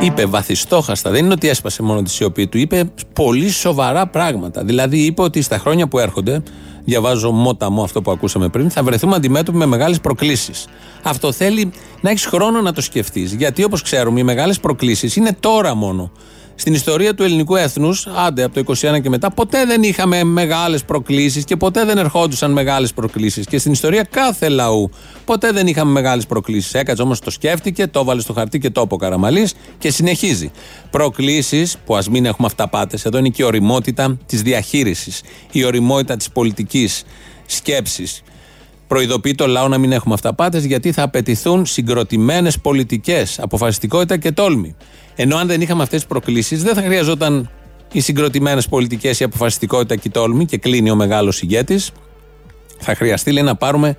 Είπε 0.00 0.24
βαθιστόχαστα, 0.24 1.10
δεν 1.10 1.24
είναι 1.24 1.32
ότι 1.32 1.48
έσπασε 1.48 1.82
μόνο 1.82 2.02
τη 2.02 2.10
σιωπή 2.10 2.46
του, 2.46 2.58
είπε 2.58 2.90
πολύ 3.12 3.50
σοβαρά 3.50 4.06
πράγματα. 4.06 4.64
Δηλαδή 4.64 4.98
είπε 4.98 5.22
ότι 5.22 5.42
στα 5.42 5.58
χρόνια 5.58 5.88
που 5.88 5.98
έρχονται, 5.98 6.42
διαβάζω 6.84 7.30
μότα 7.30 7.70
μου 7.70 7.82
αυτό 7.82 8.02
που 8.02 8.10
ακούσαμε 8.10 8.48
πριν, 8.48 8.70
θα 8.70 8.82
βρεθούμε 8.82 9.16
αντιμέτωποι 9.16 9.58
με 9.58 9.66
μεγάλες 9.66 10.00
προκλήσεις. 10.00 10.66
Αυτό 11.02 11.32
θέλει 11.32 11.72
να 12.00 12.10
έχεις 12.10 12.26
χρόνο 12.26 12.60
να 12.60 12.72
το 12.72 12.80
σκεφτείς. 12.80 13.32
Γιατί 13.32 13.64
όπως 13.64 13.82
ξέρουμε, 13.82 14.20
οι 14.20 14.24
μεγάλες 14.24 14.60
προκλήσεις 14.60 15.16
είναι 15.16 15.36
τώρα 15.40 15.74
μόνο. 15.74 16.12
Στην 16.56 16.74
ιστορία 16.74 17.14
του 17.14 17.22
ελληνικού 17.22 17.56
έθνους, 17.56 18.06
άντε 18.06 18.42
από 18.42 18.54
το 18.54 18.74
21 18.90 19.00
και 19.00 19.08
μετά, 19.08 19.30
ποτέ 19.30 19.64
δεν 19.66 19.82
είχαμε 19.82 20.24
μεγάλες 20.24 20.84
προκλήσεις 20.84 21.44
και 21.44 21.56
ποτέ 21.56 21.84
δεν 21.84 21.98
ερχόντουσαν 21.98 22.52
μεγάλες 22.52 22.92
προκλήσεις. 22.92 23.46
Και 23.46 23.58
στην 23.58 23.72
ιστορία 23.72 24.02
κάθε 24.02 24.48
λαού, 24.48 24.90
ποτέ 25.24 25.50
δεν 25.50 25.66
είχαμε 25.66 25.92
μεγάλες 25.92 26.26
προκλήσεις. 26.26 26.74
Έκατσε 26.74 27.02
όμως, 27.02 27.18
το 27.20 27.30
σκέφτηκε, 27.30 27.86
το 27.86 28.00
έβαλε 28.00 28.20
στο 28.20 28.32
χαρτί 28.32 28.58
και 28.58 28.70
το 28.70 28.80
είπε 28.80 28.94
ο 28.94 28.96
Καραμαλής 28.96 29.54
και 29.78 29.90
συνεχίζει. 29.90 30.50
Προκλήσεις 30.90 31.76
που 31.84 31.96
ας 31.96 32.08
μην 32.08 32.24
έχουμε 32.24 32.46
αυταπάτες, 32.46 33.04
εδώ 33.04 33.18
είναι 33.18 33.28
και 33.28 33.42
η 33.42 33.46
οριμότητα 33.46 34.18
της 34.26 34.42
διαχείρισης, 34.42 35.22
η 35.52 35.64
οριμότητα 35.64 36.16
της 36.16 36.30
πολιτικής 36.30 37.04
σκέψης. 37.46 38.22
Προειδοποιεί 38.86 39.34
το 39.34 39.46
λαό 39.46 39.68
να 39.68 39.78
μην 39.78 39.92
έχουμε 39.92 40.14
αυταπάτες 40.14 40.64
γιατί 40.64 40.92
θα 40.92 41.02
απαιτηθούν 41.02 41.66
συγκροτημένες 41.66 42.58
πολιτικές, 42.58 43.38
αποφασιστικότητα 43.38 44.16
και 44.16 44.32
τόλμη. 44.32 44.76
Ενώ 45.16 45.36
αν 45.36 45.46
δεν 45.46 45.60
είχαμε 45.60 45.82
αυτές 45.82 45.98
τις 45.98 46.08
προκλήσεις, 46.08 46.62
δεν 46.62 46.74
θα 46.74 46.82
χρειαζόταν 46.82 47.50
οι 47.92 48.00
συγκροτημένες 48.00 48.68
πολιτικές, 48.68 49.20
η 49.20 49.24
αποφασιστικότητα 49.24 49.96
και 49.96 50.08
η 50.08 50.10
τόλμη 50.10 50.44
και 50.44 50.58
κλείνει 50.58 50.90
ο 50.90 50.94
μεγάλος 50.94 51.42
ηγέτης. 51.42 51.90
Θα 52.78 52.94
χρειαστεί, 52.94 53.32
λέει, 53.32 53.42
να 53.42 53.56
πάρουμε 53.56 53.96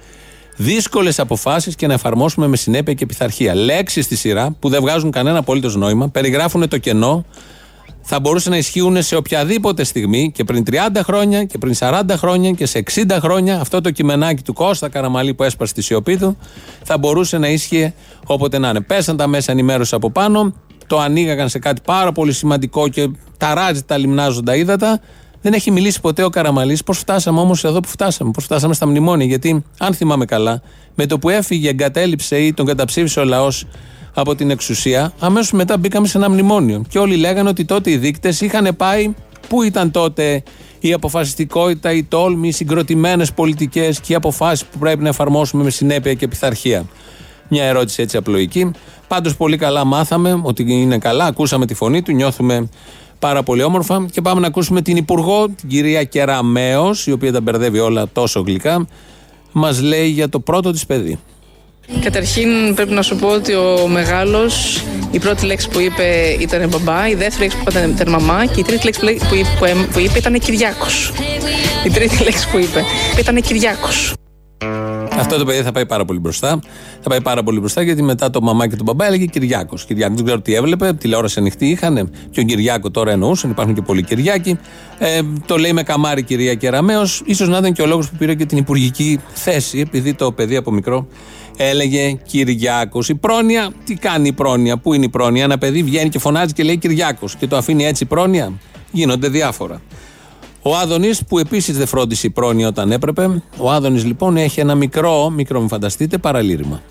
δύσκολες 0.55 1.19
αποφάσεις 1.19 1.75
και 1.75 1.87
να 1.87 1.93
εφαρμόσουμε 1.93 2.47
με 2.47 2.57
συνέπεια 2.57 2.93
και 2.93 3.05
πειθαρχία. 3.05 3.55
Λέξεις 3.55 4.05
στη 4.05 4.15
σειρά 4.15 4.55
που 4.59 4.69
δεν 4.69 4.81
βγάζουν 4.81 5.11
κανένα 5.11 5.37
απολύτως 5.37 5.75
νόημα, 5.75 6.09
περιγράφουν 6.09 6.69
το 6.69 6.77
κενό, 6.77 7.25
θα 8.07 8.19
μπορούσαν 8.19 8.51
να 8.51 8.57
ισχύουν 8.57 9.03
σε 9.03 9.15
οποιαδήποτε 9.15 9.83
στιγμή 9.83 10.31
και 10.31 10.43
πριν 10.43 10.63
30 10.71 10.75
χρόνια 11.03 11.43
και 11.43 11.57
πριν 11.57 11.73
40 11.79 12.01
χρόνια 12.09 12.51
και 12.51 12.65
σε 12.65 12.83
60 12.95 13.17
χρόνια. 13.21 13.59
Αυτό 13.59 13.81
το 13.81 13.91
κειμενάκι 13.91 14.43
του 14.43 14.53
Κώστα 14.53 14.89
Καραμαλή 14.89 15.33
που 15.33 15.43
έσπασε 15.43 15.71
στη 15.71 15.81
σιωπή 15.81 16.17
του 16.17 16.37
θα 16.83 16.97
μπορούσε 16.97 17.37
να 17.37 17.47
ίσχυε 17.47 17.93
όποτε 18.25 18.57
να 18.57 18.69
είναι. 18.69 18.81
Πέσαν 18.81 19.17
τα 19.17 19.27
μέσα 19.27 19.51
ενημέρωση 19.51 19.95
από 19.95 20.11
πάνω, 20.11 20.53
το 20.87 20.99
ανοίγαγαν 20.99 21.49
σε 21.49 21.59
κάτι 21.59 21.81
πάρα 21.85 22.11
πολύ 22.11 22.33
σημαντικό 22.33 22.87
και 22.87 23.09
ταράζει 23.37 23.83
τα 23.83 23.97
λιμνάζοντα 23.97 24.55
ύδατα. 24.55 25.01
Δεν 25.41 25.53
έχει 25.53 25.71
μιλήσει 25.71 26.01
ποτέ 26.01 26.23
ο 26.23 26.29
Καραμαλής. 26.29 26.83
Πώς 26.83 26.97
φτάσαμε 26.97 27.39
όμως 27.39 27.63
εδώ 27.63 27.79
που 27.79 27.87
φτάσαμε, 27.87 28.31
πώς 28.31 28.43
φτάσαμε 28.43 28.73
στα 28.73 28.87
μνημόνια; 28.87 29.25
Γιατί, 29.25 29.63
αν 29.77 29.93
θυμάμαι 29.93 30.25
καλά, 30.25 30.61
με 30.95 31.05
το 31.05 31.19
που 31.19 31.29
έφυγε, 31.29 31.69
εγκατέλειψε 31.69 32.37
ή 32.37 32.53
τον 32.53 32.65
καταψήφισε 32.65 33.19
ο 33.19 33.23
λαός 33.23 33.65
από 34.13 34.35
την 34.35 34.49
εξουσία, 34.49 35.13
αμέσως 35.19 35.51
μετά 35.51 35.77
μπήκαμε 35.77 36.07
σε 36.07 36.17
ένα 36.17 36.29
μνημόνιο. 36.29 36.83
Και 36.89 36.99
όλοι 36.99 37.15
λέγανε 37.15 37.49
ότι 37.49 37.65
τότε 37.65 37.91
οι 37.91 37.97
δείκτες 37.97 38.41
είχαν 38.41 38.75
πάει. 38.75 39.13
Πού 39.47 39.63
ήταν 39.63 39.91
τότε 39.91 40.43
η 40.79 40.93
αποφασιστικότητα, 40.93 41.91
η 41.91 42.03
τόλμη, 42.03 42.47
οι 42.47 42.51
συγκροτημένες 42.51 43.33
πολιτικές 43.33 43.99
και 43.99 44.11
οι 44.13 44.15
αποφάσεις 44.15 44.65
που 44.65 44.77
πρέπει 44.77 45.03
να 45.03 45.09
εφαρμόσουμε 45.09 45.63
με 45.63 45.69
συνέπεια 45.69 46.13
και 46.13 46.27
πειθαρχία. 46.27 46.85
Μια 47.47 47.63
ερώτηση 47.63 48.01
έτσι 48.01 48.17
απλοϊκή. 48.17 48.71
Πάντως 49.07 49.35
πολύ 49.35 49.57
καλά 49.57 49.85
μάθαμε 49.85 50.39
ότι 50.43 50.65
είναι 50.67 50.97
καλά, 50.97 51.25
ακούσαμε 51.25 51.65
τη 51.65 51.73
φωνή 51.73 52.01
του, 52.01 52.11
νιώθουμε 52.11 52.69
πάρα 53.19 53.43
πολύ 53.43 53.63
όμορφα 53.63 54.05
και 54.11 54.21
πάμε 54.21 54.41
να 54.41 54.47
ακούσουμε 54.47 54.81
την 54.81 54.95
Υπουργό, 54.95 55.49
την 55.49 55.69
κυρία 55.69 56.03
Κεραμέο, 56.03 56.95
η 57.05 57.11
οποία 57.11 57.31
τα 57.31 57.41
μπερδεύει 57.41 57.79
όλα 57.79 58.07
τόσο 58.13 58.39
γλυκά. 58.41 58.87
Μας 59.51 59.81
λέει 59.81 60.07
για 60.07 60.29
το 60.29 60.39
πρώτο 60.39 60.71
της 60.71 60.85
παιδί. 60.85 61.19
Καταρχήν 62.01 62.73
πρέπει 62.75 62.93
να 62.93 63.01
σου 63.01 63.15
πω 63.15 63.27
ότι 63.27 63.53
ο 63.53 63.87
μεγάλος 63.87 64.83
η 65.11 65.19
πρώτη 65.19 65.45
λέξη 65.45 65.69
που 65.69 65.79
είπε 65.79 66.35
ήταν 66.39 66.69
μπαμπά, 66.69 67.07
η 67.07 67.15
δεύτερη 67.15 67.41
λέξη 67.41 67.57
που 67.57 67.63
είπε 67.69 67.93
ήταν 67.95 68.09
μαμά 68.09 68.45
και 68.45 68.59
η 68.59 68.63
τρίτη 68.63 68.83
λέξη 68.83 68.99
που 68.99 69.35
είπε, 69.35 69.87
που 69.93 69.99
είπε 69.99 70.17
ήταν 70.17 70.39
Κυριάκος. 70.39 71.11
Η 71.85 71.89
τρίτη 71.89 72.23
λέξη 72.23 72.49
που 72.49 72.57
είπε 72.57 72.83
ήταν 73.19 73.41
Κυριάκος. 73.41 74.13
Αυτό 75.17 75.37
το 75.37 75.45
παιδί 75.45 75.61
θα 75.61 75.71
πάει 75.71 75.85
πάρα 75.85 76.05
πολύ 76.05 76.19
μπροστά. 76.19 76.59
Θα 77.01 77.09
πάει 77.09 77.21
πάρα 77.21 77.43
πολύ 77.43 77.59
μπροστά 77.59 77.81
γιατί 77.81 78.03
μετά 78.03 78.29
το 78.29 78.41
μαμά 78.41 78.67
και 78.67 78.75
τον 78.75 78.85
μπαμπά 78.85 79.05
έλεγε 79.05 79.25
Κυριάκος. 79.25 79.85
Κυριάκος, 79.85 80.15
δεν 80.15 80.25
ξέρω 80.25 80.41
τι 80.41 80.53
έβλεπε, 80.53 80.93
τηλεόραση 80.93 81.39
ανοιχτή 81.39 81.65
είχαν. 81.65 82.11
Και 82.29 82.39
ο 82.39 82.43
Κυριάκο 82.43 82.91
τώρα 82.91 83.11
εννοούσαν, 83.11 83.49
υπάρχουν 83.49 83.73
και 83.73 83.81
πολλοί 83.81 84.03
Κυριάκοι. 84.03 84.59
Ε, 84.97 85.21
το 85.45 85.57
λέει 85.57 85.73
με 85.73 85.83
καμάρι 85.83 86.23
κυρία 86.23 86.53
Κεραμέο. 86.53 87.05
σω 87.05 87.45
να 87.45 87.57
ήταν 87.57 87.73
και 87.73 87.81
ο 87.81 87.85
λόγος 87.85 88.09
που 88.09 88.15
πήρε 88.17 88.35
και 88.35 88.45
την 88.45 88.57
υπουργική 88.57 89.19
θέση, 89.33 89.79
επειδή 89.79 90.13
το 90.13 90.31
παιδί 90.31 90.55
από 90.55 90.71
μικρό 90.71 91.07
έλεγε 91.57 92.17
Κυριάκος. 92.25 93.09
Η 93.09 93.15
πρόνοια, 93.15 93.69
τι 93.85 93.93
κάνει 93.93 94.27
η 94.27 94.33
πρόνοια, 94.33 94.77
πού 94.77 94.93
είναι 94.93 95.05
η 95.05 95.09
πρόνοια; 95.09 95.43
Ένα 95.43 95.57
παιδί 95.57 95.83
βγαίνει 95.83 96.09
και 96.09 96.19
φωνάζει 96.19 96.53
και 96.53 96.63
λέει 96.63 96.77
Κυριάκος 96.77 97.35
και 97.35 97.47
το 97.47 97.57
αφήνει 97.57 97.85
έτσι 97.85 98.05
πρόνοια; 98.05 98.51
Γίνονται 98.91 99.27
διάφορα. 99.27 99.81
Ο 100.67 100.75
Άδωνης, 100.75 101.23
που 101.27 101.39
επίσης 101.39 101.77
δεν 101.77 101.87
φρόντισε 101.87 102.27
η 102.27 102.29
πρόνοια 102.29 102.67
όταν 102.67 102.91
έπρεπε, 102.91 103.41
ο 103.57 103.71
Άδωνης 103.71 104.03
λοιπόν 104.05 104.37
έχει 104.37 104.59
ένα 104.59 104.75
μικρό, 104.75 105.29
μικρό 105.29 105.59
μην 105.59 105.69
φανταστείτε, 105.69 106.17
παραλήρημα. 106.17 106.81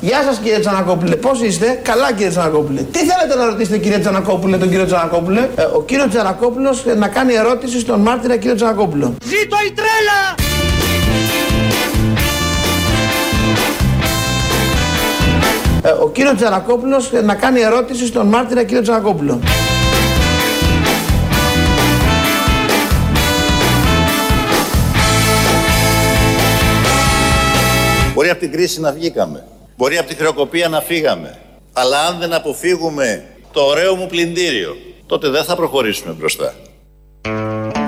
Γεια 0.00 0.22
σας 0.22 0.38
κύριε 0.38 0.58
Τζανακόπουλε, 0.58 1.16
πώς 1.16 1.40
είστε, 1.40 1.80
καλά 1.82 2.12
κύριε 2.12 2.28
Τζανακόπουλε. 2.28 2.80
Τι 2.80 2.98
θέλετε 2.98 3.38
να 3.38 3.44
ρωτήσετε 3.44 3.78
κύριε 3.78 3.98
Τζανακόπουλε, 3.98 4.58
τον 4.58 4.68
κύριο 4.68 4.86
Τζανακόπουλε; 4.86 5.48
Ε, 5.54 5.62
ο 5.62 5.82
κύριος 5.82 6.08
Τζανακόπουλος 6.08 6.84
να 6.96 7.08
κάνει 7.08 7.34
ερώτηση 7.34 7.80
στον 7.80 8.00
μάρτυρα 8.00 8.36
κύριο 8.36 8.54
Τζανακόπουλο. 8.54 9.14
Ζήτω 9.24 9.56
η 9.68 9.72
τρέλα! 9.72 10.20
Ε, 15.82 15.88
ο 16.02 16.08
κύριος 16.10 16.34
Τζανακόπουλος 16.34 17.10
να 17.24 17.34
κάνει 17.34 17.60
ερώτηση 17.60 18.06
στον 18.06 18.26
μάρτυρα 18.26 18.62
κύριο 18.62 18.82
Τζανακόπουλο. 18.82 19.40
Μπορεί 28.14 28.28
από 28.28 28.40
την 28.40 28.52
κρίση 28.52 28.80
να 28.80 28.92
βγήκαμε. 28.92 29.44
Μπορεί 29.76 29.98
από 29.98 30.08
τη 30.08 30.14
χρεοκοπία 30.14 30.68
να 30.68 30.80
φύγαμε. 30.80 31.38
Αλλά 31.72 32.00
αν 32.06 32.18
δεν 32.18 32.32
αποφύγουμε 32.32 33.24
το 33.52 33.60
ωραίο 33.60 33.94
μου 33.94 34.06
πλυντήριο, 34.06 34.76
τότε 35.06 35.28
δεν 35.28 35.44
θα 35.44 35.56
προχωρήσουμε 35.56 36.14
μπροστά. 36.18 36.54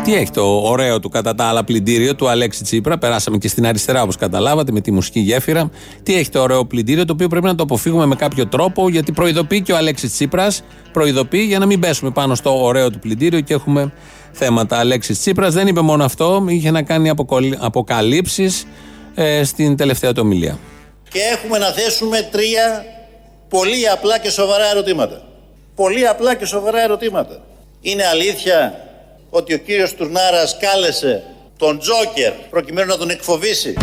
Τι 0.05 0.15
έχει 0.15 0.31
το 0.31 0.61
ωραίο 0.63 1.01
του 1.01 1.09
κατά 1.09 1.35
τα 1.35 1.45
άλλα 1.45 1.65
πλυντήριο 1.65 2.15
του 2.15 2.29
Αλέξη 2.29 2.63
Τσίπρα; 2.63 2.99
Περάσαμε 2.99 3.39
και 3.39 3.49
στην 3.49 3.67
αριστερά 3.67 4.03
όπως 4.03 4.17
καταλάβατε 4.17 4.73
με 4.73 4.81
τη 4.81 4.91
μουσική 4.91 5.21
γέφυρα. 5.21 5.71
Τι 6.03 6.15
έχει 6.15 6.31
το 6.31 6.41
ωραίο 6.41 6.65
πλυντήριο 6.65 7.05
το 7.05 7.13
οποίο 7.13 7.29
πρέπει 7.29 7.47
να 7.47 7.55
το 7.55 7.63
αποφύγουμε 7.63 8.07
με 8.07 8.15
κάποιο 8.15 8.47
τρόπο 8.47 8.89
γιατί 8.89 9.13
προειδοποιεί 9.13 9.63
και 9.63 9.73
ο 9.73 9.77
Αλέξης 9.77 10.13
Τσίπρας. 10.13 10.63
Προειδοποιεί 10.93 11.45
για 11.47 11.59
να 11.59 11.67
μην 11.67 11.81
πέσουμε 11.81 12.11
πάνω 12.11 12.35
στο 12.35 12.65
ωραίο 12.65 12.91
του 12.91 12.99
πλυντήριο 12.99 13.41
και 13.41 13.55
έχουμε 13.55 13.93
θέματα. 14.33 14.79
Αλέξης 14.79 15.19
Τσίπρας 15.19 15.55
δεν 15.55 15.67
είπε 15.67 15.81
μόνο 15.81 16.05
αυτό, 16.05 16.45
είχε 16.49 16.71
να 16.71 16.83
κάνει 16.83 17.11
αποκαλύψεις 17.59 18.67
ε, 19.15 19.45
στην 19.45 19.77
τελευταία 19.77 20.13
του 20.13 20.21
ομιλία. 20.25 20.59
Και 21.09 21.21
έχουμε 21.21 21.59
να 21.59 21.67
θέσουμε 21.67 22.29
τρία 22.31 22.85
πολύ 23.49 23.89
απλά 23.89 24.19
και 24.19 24.31
σοβαρά 24.31 24.71
ερωτήματα. 24.71 25.23
Πολύ 25.75 26.09
απλά 26.09 26.35
και 26.35 26.45
σοβαρά 26.45 26.83
ερωτήματα. 26.83 27.41
Είναι 27.81 28.07
αλήθεια 28.07 28.89
ότι 29.31 29.55
ο 29.55 29.59
κύριος 29.59 29.95
Τουρνάρας 29.95 30.57
κάλεσε 30.61 31.23
τον 31.57 31.79
Τζόκερ 31.79 32.33
προκειμένου 32.51 32.89
να 32.89 32.97
τον 32.97 33.11
εκφοβήσει; 33.11 33.75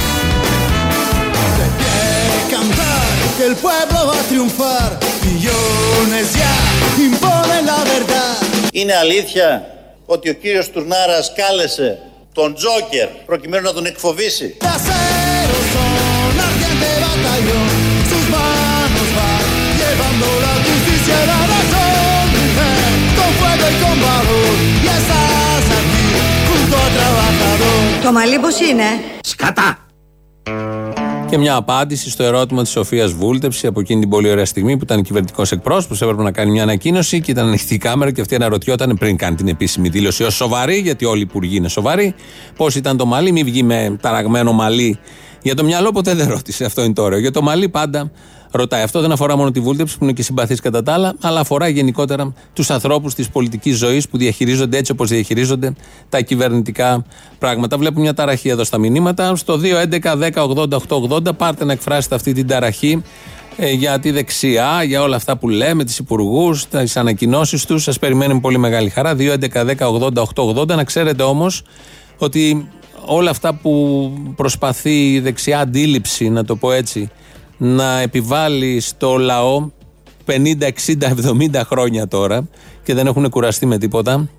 Είναι 8.72 8.96
αλήθεια 8.96 9.68
ότι 10.06 10.30
ο 10.30 10.34
κύριος 10.34 10.70
Τουρνάρας 10.70 11.34
κάλεσε 11.36 12.00
τον 12.34 12.56
Τζόκερ 12.56 13.08
προκειμένου 13.08 13.64
να 13.64 13.74
τον 13.74 13.86
εκφοβήσει; 13.86 14.58
Το 28.04 28.12
μαλλί 28.12 28.40
πώς 28.40 28.60
είναι; 28.60 28.84
Σκατά! 29.24 29.78
Και 31.30 31.38
μια 31.38 31.56
απάντηση 31.56 32.10
στο 32.10 32.24
ερώτημα 32.24 32.62
της 32.62 32.72
Σοφίας 32.72 33.12
Βούλτεψη 33.12 33.68
από 33.68 33.80
εκείνη 33.80 34.00
την 34.00 34.10
πολύ 34.10 34.30
ωραία 34.30 34.46
στιγμή 34.46 34.78
που 34.78 34.84
ήταν 34.84 35.04
κυβερνητικός 35.04 35.52
εκπρόσωπος. 35.52 36.02
Έπρεπε 36.02 36.24
να 36.24 36.32
κάνει 36.32 36.52
μια 36.52 36.64
ανακοίνωση 36.64 37.22
και 37.22 37.32
ήταν 37.32 37.48
ανοιχτή 37.48 37.74
η 37.74 37.78
κάμερα 37.78 38.12
και 38.12 38.22
αυτή 38.22 38.36
αναρωτιόταν 38.36 38.96
πριν 39.00 39.18
κάνει 39.18 39.36
την 39.36 39.48
επίσημη 39.48 39.90
δήλωση 39.90 40.24
ως 40.24 40.36
σοβαρή, 40.36 40.78
γιατί 40.78 41.06
όλοι 41.06 41.20
οι 41.20 41.26
υπουργοί 41.30 41.56
είναι 41.56 41.68
σοβαροί, 41.68 42.16
πώς 42.56 42.76
ήταν 42.76 42.98
το 42.98 43.06
μαλλί, 43.06 43.32
μην 43.32 43.46
βγει 43.46 43.64
με 43.64 43.98
ταραγμένο 44.02 44.52
μαλλί 44.52 45.00
Για 45.42 45.56
το 45.56 45.64
μυαλό 45.64 45.92
ποτέ 45.92 46.14
δεν 46.14 46.30
ρώτησε, 46.30 46.66
αυτό 46.66 46.84
είναι 46.84 46.94
το 46.94 47.02
ωραίο. 47.04 47.20
Για 47.20 47.32
το 47.32 47.42
μαλλί 47.42 47.70
πάντα 47.70 48.12
ρωτάει. 48.52 48.82
Αυτό 48.82 49.02
δεν 49.02 49.12
αφορά 49.12 49.36
μόνο 49.36 49.52
τη 49.52 49.60
βούλτεψη 49.60 49.98
που 49.98 50.04
είναι 50.04 50.14
και 50.14 50.24
συμπαθής 50.24 50.60
κατά 50.60 50.84
τα 50.84 50.94
άλλα, 50.94 51.14
αλλά 51.22 51.40
αφορά 51.40 51.68
γενικότερα 51.68 52.34
τους 52.54 52.70
ανθρώπους 52.70 53.14
της 53.14 53.30
πολιτικής 53.30 53.78
ζωής 53.78 54.10
που 54.10 54.18
διαχειρίζονται 54.18 54.78
έτσι 54.78 54.92
όπως 54.92 55.10
διαχειρίζονται 55.10 55.74
τα 56.10 56.22
κυβερνητικά 56.22 57.06
πράγματα. 57.40 57.78
Βλέπουμε 57.78 58.02
μια 58.02 58.14
ταραχή 58.14 58.50
εδώ 58.50 58.64
στα 58.64 58.78
μηνύματα. 58.78 59.36
Στο 59.36 59.60
2.11.10.80.880 59.64 61.38
πάρτε 61.38 61.66
να 61.66 61.72
εκφράσετε 61.72 62.16
αυτή 62.16 62.34
την 62.34 62.48
ταραχή 62.48 63.04
ε, 63.58 63.72
για 63.72 64.00
τη 64.00 64.12
δεξιά, 64.12 64.84
για 64.84 65.02
όλα 65.02 65.16
αυτά 65.16 65.38
που 65.38 65.50
λέμε, 65.50 65.84
τις 65.84 65.98
υπουργούς, 65.98 66.68
τις 66.68 66.98
ανακοινώσεις 66.98 67.66
τους. 67.66 67.84
Σας 67.84 68.00
περιμένουμε 68.00 68.40
πολύ 68.40 68.58
μεγάλη 68.58 68.90
χαρά. 68.90 69.16
2.11.10.80.880. 69.18 70.68
Να 70.68 70.84
ξέρετε 70.84 71.24
όμως 71.24 71.64
ότι 72.18 72.70
όλα 73.06 73.30
αυτά 73.30 73.54
που 73.54 74.12
προσπαθεί 74.36 75.14
η 75.14 75.20
δεξιά 75.20 75.60
αντίληψη, 75.60 76.30
να 76.30 76.46
το 76.46 76.56
πω 76.56 76.72
έτσι, 76.72 77.10
να 77.58 78.00
επιβάλλει 78.00 78.80
στο 78.80 79.18
λαό 79.18 79.70
50, 80.26 80.36
60, 80.36 80.70
70 81.54 81.62
χρόνια 81.66 82.08
τώρα 82.08 82.48
και 82.84 82.94
δεν 82.94 83.08
έχουν 83.08 83.30
κουραστεί 83.30 83.66
με 83.66 83.78
τίποτα, 83.78 84.30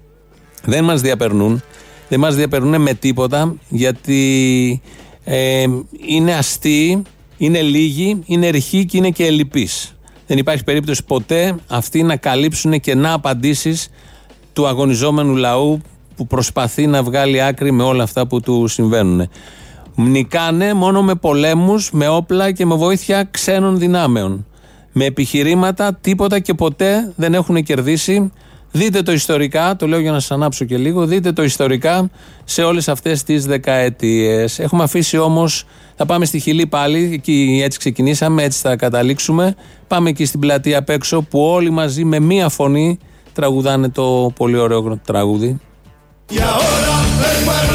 δεν 0.65 0.85
μας 0.85 1.01
διαπερνούν. 1.01 1.63
Δεν 2.09 2.21
μας 2.21 2.35
διαπερνούν 2.35 2.81
με 2.81 2.95
τίποτα 2.95 3.55
γιατί 3.69 4.81
ε, 5.25 5.67
είναι 6.07 6.35
αστείοι, 6.35 7.03
είναι 7.37 7.61
λίγοι, 7.61 8.23
είναι 8.27 8.49
ρηχοί 8.49 8.85
και 8.85 8.97
είναι 8.97 9.11
και 9.11 9.27
ελλειπείς. 9.27 9.97
Δεν 10.27 10.39
υπάρχει 10.39 10.65
περίπτωση 10.65 11.05
ποτέ 11.05 11.55
αυτοί 11.67 12.03
να 12.03 12.17
καλύψουν 12.17 12.81
κενά 12.81 13.13
απαντήσεις 13.13 13.89
του 14.53 14.67
αγωνιζόμενου 14.67 15.37
λαού 15.37 15.81
που 16.17 16.27
προσπαθεί 16.27 16.87
να 16.87 17.03
βγάλει 17.03 17.43
άκρη 17.43 17.73
με 17.73 17.83
όλα 17.83 18.03
αυτά 18.03 18.27
που 18.27 18.41
του 18.41 18.67
συμβαίνουν. 18.67 19.29
Μνικάνε 19.95 20.75
μόνο 20.75 21.03
με 21.03 21.15
πολέμους, 21.15 21.91
με 21.93 22.09
όπλα 22.09 22.53
και 22.53 22.67
με 22.67 22.75
βοήθεια 22.75 23.29
ξένων 23.31 23.79
δυνάμεων. 23.79 24.47
Με 24.93 25.05
επιχειρήματα 25.05 25.95
τίποτα 26.01 26.39
και 26.39 26.55
ποτέ 26.55 27.13
δεν 27.17 27.35
έχουν 27.35 27.63
κερδίσει. 27.63 28.33
Δείτε 28.75 29.03
το 29.03 29.13
ιστορικά, 29.13 29.77
το 29.77 29.87
λέω 29.87 29.99
για 29.99 30.11
να 30.13 30.21
σας 30.21 30.31
ανάψω 30.31 30.65
και 30.65 30.77
λίγο, 30.77 31.07
δείτε 31.07 31.33
το 31.33 31.43
ιστορικά 31.43 32.11
σε 32.45 32.63
όλες 32.63 32.89
αυτές 32.89 33.23
τις 33.23 33.47
δεκαετίες. 33.47 34.59
Έχουμε 34.59 34.83
αφήσει 34.83 35.19
όμως, 35.19 35.65
θα 35.97 36.07
πάμε 36.07 36.25
στη 36.25 36.39
Χιλή 36.39 36.67
πάλι, 36.67 37.11
εκεί 37.13 37.61
έτσι 37.65 37.79
ξεκινήσαμε, 37.79 38.43
έτσι 38.43 38.61
θα 38.61 38.77
καταλήξουμε. 38.77 39.55
Πάμε 39.87 40.09
εκεί 40.09 40.25
στην 40.25 40.41
πλατεία 40.41 40.79
απ' 40.79 40.89
έξω 40.89 41.23
που 41.23 41.41
όλοι 41.41 41.71
μαζί 41.71 42.05
με 42.05 42.19
μία 42.21 42.49
φωνή 42.49 42.99
τραγουδάνε 43.33 43.89
το 43.89 44.33
πολύ 44.37 44.57
ωραίο 44.57 45.01
τραγούδι. 45.05 45.61
Λέει 46.29 46.39
εδώ 46.39 47.53
ένα 47.63 47.72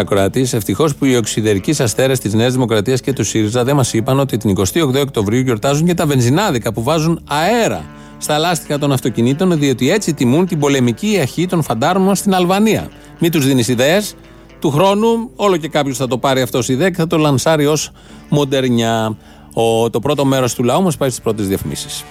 ακροατής, 0.00 0.52
ευτυχώς 0.52 0.94
που 0.94 1.04
οι 1.04 1.16
οξυδερικοί 1.16 1.82
αστέρες 1.82 2.18
της 2.18 2.34
Νέας 2.34 2.52
Δημοκρατίας 2.52 3.00
και 3.00 3.12
του 3.12 3.24
ΣΥΡΙΖΑ 3.24 3.64
δεν 3.64 3.76
μας 3.76 3.92
είπαν 3.92 4.20
ότι 4.20 4.36
την 4.36 4.50
28 4.50 5.00
Οκτωβρίου 5.00 5.40
γιορτάζουν 5.40 5.86
και 5.86 5.94
τα 5.94 6.06
βενζινάδικα 6.06 6.72
που 6.72 6.82
βάζουν 6.82 7.20
αέρα 7.28 7.84
στα 8.18 8.38
λάστιχα 8.38 8.78
των 8.78 8.92
αυτοκινήτων, 8.92 9.58
διότι 9.58 9.90
έτσι 9.90 10.14
τιμούν 10.14 10.46
την 10.46 10.58
πολεμική 10.58 11.18
αρχή 11.20 11.46
των 11.46 11.62
φαντάρων 11.62 12.14
στην 12.14 12.34
Αλβανία. 12.34 12.88
Μην 13.18 13.30
τους 13.30 13.46
δίνεις 13.46 13.68
ιδέες. 13.68 14.14
Του 14.60 14.70
χρόνου, 14.70 15.30
όλο 15.36 15.56
και 15.56 15.68
κάποιος 15.68 15.96
θα 15.96 16.06
το 16.06 16.18
πάρει 16.18 16.40
αυτός 16.40 16.68
ιδέα 16.68 16.90
και 16.90 16.96
θα 16.96 17.06
το 17.06 17.16
λανσάρει 17.16 17.66
ως 17.66 17.90
μοντερνιά. 18.28 19.16
Ο, 19.54 19.90
το 19.90 20.00
πρώτο 20.00 20.24
μέρος 20.24 20.54
του 20.54 20.62
λαού 20.62 20.82
μας 20.82 20.96
πάει 20.96 21.08
στις 21.08 21.22
πρώτες 21.22 21.48
διαφημίσεις. 21.48 22.04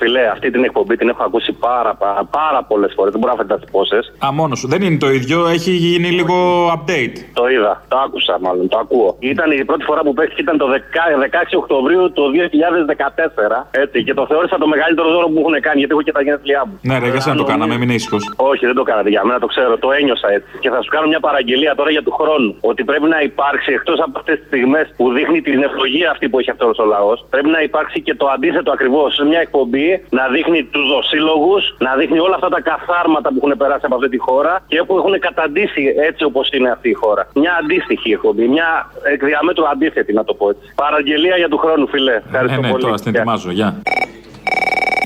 Φιλέ, 0.00 0.24
αυτή 0.34 0.50
την 0.50 0.62
εκπομπή 0.64 0.94
την 0.96 1.08
έχω 1.08 1.22
ακούσει 1.28 1.52
πάρα, 1.52 1.92
πάρα, 2.04 2.22
πάρα 2.38 2.60
πολλές 2.70 2.92
φορές. 2.96 3.10
Δεν 3.12 3.20
μπορώ 3.20 3.32
να 3.32 3.38
φανταστεί 3.42 3.66
πόσες. 3.70 4.12
Α, 4.24 4.32
μόνος 4.32 4.58
σου. 4.58 4.68
Δεν 4.72 4.80
είναι 4.82 4.98
το 5.04 5.10
ίδιο, 5.18 5.38
έχει 5.56 5.72
γίνει 5.86 6.08
λίγο 6.18 6.36
update. 6.76 7.16
Το 7.40 7.44
είδα, 7.54 7.72
το 7.88 7.96
άκουσα 8.04 8.34
μάλλον, 8.40 8.68
το 8.68 8.78
ακούω. 8.78 9.16
Ήταν 9.18 9.50
η 9.50 9.64
πρώτη 9.64 9.84
φορά 9.84 10.00
που 10.06 10.12
παίχτηκε 10.12 10.40
ήταν 10.40 10.56
το 10.58 10.66
16 10.68 11.56
Οκτωβρίου 11.62 12.12
του 12.12 12.24
2014. 12.34 13.68
Έτσι, 13.70 14.04
και 14.04 14.14
το 14.14 14.26
θεώρησα 14.26 14.58
το 14.58 14.68
μεγαλύτερο 14.74 15.08
δώρο 15.14 15.26
που 15.32 15.38
έχουν 15.42 15.56
κάνει 15.66 15.78
γιατί 15.78 15.92
έχω 15.92 16.02
και 16.02 16.12
τα 16.12 16.22
γενέθλιά 16.22 16.62
μου. 16.66 16.74
Ναι, 16.82 16.98
ρε, 16.98 17.08
για 17.08 17.20
σένα 17.20 17.36
το 17.36 17.44
κάναμε, 17.44 17.74
μην 17.78 17.90
ήσυχος. 17.90 18.22
Όχι, 18.36 18.66
δεν 18.66 18.74
το 18.74 18.82
κάνατε 18.82 19.08
για 19.08 19.22
μένα, 19.24 19.38
το 19.38 19.46
ξέρω, 19.46 19.78
το 19.78 19.88
ένιωσα 19.98 20.28
έτσι. 20.36 20.50
Και 20.62 20.70
θα 20.70 20.82
σου 20.82 20.90
κάνω 20.94 21.06
μια 21.12 21.20
παραγγελία 21.20 21.74
τώρα 21.74 21.90
για 21.90 22.02
του 22.02 22.12
χρόνου. 22.18 22.56
Ότι 22.60 22.84
πρέπει 22.84 23.08
να 23.14 23.20
υπάρξει 23.20 23.72
εκτός 23.72 23.98
από 24.00 24.18
αυτές 24.18 24.36
τις 24.38 24.46
στιγμές 24.46 24.86
που 24.96 25.12
δείχνει 25.12 25.40
την 25.42 25.62
ευλογία 25.62 26.10
αυτή 26.10 26.28
που 26.28 26.38
έχει 26.38 26.50
αυτός 26.50 26.78
ο 26.78 26.84
λαός, 26.84 27.26
πρέπει 27.30 27.48
να 27.48 27.60
υπάρξει 27.62 28.00
και 28.00 28.14
το 28.14 28.26
αντίθετο 28.34 28.70
ακριβώς. 28.72 29.14
Σε 29.14 29.24
μια 29.24 29.40
εκπομπή 29.40 29.89
να 30.18 30.24
δείχνει 30.34 30.60
τους 30.64 30.86
δοσύλλογους, 30.94 31.62
να 31.78 31.92
δείχνει 31.96 32.18
όλα 32.18 32.34
αυτά 32.34 32.48
τα 32.48 32.60
καθάρματα 32.60 33.28
που 33.28 33.38
έχουν 33.42 33.52
περάσει 33.56 33.84
από 33.88 33.94
αυτή 33.94 34.08
τη 34.08 34.18
χώρα 34.18 34.54
και 34.66 34.82
που 34.86 34.96
έχουν 35.00 35.14
καταντήσει 35.18 35.82
έτσι 36.08 36.22
όπως 36.24 36.50
είναι 36.52 36.70
αυτή 36.70 36.88
η 36.88 36.96
χώρα. 37.02 37.22
Μια 37.34 37.52
αντίστοιχη 37.62 38.12
εκπομπή, 38.12 38.48
μια 38.48 38.90
εκ 39.12 39.24
διαμέτρου 39.24 39.68
αντίθετη 39.68 40.12
να 40.12 40.24
το 40.24 40.34
πω 40.34 40.50
έτσι. 40.50 40.72
Παραγγελία 40.74 41.36
για 41.36 41.48
του 41.48 41.58
χρόνου, 41.58 41.86
φιλέ. 41.88 42.16
Ευχαριστώ 42.26 42.58
ε, 42.58 42.62
ναι, 42.62 42.70
πολύ. 42.70 42.82
Τώρα 42.82 42.98
την 42.98 43.14
ετοιμάζω, 43.14 43.50
γεια. 43.50 43.82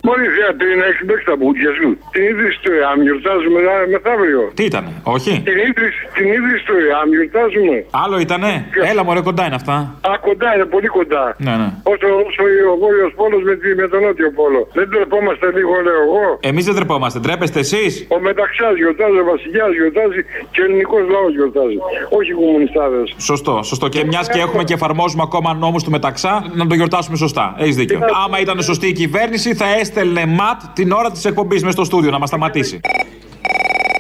Μόλις 0.09 0.31
για 0.41 0.51
την 0.61 0.77
έχει 0.89 1.03
παίξει 1.09 1.27
τα 1.31 1.37
μπουτια 1.39 1.71
σου. 1.79 1.89
Την 2.15 2.23
ίδρυση 2.31 2.59
του 2.65 2.71
ΕΑΜ 2.81 2.99
γιορτάζουμε 3.07 3.59
μεθαύριο. 3.95 4.43
Τι 4.59 4.65
ήταν, 4.71 4.85
όχι; 5.17 5.33
Την 5.51 5.59
ίδρυση, 5.69 6.01
την 6.19 6.27
ίδρυση 6.39 6.63
του 6.69 6.77
ΕΑΜ 6.89 7.09
γιορτάζουμε. 7.17 7.77
Άλλο 8.03 8.17
ήτανε; 8.27 8.51
Έλα 8.91 9.03
μωρέ 9.07 9.21
κοντά 9.29 9.43
είναι 9.49 9.59
αυτά. 9.63 9.77
Α, 10.11 10.11
κοντά 10.29 10.49
είναι, 10.55 10.67
πολύ 10.75 10.89
κοντά. 10.99 11.25
Ναι, 11.47 11.55
ναι. 11.61 11.69
Όσο, 11.93 12.07
όσο 12.29 12.43
ο 12.73 12.77
βόρειος 12.83 13.13
πόλος 13.21 13.43
με, 13.49 13.55
τη- 13.61 13.75
με 13.81 13.87
τον 13.93 14.01
νότιο 14.07 14.31
πόλο. 14.41 14.61
Δεν 14.79 14.87
τρεπόμαστε 14.93 15.47
λίγο, 15.59 15.73
λέω 15.87 16.01
εγώ. 16.09 16.25
Εμείς 16.51 16.65
δεν 16.69 16.75
τρεπόμαστε, 16.79 17.19
τρέπεστε 17.27 17.59
εσείς; 17.67 17.93
Ο 18.17 18.19
μεταξιά 18.29 18.69
γιορτάζει, 18.81 19.19
ο 19.25 19.27
βασιλιάς 19.33 19.71
γιορτάζει 19.79 20.21
και 20.53 20.59
ο 20.63 20.65
ελληνικός 20.69 21.03
λαός 21.15 21.33
γιορτάζει. 21.39 21.77
Όχι 22.19 22.31
οι 22.35 22.39
κομμουνιστάδες. 22.43 23.07
Σωστό, 23.31 23.55
σωστό. 23.71 23.87
Και 23.95 24.01
μιας 24.11 24.27
και 24.33 24.41
έχουμε 24.47 24.63
και 24.69 24.75
εφαρμόζουμε 24.79 25.23
ακόμα 25.29 25.51
νόμους 25.65 25.83
του 25.85 25.91
μεταξά, 25.99 26.33
να 26.61 26.65
το 26.71 26.75
γιορτάσουμε 26.79 27.17
σωστά. 27.25 27.45
Έχεις 27.63 27.77
δίκιο. 27.81 27.99
Άμα 28.25 28.37
ήταν 28.45 28.57
σωστή 28.71 28.87
η 28.95 28.97
κυβέρνηση, 29.03 29.49
θα 29.55 29.67
έστελνε 29.95 30.27
ματ 30.27 30.61
την 30.73 30.93
ώρα 30.93 31.11
της 31.11 31.25
εκπομπής 31.25 31.63
μες 31.63 31.73
στο 31.73 31.85
στούντιο 31.85 32.11
να 32.11 32.19
μας 32.19 32.29
σταματήσει. 32.29 32.81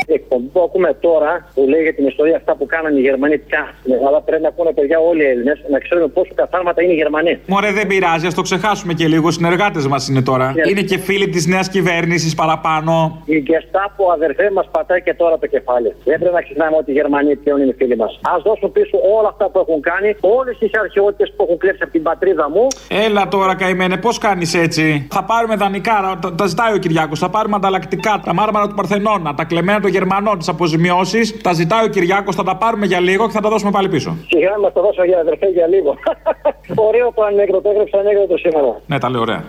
Η 0.07 0.13
εκπομπή 0.13 0.47
που 0.53 0.61
ακούμε 0.61 0.97
τώρα 1.01 1.49
που 1.55 1.63
λέει 1.69 1.83
για 1.83 1.95
την 1.95 2.07
ιστορία 2.07 2.37
αυτά 2.37 2.57
που 2.57 2.67
κάνανε 2.67 2.99
οι 2.99 3.03
Γερμανοί 3.03 3.39
πια 3.39 3.75
στην 3.81 3.93
Ελλάδα 3.93 4.21
πρέπει 4.21 4.43
να 4.43 4.49
ακούνε 4.49 4.73
παιδιά 4.73 4.99
όλοι 4.99 5.23
οι 5.23 5.27
Έλληνες 5.27 5.65
να 5.71 5.79
ξέρουμε 5.79 6.07
πόσο 6.07 6.33
καθάρματα 6.35 6.83
είναι 6.83 6.93
οι 6.93 6.97
Γερμανοί. 6.97 7.39
Μωρέ, 7.47 7.73
δεν 7.73 7.87
πειράζει, 7.87 8.27
ας 8.27 8.35
το 8.35 8.43
ξεχάσουμε 8.43 8.93
και 8.93 9.07
λίγο. 9.09 9.29
Οι 9.29 9.33
συνεργάτες 9.33 9.87
μας 9.87 10.09
είναι 10.09 10.23
τώρα. 10.23 10.47
Ναι. 10.55 10.63
Είναι 10.71 10.81
και 10.81 10.99
φίλοι 10.99 11.29
της 11.29 11.47
νέας 11.47 11.69
κυβέρνησης 11.69 12.35
παραπάνω. 12.35 13.23
Η 13.25 13.41
Γκεστάπο 13.41 14.11
αδερφέ 14.13 14.51
μας 14.51 14.69
πατάει 14.71 15.03
και 15.03 15.15
τώρα 15.15 15.39
το 15.39 15.47
κεφάλι. 15.47 15.95
Δεν 16.05 16.19
πρέπει 16.19 16.35
να 16.35 16.43
ξεχνάμε 16.43 16.77
ότι 16.77 16.91
οι 16.91 16.95
Γερμανοί 16.95 17.37
πλέον 17.37 17.61
είναι 17.63 17.75
φίλοι 17.79 17.97
μας. 17.97 18.13
Α 18.23 18.33
δώσουν 18.45 18.73
πίσω 18.73 18.99
όλα 19.19 19.29
αυτά 19.29 19.51
που 19.51 19.59
έχουν 19.59 19.81
κάνει, 19.81 20.17
όλες 20.21 20.59
τις 20.59 20.71
αρχαιότητες 20.81 21.33
που 21.37 21.43
έχουν 21.43 21.59
κλέψει 21.59 21.83
από 21.83 21.93
την 21.93 22.03
πατρίδα 22.03 22.51
μου. 22.51 22.67
Έλα 23.07 23.29
τώρα, 23.29 23.55
καημένε, 23.55 23.97
πώς 23.97 24.19
κάνεις 24.19 24.55
έτσι; 24.55 25.07
Θα 25.11 25.25
πάρουμε 25.25 25.57
δανεικά, 25.57 26.19
τα, 26.23 26.35
τα 26.35 26.47
ζητάει 26.47 26.73
ο 26.75 26.79
Κυριάκος. 26.79 27.19
Θα 27.19 27.31
πάρουμε 27.31 27.57
ανταλλακτικά, 27.57 28.21
τα 28.25 28.35
μάρμαρα 28.35 28.67
του 28.69 28.75
Παρθενώνα, 28.75 29.35
τα 29.35 29.45
κλεμμένα 29.45 29.81
των 29.81 29.91
Γερμανών, 29.97 30.39
τις 30.39 30.49
αποζημιώσεις. 30.49 31.25
Τα 31.47 31.53
ζητάει 31.53 31.85
ο 31.85 31.89
Κυριάκος, 31.89 32.35
θα 32.35 32.43
τα 32.43 32.57
πάρουμε 32.57 32.87
για 32.87 33.01
λίγο 33.01 33.27
και 33.27 33.33
θα 33.33 33.41
τα 33.41 33.49
δώσουμε 33.49 33.71
πάλι 33.71 33.89
πίσω. 33.89 34.17
Σιγά 34.29 34.59
μας 34.63 34.73
το 34.73 34.81
δώσω 34.87 35.05
για 35.05 35.19
αδερφέ 35.19 35.47
για 35.47 35.67
λίγο. 35.67 35.91
Ωραίο 36.89 37.13
το 37.15 37.23
ανέκδοτο, 37.23 37.69
έγραψα 37.71 37.99
ανέκδοτο 37.99 38.37
σήμερα. 38.37 38.81
Ναι, 38.87 38.99
τα 38.99 39.09
λέω 39.11 39.21
ωραία. 39.21 39.43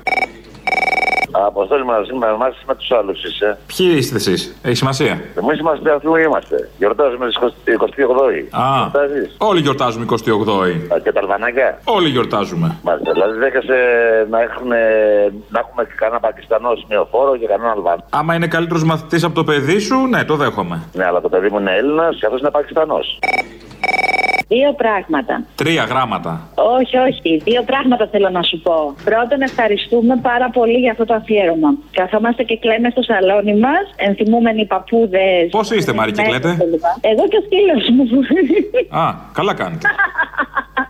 Αποστόλη 1.46 1.86
μαζί 1.86 2.14
με 2.14 2.28
εμάς 2.28 2.64
με 2.68 2.76
τους 2.76 2.92
άλλους 2.92 3.24
είσαι. 3.24 3.58
Ποιοι 3.76 3.94
είστε 3.98 4.16
εσείς, 4.16 4.56
έχει 4.64 4.76
σημασία; 4.76 5.22
Εμείς 5.42 5.60
είμαστε 5.60 5.92
αυτοί 5.92 6.08
που 6.08 6.16
είμαστε. 6.16 6.70
Γιορτάζουμε 6.78 7.26
τις 7.28 7.38
28η. 7.66 8.48
Α, 8.52 8.92
όλοι 9.38 9.60
γιορτάζουμε 9.62 10.06
28η. 10.10 10.94
Α, 10.94 11.00
και 11.00 11.12
τα 11.12 11.20
αλβανάκια. 11.20 11.80
Όλοι 11.84 12.10
γιορτάζουμε. 12.10 12.78
Μάλιστα. 12.84 13.12
Δηλαδή 13.12 13.38
δέχεσαι 13.38 13.78
να, 14.30 14.42
έχουν, 14.42 14.68
να 15.50 15.60
έχουμε 15.60 15.84
κανένα 15.96 16.20
Πακιστανό 16.20 16.76
σημειοφόρο 16.76 17.38
και 17.38 17.46
κανένα 17.46 17.72
Αλβανό. 17.72 18.04
Άμα 18.10 18.36
είναι 18.36 18.48
καλύτερος 18.48 18.84
μαθητής 18.84 19.24
από 19.24 19.36
το 19.36 19.44
παιδί 19.44 19.80
σου, 19.80 20.08
ναι, 20.08 20.24
το 20.24 20.36
δέχομαι. 20.36 20.84
Ναι, 20.94 21.06
αλλά 21.06 21.22
το 21.22 21.30
παιδί 21.30 21.50
μου 21.50 21.60
είναι 21.60 21.76
Έλληνας 21.76 22.16
και 22.20 22.26
αυτό 22.26 22.38
είναι 22.38 22.52
Πακιστανός. 22.52 23.20
Δύο 24.48 24.74
πράγματα. 24.74 25.44
Τρία 25.56 25.84
γράμματα. 25.84 26.50
Όχι, 26.80 26.98
όχι. 26.98 27.42
Δύο 27.44 27.64
πράγματα 27.64 28.08
θέλω 28.12 28.30
να 28.30 28.42
σου 28.42 28.62
πω. 28.62 28.96
Πρώτον, 29.04 29.42
ευχαριστούμε 29.42 30.20
πάρα 30.22 30.50
πολύ 30.50 30.78
για 30.78 30.92
αυτό 30.92 31.06
το 31.06 31.14
αφιέρωμα. 31.14 31.70
Καθόμαστε 31.92 32.44
και 32.44 32.58
κλαίμε 32.58 32.90
στο 32.90 33.02
σαλόνι 33.02 33.56
μας, 33.56 33.86
ενθυμούμενοι 33.96 34.66
παππούδες. 34.66 35.50
Πώς 35.52 35.72
είστε, 35.72 35.94
Μάρη, 35.94 36.12
και 36.12 36.22
κλαίτε; 36.22 36.50
Εγώ 37.02 37.28
και 37.28 37.38
ο 37.38 37.44
σκύλος 37.46 37.84
μου. 37.96 38.04
Α, 39.00 39.14
καλά 39.34 39.54
κάνετε. 39.54 39.88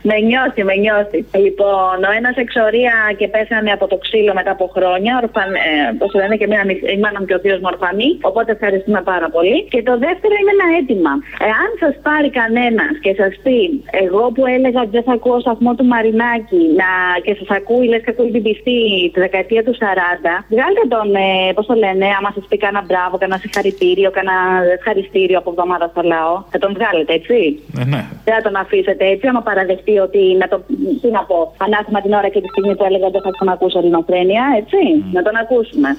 με 0.10 0.18
νιώθει, 0.30 0.62
με 0.70 0.76
νιώθει. 0.84 1.20
Λοιπόν, 1.46 1.96
ο 2.10 2.12
ένας 2.20 2.36
εξορία 2.44 2.96
και 3.20 3.28
πέθανε 3.36 3.72
από 3.78 3.86
το 3.92 3.98
ξύλο 4.04 4.34
μετά 4.40 4.52
από 4.58 4.66
χρόνια. 4.76 5.12
Ορφαν, 5.22 5.50
ε, 5.54 5.70
Πώς 6.00 6.12
λένε 6.20 6.36
και 6.40 6.48
η 6.96 7.00
μάνα 7.04 7.20
μου 7.20 7.28
και 7.30 7.38
ο 7.38 7.42
θείος 7.44 7.60
μου 7.62 7.70
ορφανή. 7.74 8.10
Οπότε 8.30 8.50
ευχαριστούμε 8.58 9.02
πάρα 9.12 9.28
πολύ. 9.36 9.58
Και 9.72 9.80
το 9.90 9.94
δεύτερο 10.06 10.34
είναι 10.40 10.54
ένα 10.58 10.68
αίτημα. 10.76 11.14
Εάν 11.50 11.70
σας 11.84 11.96
πάρει 12.08 12.30
κανένας 12.40 12.94
και 13.04 13.12
σας 13.20 13.32
πει, 13.46 13.60
εγώ 14.04 14.24
που 14.36 14.44
έλεγα 14.56 14.80
ότι 14.86 14.94
δεν 14.98 15.06
θα 15.08 15.14
ακούω 15.18 15.40
σταθμό 15.40 15.72
του 15.76 15.86
Μαρινάκη 15.92 16.64
να, 16.80 16.90
και 17.26 17.34
σας 17.40 17.50
ακούει, 17.58 17.86
λες 17.92 18.02
και 18.04 18.14
ακούει 18.14 18.32
την 18.36 18.44
πιστή 18.48 18.80
τη 19.14 19.20
δεκαετία 19.26 19.64
του 19.64 19.74
40, 19.74 19.84
βγάλτε 20.54 20.84
τον, 20.94 21.08
ε, 21.16 21.54
πώς 21.56 21.66
το 21.70 21.76
λένε, 21.84 22.08
άμα 22.18 22.30
σας 22.36 22.46
πει 22.50 22.58
κανένα 22.64 22.84
μπράβο, 22.88 23.14
κανένα 23.22 23.40
συγχαρητήριο, 23.44 24.10
κανένα 24.18 24.38
ευχαριστήριο 24.78 25.38
από 25.42 25.50
εβδομάδα 25.54 25.86
στο 25.94 26.02
λαό. 26.14 26.34
Θα 26.52 26.58
τον 26.64 26.72
βγάλετε, 26.78 27.12
έτσι; 27.20 27.38
Ναι, 27.78 27.84
ναι. 27.94 28.02
Δεν 28.26 28.34
θα 28.38 28.42
τον 28.48 28.56
αφήσετε 28.64 29.04
έτσι, 29.14 29.26
άμα 29.28 29.42
παραδεχτεί 29.50 29.96
ότι 30.08 30.22
να 30.42 30.48
το. 30.52 30.58
Τι 31.02 31.10
να 31.18 31.22
πω, 31.30 31.40
ανάθυμα 31.66 32.00
την 32.06 32.14
ώρα 32.20 32.30
και 32.34 32.42
τη 32.44 32.50
στιγμή 32.54 32.74
που 32.78 32.86
έλεγα 32.90 33.06
ότι 33.10 33.16
δεν 33.18 33.26
θα 33.28 33.32
ξανακούσω 33.38 33.78
ελληνοφρένεια, 33.82 34.44
έτσι; 34.60 34.80
Να 35.16 35.22
τον 35.26 35.36
ακούσουμε. 35.44 35.90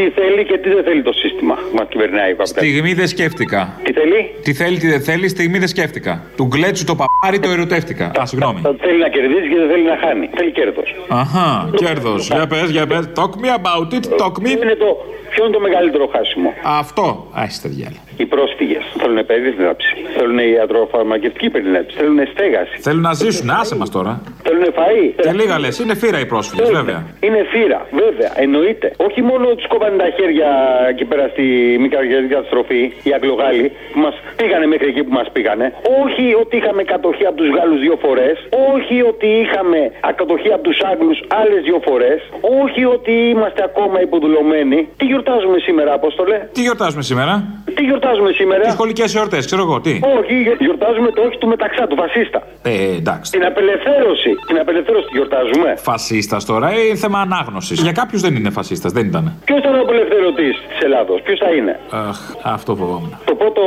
Τι 0.00 0.10
θέλει 0.10 0.44
και 0.44 0.58
τι 0.58 0.68
δεν 0.68 0.84
θέλει 0.84 1.02
το 1.02 1.12
σύστημα 1.12 1.54
που 1.54 1.76
μα 1.76 1.84
κυβερνάει 1.84 2.30
η 2.30 2.36
Στιγμή 2.42 2.92
δεν 2.94 3.08
σκέφτηκα. 3.08 3.80
Τι 3.84 3.92
θέλει; 3.92 4.20
Τι 4.42 4.52
θέλει, 4.52 4.78
τι 4.78 4.88
δεν 4.88 5.00
θέλει, 5.00 5.28
στιγμή 5.28 5.58
δεν 5.58 5.68
σκέφτηκα. 5.68 6.24
Του 6.36 6.44
γκλέτσου 6.50 6.84
το 6.84 6.94
παπάρι 7.00 7.38
το 7.38 7.50
ερωτεύτηκα. 7.50 8.06
Α, 8.20 8.26
συγγνώμη. 8.26 8.60
Θέλει 8.80 8.98
να 8.98 9.08
κερδίσει 9.08 9.48
και 9.48 9.58
δεν 9.62 9.68
θέλει 9.68 9.84
να 9.84 9.96
χάνει. 10.02 10.30
Θέλει 10.36 10.50
κέρδος. 10.50 10.94
Αχά, 11.08 11.70
κέρδος. 11.74 12.28
Για 12.32 12.46
πες, 12.46 12.70
για 12.70 12.86
πες. 12.86 13.08
Talk 13.18 13.32
me 13.42 13.48
about 13.60 13.88
it, 13.96 14.04
talk 14.22 14.34
me. 14.44 14.50
Είναι 14.62 14.76
το, 14.82 14.88
ποιο 15.30 15.44
είναι 15.44 15.54
το 15.58 15.60
μεγαλύτερο 15.60 16.06
χάσιμο; 16.14 16.50
Αυτό. 16.80 17.04
Α, 17.38 17.42
είστε 17.48 17.68
διάλογο. 17.68 18.02
Οι 18.16 18.26
πρόσφυγε 18.34 18.78
θέλουν 19.00 19.26
περίθαλψη. 19.26 19.94
Θέλουν 20.16 20.38
ιατροφαρμακευτική 20.38 21.48
περίθαλψη. 21.50 21.96
Θέλουν 21.96 22.20
στέγαση. 22.32 22.74
Θέλουν 22.86 23.02
να 23.10 23.12
ζήσουν, 23.12 23.50
άσε 23.50 23.76
μας 23.76 23.90
τώρα. 23.90 24.12
Θέλουν 24.42 24.64
φαΐ. 24.78 25.06
Και 25.22 25.32
λίγα 25.40 25.58
λες, 25.58 25.78
είναι 25.78 25.94
φύρα 25.94 26.18
οι 26.20 26.26
πρόσφυγες, 26.26 26.70
βέβαια. 26.70 27.00
Είναι 27.20 27.42
φύρα, 27.52 27.80
βέβαια, 28.02 28.32
εννοείται. 28.44 28.92
Όχι 29.06 29.20
μόνο 29.22 29.44
τους 29.54 29.66
κόβανε 29.66 29.96
τα 29.96 30.08
χέρια 30.16 30.48
εκεί 30.88 31.04
πέρα 31.04 31.28
στη 31.28 31.44
μικραγιατρική 31.80 32.32
καταστροφή, 32.34 32.82
οι 33.02 33.12
Αγγλογάλοι, 33.18 33.72
που 33.92 33.98
μας 34.00 34.14
πήγανε 34.36 34.66
μέχρι 34.66 34.88
εκεί 34.88 35.02
που 35.06 35.12
μας 35.12 35.28
πήγανε. 35.32 35.66
Όχι 36.02 36.24
ότι 36.42 36.56
είχαμε 36.56 36.82
κατοχή 36.82 37.24
από 37.26 37.36
τους 37.36 37.50
Γάλλους 37.56 37.80
δύο 37.80 37.96
φορές. 38.04 38.36
Όχι 38.74 38.96
ότι 39.02 39.26
είχαμε 39.42 39.78
κατοχή 40.16 40.52
από 40.52 40.62
τους 40.62 40.78
Άγγλους 40.90 41.18
άλλες 41.40 41.60
δύο 41.68 41.80
φορές. 41.88 42.18
Όχι 42.62 42.82
ότι 42.84 43.12
είμαστε 43.32 43.62
ακόμα 43.70 44.00
υποδουλωμένοι. 44.00 44.88
Τι 44.96 45.06
γιορτάζουμε 45.20 45.58
σήμερα, 45.58 45.92
Απόστολε; 45.92 46.36
Τι 46.52 46.60
γιορτάζουμε 46.60 47.02
σήμερα; 47.02 47.34
Τι 47.74 47.82
γιορτάζουμε 47.82 48.32
σήμερα; 48.32 48.62
Τις 48.62 48.72
σχολικές 48.72 49.14
εορτέ, 49.14 49.38
ξέρω 49.38 49.62
εγώ, 49.62 49.80
τι. 49.80 50.00
Όχι, 50.18 50.34
γιορτάζουμε 50.58 51.10
το 51.10 51.22
όχι 51.22 51.38
του 51.38 51.48
μεταξά, 51.48 51.86
του 51.86 51.96
φασίστα. 51.96 52.42
Ε, 52.62 52.96
εντάξει. 53.00 53.30
Την 53.30 53.44
απελευθέρωση. 53.44 54.30
Την 54.46 54.58
απελευθέρωση 54.58 55.06
τη 55.06 55.16
γιορτάζουμε. 55.16 55.74
Φασίστας 55.76 56.44
τώρα, 56.44 56.68
ε, 56.70 56.94
θέμα 56.94 57.18
ανάγνωσης. 57.20 57.82
Για 57.82 57.92
κάποιους 57.92 58.20
δεν 58.20 58.34
είναι 58.34 58.50
φασίστας, 58.50 58.92
δεν 58.92 59.06
ήταν. 59.06 59.24
Ποιος 59.44 59.58
ήταν 59.58 59.74
ο 59.74 59.80
απελευθερωτής 59.80 60.54
της 60.68 60.78
Ελλάδος, 60.86 61.20
ποιος 61.22 61.38
θα 61.38 61.50
είναι; 61.50 61.78
Αχ, 61.90 62.18
αυτό 62.42 62.76
φοβόμουν. 62.76 63.16
Το 63.24 63.34
πρώτο. 63.34 63.62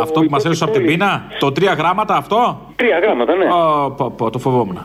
Αυτό 0.00 0.20
που 0.20 0.30
μας 0.30 0.44
έλειωσε 0.44 0.64
από 0.64 0.72
την 0.72 0.86
πείνα, 0.86 1.24
το 1.38 1.52
τρία 1.52 1.72
γράμματα 1.72 2.14
αυτό; 2.16 2.60
Τρία 2.76 2.98
γράμματα, 2.98 3.34
ναι. 3.34 3.44
Ω, 3.44 3.90
πω, 3.90 4.10
πω, 4.16 4.30
το 4.30 4.38
φοβόμουν. 4.38 4.78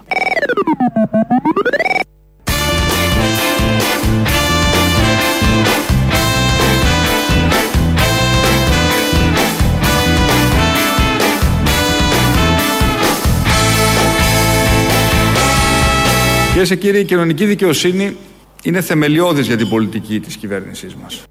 Κυρίες 16.62 16.80
και 16.80 16.88
κύριοι, 16.88 17.00
η 17.00 17.06
κοινωνική 17.06 17.46
δικαιοσύνη 17.46 18.18
είναι 18.64 18.82
θεμελιώδης 18.82 19.48
για 19.48 19.58
την 19.58 19.70
πολιτική 19.70 20.20
της 20.20 20.36
κυβέρνησής 20.36 20.96
μας. 20.96 21.22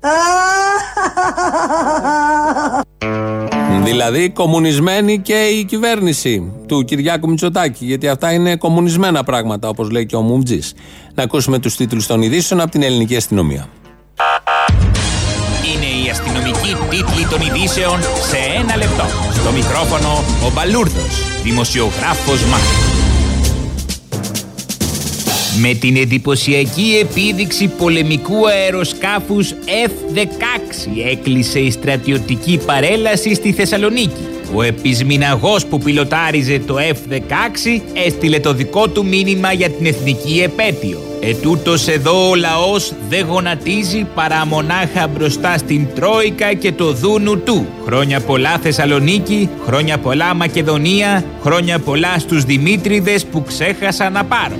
Δηλαδή 3.84 4.30
κομμουνισμένη 4.30 5.18
και 5.18 5.34
η 5.34 5.64
κυβέρνηση 5.64 6.52
του 6.66 6.84
Κυριάκου 6.84 7.28
Μητσοτάκη 7.28 7.84
γιατί 7.84 8.08
αυτά 8.08 8.32
είναι 8.32 8.56
κομμουνισμένα 8.56 9.24
πράγματα 9.24 9.68
όπως 9.68 9.90
λέει 9.90 10.06
και 10.06 10.16
ο 10.16 10.20
Μουμτζής. 10.20 10.74
Να 11.14 11.22
ακούσουμε 11.22 11.58
τους 11.58 11.76
τίτλους 11.76 12.06
των 12.06 12.22
ειδήσεων 12.22 12.60
από 12.60 12.70
την 12.70 12.82
ελληνική 12.82 13.16
αστυνομία. 13.16 13.68
Είναι 15.74 16.06
η 16.06 16.10
αστυνομική 16.10 16.76
τίτλη 16.90 17.26
των 17.26 17.40
ειδήσεων 17.40 18.00
σε 18.00 18.36
ένα 18.60 18.76
λεπτό. 18.76 19.04
Στο 19.32 19.52
μικρόφωνο 19.52 20.24
ο 20.46 20.50
Μπαλούρδος, 20.54 21.42
δημοσιογράφος 21.42 22.44
Μάρκος. 22.44 22.89
Με 25.58 25.74
την 25.74 25.96
εντυπωσιακή 25.96 26.98
επίδειξη 27.00 27.68
πολεμικού 27.68 28.48
αεροσκάφους 28.48 29.54
F-16 29.86 30.26
έκλεισε 31.10 31.58
η 31.58 31.70
στρατιωτική 31.70 32.60
παρέλαση 32.66 33.34
στη 33.34 33.52
Θεσσαλονίκη. 33.52 34.28
Ο 34.54 34.62
επισμηναγός 34.62 35.66
που 35.66 35.78
πιλοτάριζε 35.78 36.58
το 36.66 36.76
F-16 36.78 37.80
έστειλε 38.06 38.40
το 38.40 38.54
δικό 38.54 38.88
του 38.88 39.06
μήνυμα 39.06 39.52
για 39.52 39.70
την 39.70 39.86
εθνική 39.86 40.40
επέτειο. 40.44 41.00
Ετούτος 41.20 41.88
εδώ 41.88 42.30
ο 42.30 42.34
λαός 42.34 42.92
δεν 43.08 43.26
γονατίζει 43.26 44.06
παρά 44.14 44.46
μονάχα 44.46 45.06
μπροστά 45.06 45.58
στην 45.58 45.86
Τρόικα 45.94 46.54
και 46.54 46.72
το 46.72 46.92
δούνου 46.92 47.38
του. 47.38 47.66
Χρόνια 47.84 48.20
πολλά 48.20 48.58
Θεσσαλονίκη, 48.58 49.48
χρόνια 49.66 49.98
πολλά 49.98 50.34
Μακεδονία, 50.34 51.24
χρόνια 51.42 51.78
πολλά 51.78 52.18
στους 52.18 52.44
Δημήτριδες 52.44 53.24
που 53.24 53.42
ξέχασα 53.42 54.10
να 54.10 54.24
πάρω. 54.24 54.56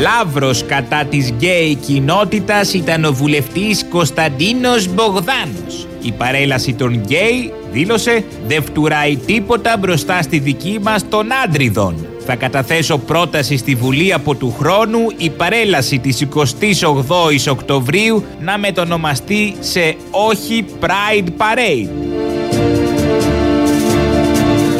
Λαύρος 0.00 0.64
κατά 0.66 1.04
της 1.04 1.30
γκέι 1.30 1.74
κοινότητας 1.74 2.74
ήταν 2.74 3.04
ο 3.04 3.12
βουλευτής 3.12 3.84
Κωνσταντίνος 3.88 4.88
Μπογδάνος. 4.94 5.86
Η 6.02 6.12
παρέλαση 6.12 6.74
των 6.74 6.94
γκέι, 6.94 7.52
δήλωσε, 7.72 8.24
δεν 8.46 8.62
φτουράει 8.62 9.16
τίποτα 9.16 9.76
μπροστά 9.76 10.22
στη 10.22 10.38
δική 10.38 10.78
μας 10.82 11.08
των 11.08 11.26
άντριδων. 11.44 12.06
Θα 12.26 12.34
καταθέσω 12.34 12.98
πρόταση 12.98 13.56
στη 13.56 13.74
Βουλή 13.74 14.12
από 14.12 14.34
του 14.34 14.54
χρόνου 14.58 15.00
η 15.16 15.30
παρέλαση 15.30 15.98
της 15.98 16.26
28ης 16.34 17.50
Οκτωβρίου 17.50 18.24
να 18.40 18.58
μετονομαστεί 18.58 19.54
σε 19.60 19.96
όχι 20.10 20.64
Pride 20.80 21.28
Parade. 21.38 22.09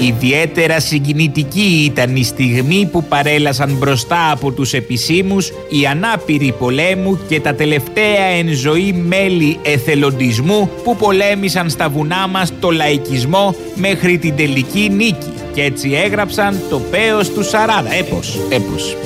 Ιδιαίτερα 0.01 0.81
συγκινητική 0.81 1.83
ήταν 1.85 2.17
η 2.17 2.25
στιγμή 2.25 2.89
που 2.93 3.05
παρέλασαν 3.05 3.77
μπροστά 3.79 4.31
από 4.31 4.51
τους 4.51 4.73
επισήμους 4.73 5.49
οι 5.49 5.87
ανάπηροι 5.87 6.55
πολέμου 6.59 7.19
και 7.29 7.41
τα 7.41 7.55
τελευταία 7.55 8.25
εν 8.25 8.49
ζωή 8.49 8.93
μέλη 8.93 9.59
εθελοντισμού 9.63 10.71
που 10.85 10.97
πολέμησαν 10.97 11.71
στα 11.71 11.89
βουνά 11.89 12.27
μας 12.27 12.53
το 12.61 12.71
λαϊκισμό 12.71 13.55
μέχρι 13.75 14.19
την 14.19 14.37
τελική 14.37 14.91
νίκη 14.93 15.33
και 15.55 15.63
έτσι 15.63 15.91
έγραψαν 16.05 16.61
το 16.71 16.79
πέος 16.79 17.31
του 17.31 17.43
Σαράδα. 17.43 17.95
Έπος, 17.95 18.39
έπος. 18.49 18.97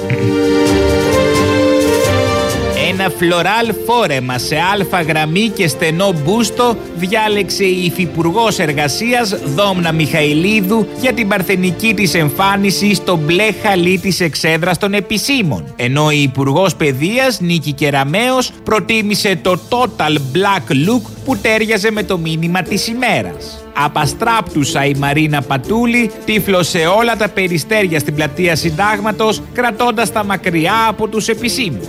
Ένα 2.99 3.11
φλωράλ 3.19 3.75
φόρεμα 3.87 4.39
σε 4.39 4.57
αλφα 4.73 5.03
γραμμή 5.03 5.49
και 5.49 5.69
στενό 5.69 6.13
μπούστο 6.13 6.77
διάλεξε 6.97 7.65
η 7.65 7.85
Υφυπουργός 7.85 8.59
Εργασίας 8.59 9.37
Δόμνα 9.55 9.93
Μιχαηλίδου 9.93 10.87
για 11.01 11.13
την 11.13 11.29
παρθενική 11.29 11.95
της 11.95 12.15
εμφάνιση 12.15 12.95
στο 12.95 13.17
μπλε 13.17 13.53
χαλί 13.63 13.99
της 13.99 14.21
εξέδρας 14.21 14.79
των 14.79 14.95
επισήμων. 14.95 15.73
Ενώ 15.77 16.11
η 16.11 16.23
Υπουργός 16.23 16.75
Παιδείας 16.75 17.41
Νίκη 17.41 17.73
Κεραμέο 17.73 18.39
προτίμησε 18.65 19.39
το 19.43 19.59
total 19.69 20.13
black 20.13 20.73
look 20.73 21.03
που 21.25 21.37
τέριαζε 21.37 21.91
με 21.91 22.03
το 22.03 22.19
μήνυμα 22.19 22.63
της 22.63 22.87
ημέρας. 22.87 23.65
Απαστράπτουσα 23.75 24.85
η 24.85 24.95
Μαρίνα 24.99 25.43
Πατούλη 25.43 26.11
τύφλωσε 26.25 26.79
όλα 26.99 27.17
τα 27.17 27.29
περιστέρια 27.29 27.99
στην 27.99 28.15
πλατεία 28.15 28.57
Συντάγματος 28.57 29.43
κρατώντας 29.53 30.13
τα 30.13 30.25
μακριά 30.25 30.87
από 30.89 31.09
τους 31.09 31.29
επισήμους. 31.29 31.87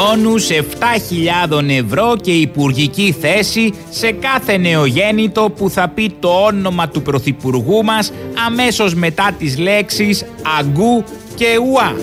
Μπόνους 0.00 0.48
7.000 0.48 1.68
ευρώ 1.68 2.16
και 2.20 2.30
υπουργική 2.30 3.16
θέση 3.20 3.74
σε 3.90 4.12
κάθε 4.12 4.56
νεογέννητο 4.56 5.52
που 5.56 5.70
θα 5.70 5.88
πει 5.88 6.12
το 6.20 6.28
όνομα 6.28 6.88
του 6.88 7.02
Πρωθυπουργού 7.02 7.84
μας 7.84 8.12
αμέσως 8.46 8.94
μετά 8.94 9.34
τις 9.38 9.58
λέξεις 9.58 10.24
αγκού 10.58 11.04
και 11.34 11.46
ουά. 11.70 11.94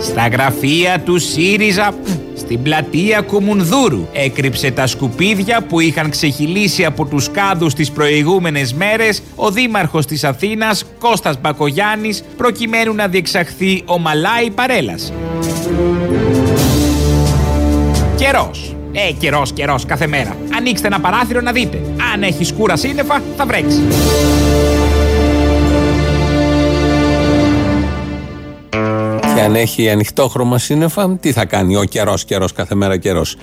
Στα 0.00 0.28
γραφεία 0.28 1.00
του 1.00 1.18
ΣΥΡΙΖΑ 1.18 1.94
στην 2.50 2.62
πλατεία 2.62 3.20
Κουμουνδούρου 3.20 4.06
έκρυψε 4.12 4.70
τα 4.70 4.86
σκουπίδια 4.86 5.60
που 5.68 5.80
είχαν 5.80 6.10
ξεχυλήσει 6.10 6.84
από 6.84 7.04
τους 7.04 7.30
κάδους 7.30 7.74
τις 7.74 7.90
προηγούμενες 7.90 8.72
μέρες 8.72 9.22
ο 9.34 9.50
δήμαρχος 9.50 10.06
της 10.06 10.24
Αθήνας 10.24 10.84
Κώστας 10.98 11.40
Μπακογιάννης 11.40 12.22
προκειμένου 12.36 12.94
να 12.94 13.08
διεξαχθεί 13.08 13.82
ομαλά 13.86 14.42
η 14.44 14.50
παρέλαση. 14.50 15.12
Καιρός. 18.16 18.76
Ε, 18.92 19.12
καιρός, 19.18 19.52
καιρός, 19.52 19.86
κάθε 19.86 20.06
μέρα. 20.06 20.36
Ανοίξτε 20.56 20.86
ένα 20.86 21.00
παράθυρο 21.00 21.40
να 21.40 21.52
δείτε. 21.52 21.80
Αν 22.14 22.22
έχεις 22.22 22.48
σκούρα 22.48 22.76
σύννεφα, 22.76 23.22
θα 23.36 23.46
βρέξεις. 23.46 23.82
Και 29.40 29.46
αν 29.46 29.54
έχει 29.54 29.90
ανοιχτό 29.90 30.28
χρώμα 30.28 30.58
σύννεφα, 30.58 31.16
τι 31.16 31.32
θα 31.32 31.44
κάνει 31.44 31.76
ο 31.76 31.84
καιρός, 31.84 32.24
καιρός, 32.24 32.52
κάθε 32.52 32.74
μέρα 32.74 32.96
καιρός. 32.96 33.36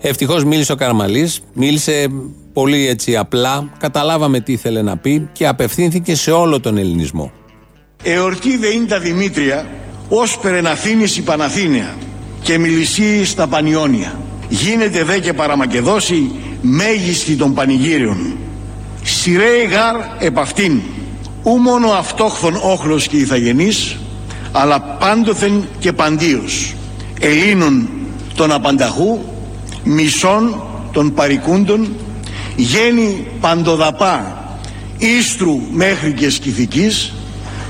Ευτυχώς 0.00 0.44
μίλησε 0.44 0.72
ο 0.72 0.74
Καραμαλής, 0.74 1.40
μίλησε 1.52 2.06
πολύ 2.52 2.88
έτσι 2.88 3.16
απλά, 3.16 3.70
καταλάβαμε 3.78 4.40
τι 4.40 4.52
ήθελε 4.52 4.82
να 4.82 4.96
πει 4.96 5.28
και 5.32 5.46
απευθύνθηκε 5.46 6.14
σε 6.14 6.30
όλο 6.30 6.60
τον 6.60 6.76
ελληνισμό. 6.76 7.32
Εορτή 8.02 8.56
δε 8.56 8.66
είναι 8.66 8.86
τα 8.86 8.98
Δημήτρια, 8.98 9.66
όσπερε 10.08 10.60
να 10.60 10.76
η 11.16 11.20
Παναθήνια 11.20 11.94
και 12.42 12.58
μιλησεί 12.58 13.24
στα 13.24 13.46
Πανιόνια. 13.46 14.20
Γίνεται 14.48 15.04
δε 15.04 15.18
και 15.18 15.32
παραμακεδόση 15.32 16.30
μέγιστη 16.60 17.36
των 17.36 17.54
πανηγύριων. 17.54 18.36
Σιρέι 19.02 19.64
γάρ 19.64 19.96
επ' 20.18 20.38
αυτήν, 20.38 20.80
ου 21.42 21.50
μόνο 21.50 21.88
αυτόχθον 21.88 22.60
όχλος 22.62 23.08
και 23.08 23.16
ηθαγενής, 23.16 23.96
αλλά 24.52 24.80
πάντοθεν 24.80 25.68
και 25.78 25.92
παντίος 25.92 26.74
Ελλήνων 27.20 27.88
των 28.34 28.52
απανταχού 28.52 29.18
μισών 29.84 30.62
των 30.92 31.14
παρικούντων 31.14 31.96
γέννη 32.56 33.26
παντοδαπά 33.40 34.36
Ίστρου 34.98 35.60
μέχρι 35.70 36.12
και 36.12 36.30
σκυθικής 36.30 37.12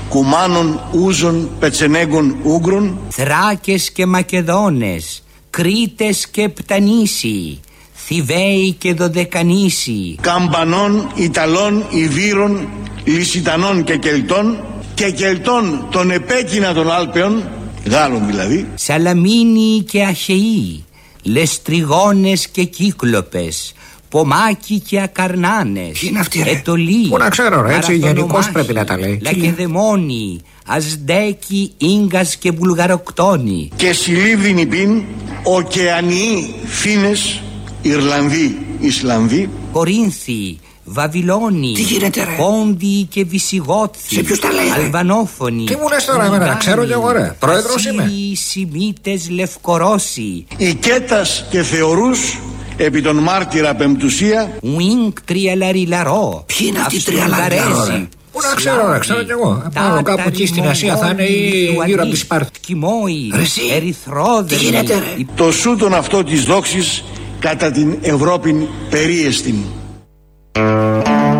κουμάνων 0.09 0.79
ούζων 0.91 1.49
πετσενέγκων 1.59 2.35
ούγκρων. 2.43 2.97
Θράκες 3.09 3.91
και 3.91 4.05
Μακεδόνες 4.05 5.23
Κρήτες 5.49 6.27
και 6.27 6.49
Πτανήσι 6.49 7.59
Θηβαίοι 8.05 8.71
και 8.77 8.93
Δωδεκανήσι. 8.93 10.15
Καμπανών, 10.21 11.11
Ιταλών, 11.15 11.85
Ιβύρων, 11.89 12.67
Λυσιτανών 13.03 13.83
και 13.83 13.97
Κελτών 13.97 14.63
και 14.93 15.11
Κελτών 15.11 15.87
των 15.91 16.11
επέκεινα 16.11 16.73
των 16.73 16.91
Άλπαιων, 16.91 17.43
Γάλλων 17.89 18.25
δηλαδή, 18.25 18.67
Σαλαμίνοι 18.75 19.83
και 19.87 20.03
Αχαιοί, 20.03 20.85
Λεστριγόνες 21.23 22.47
και 22.47 22.63
Κύκλοπες, 22.63 23.73
Πομάκι 24.09 24.79
και 24.79 25.01
Ακαρνάνες, 25.01 25.99
Ποιοι 25.99 26.09
είναι 26.11 26.19
αυτοί 26.19 26.41
ρε, 26.43 26.49
Ετολοί, 26.49 27.07
Πού 27.09 27.17
να 27.17 27.29
ξέρω 27.29 27.61
ρε, 27.61 27.75
έτσι 27.75 27.95
γενικώς 27.95 28.49
πρέπει 28.51 28.73
να 28.73 28.85
τα 28.85 28.97
λέει. 28.97 29.19
Λακεδαιμόνοι, 29.21 30.41
Ασδέκοι, 30.65 31.73
Ίγκας 31.77 32.35
και 32.35 32.51
Βουλγαροκτόνοι. 32.51 33.69
Και 33.75 33.93
συλλήβδινοι 33.93 34.65
πίν, 34.65 35.03
ωκεανοί 35.43 36.55
φίνες, 36.65 37.41
Ιρλανδοί, 37.81 38.65
Ισλανδοί, 38.79 39.49
Κορίνθοι, 39.71 40.59
Βαβυλώνοι, 40.83 41.71
Τι 41.73 41.81
γίνεται, 41.81 42.23
ρε; 42.23 42.29
Πόντιοι 42.37 43.03
και 43.03 43.23
Βυσιγότθοι, 43.25 44.15
Σε 44.15 44.21
ποιους 44.23 44.39
τα 44.39 44.51
λέει, 44.51 44.65
ρε; 44.75 44.83
Αλβανόφωνοι, 44.83 45.63
Τι 45.63 45.75
μου 45.75 45.89
λες 45.89 46.05
τώρα, 46.05 46.25
εμένα, 46.25 46.45
να 46.47 46.55
ξέρω 46.55 46.85
κι 46.85 46.91
εγώ, 46.91 47.11
ρε. 47.11 47.35
Πρόεδρος 47.39 47.85
είμαι. 47.85 48.03
Ασσύριοι, 48.03 48.35
Σημίτες, 48.35 49.29
Λευκορώσοι, 49.29 50.45
Ικέτας 50.57 51.45
και 51.49 51.63
Θεωρούς, 51.63 52.37
επί 52.77 53.01
τον 53.01 53.15
μάρτυρα 53.17 53.75
Πεμπτουσία, 53.75 54.57
Ουίνκ 54.61 55.21
Τριαλαριλαρό, 55.21 56.43
Ποιοι 56.45 56.67
είναι 56.69 56.79
αυτοί 56.79 56.95
οι 56.95 57.01
τριαλαριλαρό, 57.01 57.85
ρε; 57.85 58.07
Πού 58.31 58.39
να 58.49 58.55
ξέρω, 58.55 58.91
ρε, 58.91 58.99
ξέρω 58.99 59.23
κι 59.23 59.31
εγώ. 59.31 59.71
Πάω 59.73 60.01
κάπου 60.01 60.23
εκεί 60.27 60.45
στην 60.45 60.67
Ασία 60.67 60.97
θα 60.97 61.09
είναι 61.09 61.23
ή 61.23 61.77
γύρω 61.85 62.01
από 62.01 62.11
της 62.11 62.19
Σπάρτη. 62.19 62.59
Κιμόη, 62.59 63.31
Ρε 63.35 63.41
εσύ, 63.41 63.61
Ερυθρόδερμοι, 63.75 64.47
τι 64.47 64.65
γίνεται, 64.65 64.93
ρε; 64.93 65.23
το 65.35 65.51
σούτον 65.51 65.93
αυτό 65.93 66.23
της 66.23 66.43
δόξης 66.43 67.03
κατά 67.39 67.71
την 67.71 67.97
Ευρώπην 68.01 68.67
περίεστην. 68.89 69.55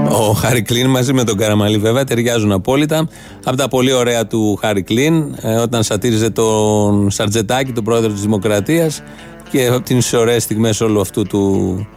Ο 0.10 0.34
Χάρη 0.34 0.62
Κλίν 0.62 0.90
μαζί 0.90 1.14
με 1.14 1.24
τον 1.24 1.38
Καραμαλή 1.38 1.78
βέβαια 1.78 2.04
ταιριάζουν 2.04 2.52
απόλυτα. 2.52 3.08
Από 3.44 3.58
τα 3.58 3.68
πολύ 3.68 3.94
ωραία 3.94 4.28
του 4.28 4.56
Χάρη 4.62 4.82
Κλίν, 4.82 5.36
ε, 5.42 5.56
όταν 5.56 5.84
σατήριζε 5.84 6.30
τον 6.30 7.12
Σαρτζετάκη, 7.12 7.72
τον 7.72 7.84
πρόεδρο 7.84 8.12
της 8.12 8.22
Δημοκρατίας 8.22 9.04
και 9.52 9.68
από 9.68 9.82
τις 9.82 10.14
ωραίες 10.14 10.44
στιγμές 10.44 10.82
όλου 10.82 11.02
αυτού 11.02 11.24
του 11.24 11.88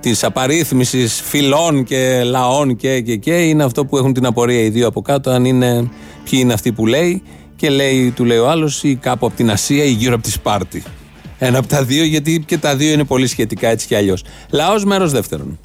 της 0.00 0.24
απαρίθμησης 0.24 1.20
φυλών 1.24 1.84
και 1.84 2.22
λαών 2.24 2.76
και, 2.76 3.00
και, 3.00 3.16
και 3.16 3.32
είναι 3.32 3.64
αυτό 3.64 3.84
που 3.84 3.96
έχουν 3.96 4.12
την 4.12 4.26
απορία 4.26 4.60
οι 4.60 4.68
δύο 4.68 4.86
από 4.86 5.02
κάτω 5.02 5.30
αν 5.30 5.44
είναι 5.44 5.90
ποιοι 6.30 6.38
είναι 6.42 6.52
αυτοί 6.52 6.72
που 6.72 6.86
λέει 6.86 7.22
και 7.56 7.70
λέει, 7.70 8.10
του 8.10 8.24
λέει 8.24 8.38
ο 8.38 8.48
άλλος 8.48 8.82
ή 8.82 8.94
κάπου 8.94 9.26
από 9.26 9.36
την 9.36 9.50
Ασία 9.50 9.84
ή 9.84 9.90
γύρω 9.90 10.14
από 10.14 10.22
τη 10.22 10.30
Σπάρτη. 10.30 10.82
Ένα 11.38 11.58
από 11.58 11.68
τα 11.68 11.84
δύο 11.84 12.04
γιατί 12.04 12.44
και 12.46 12.58
τα 12.58 12.76
δύο 12.76 12.92
είναι 12.92 13.04
πολύ 13.04 13.26
σχετικά 13.26 13.68
έτσι 13.68 13.86
κι 13.86 13.94
αλλιώς. 13.94 14.24
Λαός 14.50 14.84
μέρος 14.84 15.12
δεύτερον. 15.12 15.58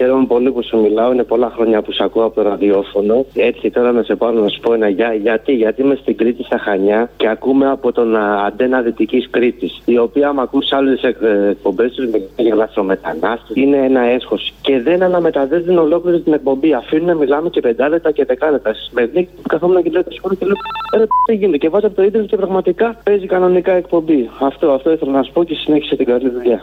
Χαίρομαι 0.00 0.26
πολύ 0.26 0.50
που 0.52 0.62
σου 0.62 0.80
μιλάω. 0.80 1.12
Είναι 1.12 1.22
πολλά 1.24 1.50
χρόνια 1.54 1.82
που 1.82 1.92
σε 1.92 2.04
ακούω 2.04 2.24
από 2.24 2.34
το 2.34 2.42
ραδιόφωνο. 2.42 3.24
Έτσι 3.34 3.70
τώρα 3.70 3.92
να 3.92 4.02
σε 4.02 4.14
πάρω 4.14 4.40
να 4.40 4.48
σου 4.48 4.60
πω 4.60 4.72
ένα 4.72 4.88
γεια. 4.88 5.14
Γιατί, 5.14 5.52
γιατί 5.52 5.82
είμαι 5.82 5.94
στην 5.94 6.16
Κρήτη 6.16 6.42
στα 6.42 6.58
Χανιά 6.58 7.10
και 7.16 7.28
ακούμε 7.28 7.70
από 7.70 7.92
τον 7.92 8.16
α, 8.16 8.44
αντένα 8.46 8.80
Δυτικής 8.80 9.28
Κρήτης. 9.30 9.82
Η 9.84 9.98
οποία, 9.98 10.28
άμα 10.28 10.42
ακούσεις 10.42 10.72
άλλες 10.72 11.02
εκπομπές 11.50 11.92
τους 11.92 12.06
για 12.36 12.54
λαθρομετανάστες, 12.54 13.56
είναι 13.56 13.76
ένα 13.76 14.00
έσχος. 14.00 14.52
Και 14.62 14.80
δεν 14.80 15.02
αναμεταδίδουν 15.02 15.78
ολόκληρη 15.78 16.20
την 16.20 16.32
εκπομπή. 16.32 16.74
Αφήνουν 16.74 17.06
να 17.06 17.14
μιλάμε 17.14 17.48
και 17.50 17.60
πεντάλεπτα 17.60 18.10
και 18.10 18.24
δεκάλεπτα. 18.24 18.74
Με 18.90 19.06
δίκη 19.06 19.28
που 19.42 19.48
καθόμουν 19.48 19.82
και 19.82 19.90
λέω 19.90 20.04
τα 20.04 20.10
σχόλια 20.10 20.36
και 20.40 20.46
λέω 20.46 20.54
«Ε, 20.92 20.96
Ρε, 20.98 21.04
τι 21.26 21.34
γίνεται; 21.34 21.56
Και 21.56 21.68
βάζω 21.68 21.86
από 21.86 21.96
το 21.96 22.02
ίντερνετ 22.02 22.30
και 22.30 22.36
πραγματικά 22.36 22.96
παίζει 23.04 23.26
κανονικά 23.26 23.72
εκπομπή. 23.72 24.30
Αυτό, 24.40 24.70
αυτό 24.70 24.92
ήθελα 24.92 25.12
να 25.12 25.22
σου 25.22 25.32
πω 25.32 25.44
και 25.44 25.54
συνέχισε 25.54 25.96
την 25.96 26.06
καλή 26.06 26.28
δουλειά. 26.28 26.60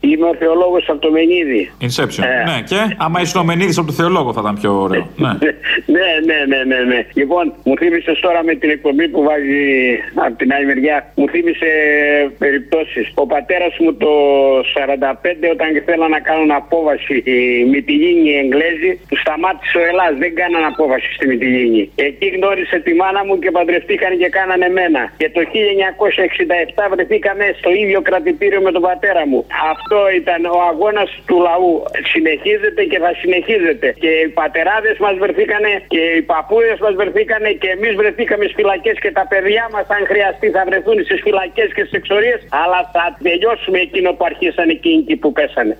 Είμαι 0.00 0.26
ο 0.26 0.34
θεολόγος 0.34 0.84
από 0.88 0.98
το 0.98 1.10
Μενίδη. 1.10 1.70
Inception. 1.80 2.24
Ε. 2.24 2.50
Ναι, 2.50 2.58
και 2.70 2.78
άμα 2.96 3.20
ήσουν 3.20 3.40
ο 3.40 3.44
Μενίδης 3.44 3.78
από 3.78 3.86
το 3.86 3.92
Θεολόγο 3.92 4.32
θα 4.32 4.40
ήταν 4.44 4.54
πιο 4.60 4.72
ωραίο. 4.84 5.04
ναι. 5.24 5.32
ναι, 5.94 6.08
ναι, 6.28 6.38
ναι, 6.50 6.60
ναι, 6.70 6.80
ναι. 6.90 7.00
Λοιπόν, 7.14 7.44
μου 7.64 7.74
θύμισες 7.76 8.18
τώρα 8.20 8.40
με 8.44 8.54
την 8.54 8.70
εκπομπή 8.70 9.08
που 9.08 9.22
βάζει 9.22 9.62
από 10.14 10.36
την 10.36 10.52
άλλη 10.52 10.66
μεριά, 10.66 11.12
μου 11.14 11.28
θύμισε 11.28 11.70
περιπτώσεις. 12.38 13.12
Ο 13.14 13.26
πατέρας 13.26 13.74
μου 13.78 13.94
το 13.94 14.12
45, 14.58 15.50
όταν 15.54 15.68
θέλαν 15.86 16.10
να 16.10 16.20
κάνουν 16.20 16.50
απόβαση 16.50 17.14
οι 17.30 17.64
Μυτιλίνοι 17.70 18.30
Εγγλέζοι, 18.42 19.00
του 19.08 19.16
σταμάτησε 19.22 19.78
ο 19.78 19.82
Ελλάς, 19.90 20.12
δεν 20.22 20.34
κάναν 20.40 20.64
απόβαση 20.72 21.08
στη 21.16 21.26
Μυτιλίνη. 21.30 21.90
Εκεί 21.94 22.26
γνώρισε 22.36 22.76
τη 22.78 22.92
μάνα 23.00 23.24
μου 23.26 23.38
και 23.38 23.50
παντρευτήκαν 23.50 24.12
και 24.20 24.28
κάνανε 24.38 24.68
μένα. 24.78 25.02
Και 25.20 25.30
το 25.30 25.40
1967 26.76 26.82
βρεθήκαμε 26.92 27.44
στο 27.60 27.70
ίδιο 27.82 28.00
κρατητήριο 28.08 28.60
με 28.66 28.70
τον 28.76 28.82
πατέρα 28.82 29.22
μου. 29.30 29.40
Αυτό 29.70 29.87
ήταν 30.20 30.40
ο 30.44 30.60
αγώνας 30.70 31.10
του 31.26 31.36
λαού. 31.46 31.72
Συνεχίζεται 32.12 32.82
και 32.90 32.98
θα 33.04 33.12
συνεχίζεται. 33.22 33.88
Και 34.02 34.10
οι 34.22 34.28
πατεράδες 34.40 34.96
μας 35.04 35.14
βρεθήκανε 35.22 35.72
και 35.92 36.02
οι 36.16 36.22
παππούδες 36.22 36.78
μας 36.84 36.94
βρεθήκανε 37.00 37.50
και 37.62 37.68
εμείς 37.76 37.94
βρεθήκαμε 37.94 38.44
στις 38.44 38.56
φυλακές 38.60 38.96
και 39.04 39.12
τα 39.18 39.24
παιδιά 39.30 39.64
μας, 39.72 39.86
αν 39.96 40.02
χρειαστεί, 40.10 40.46
θα 40.56 40.62
βρεθούν 40.68 41.04
στις 41.04 41.20
φυλακές 41.26 41.68
και 41.74 41.82
στις 41.86 41.98
εξορίες. 42.00 42.38
Αλλά 42.62 42.80
θα 42.94 43.04
τελειώσουμε 43.22 43.78
εκείνο 43.78 44.10
που 44.16 44.24
αρχίσανε 44.30 44.72
εκείνοι 44.72 45.16
που 45.16 45.32
πέσανε. 45.32 45.78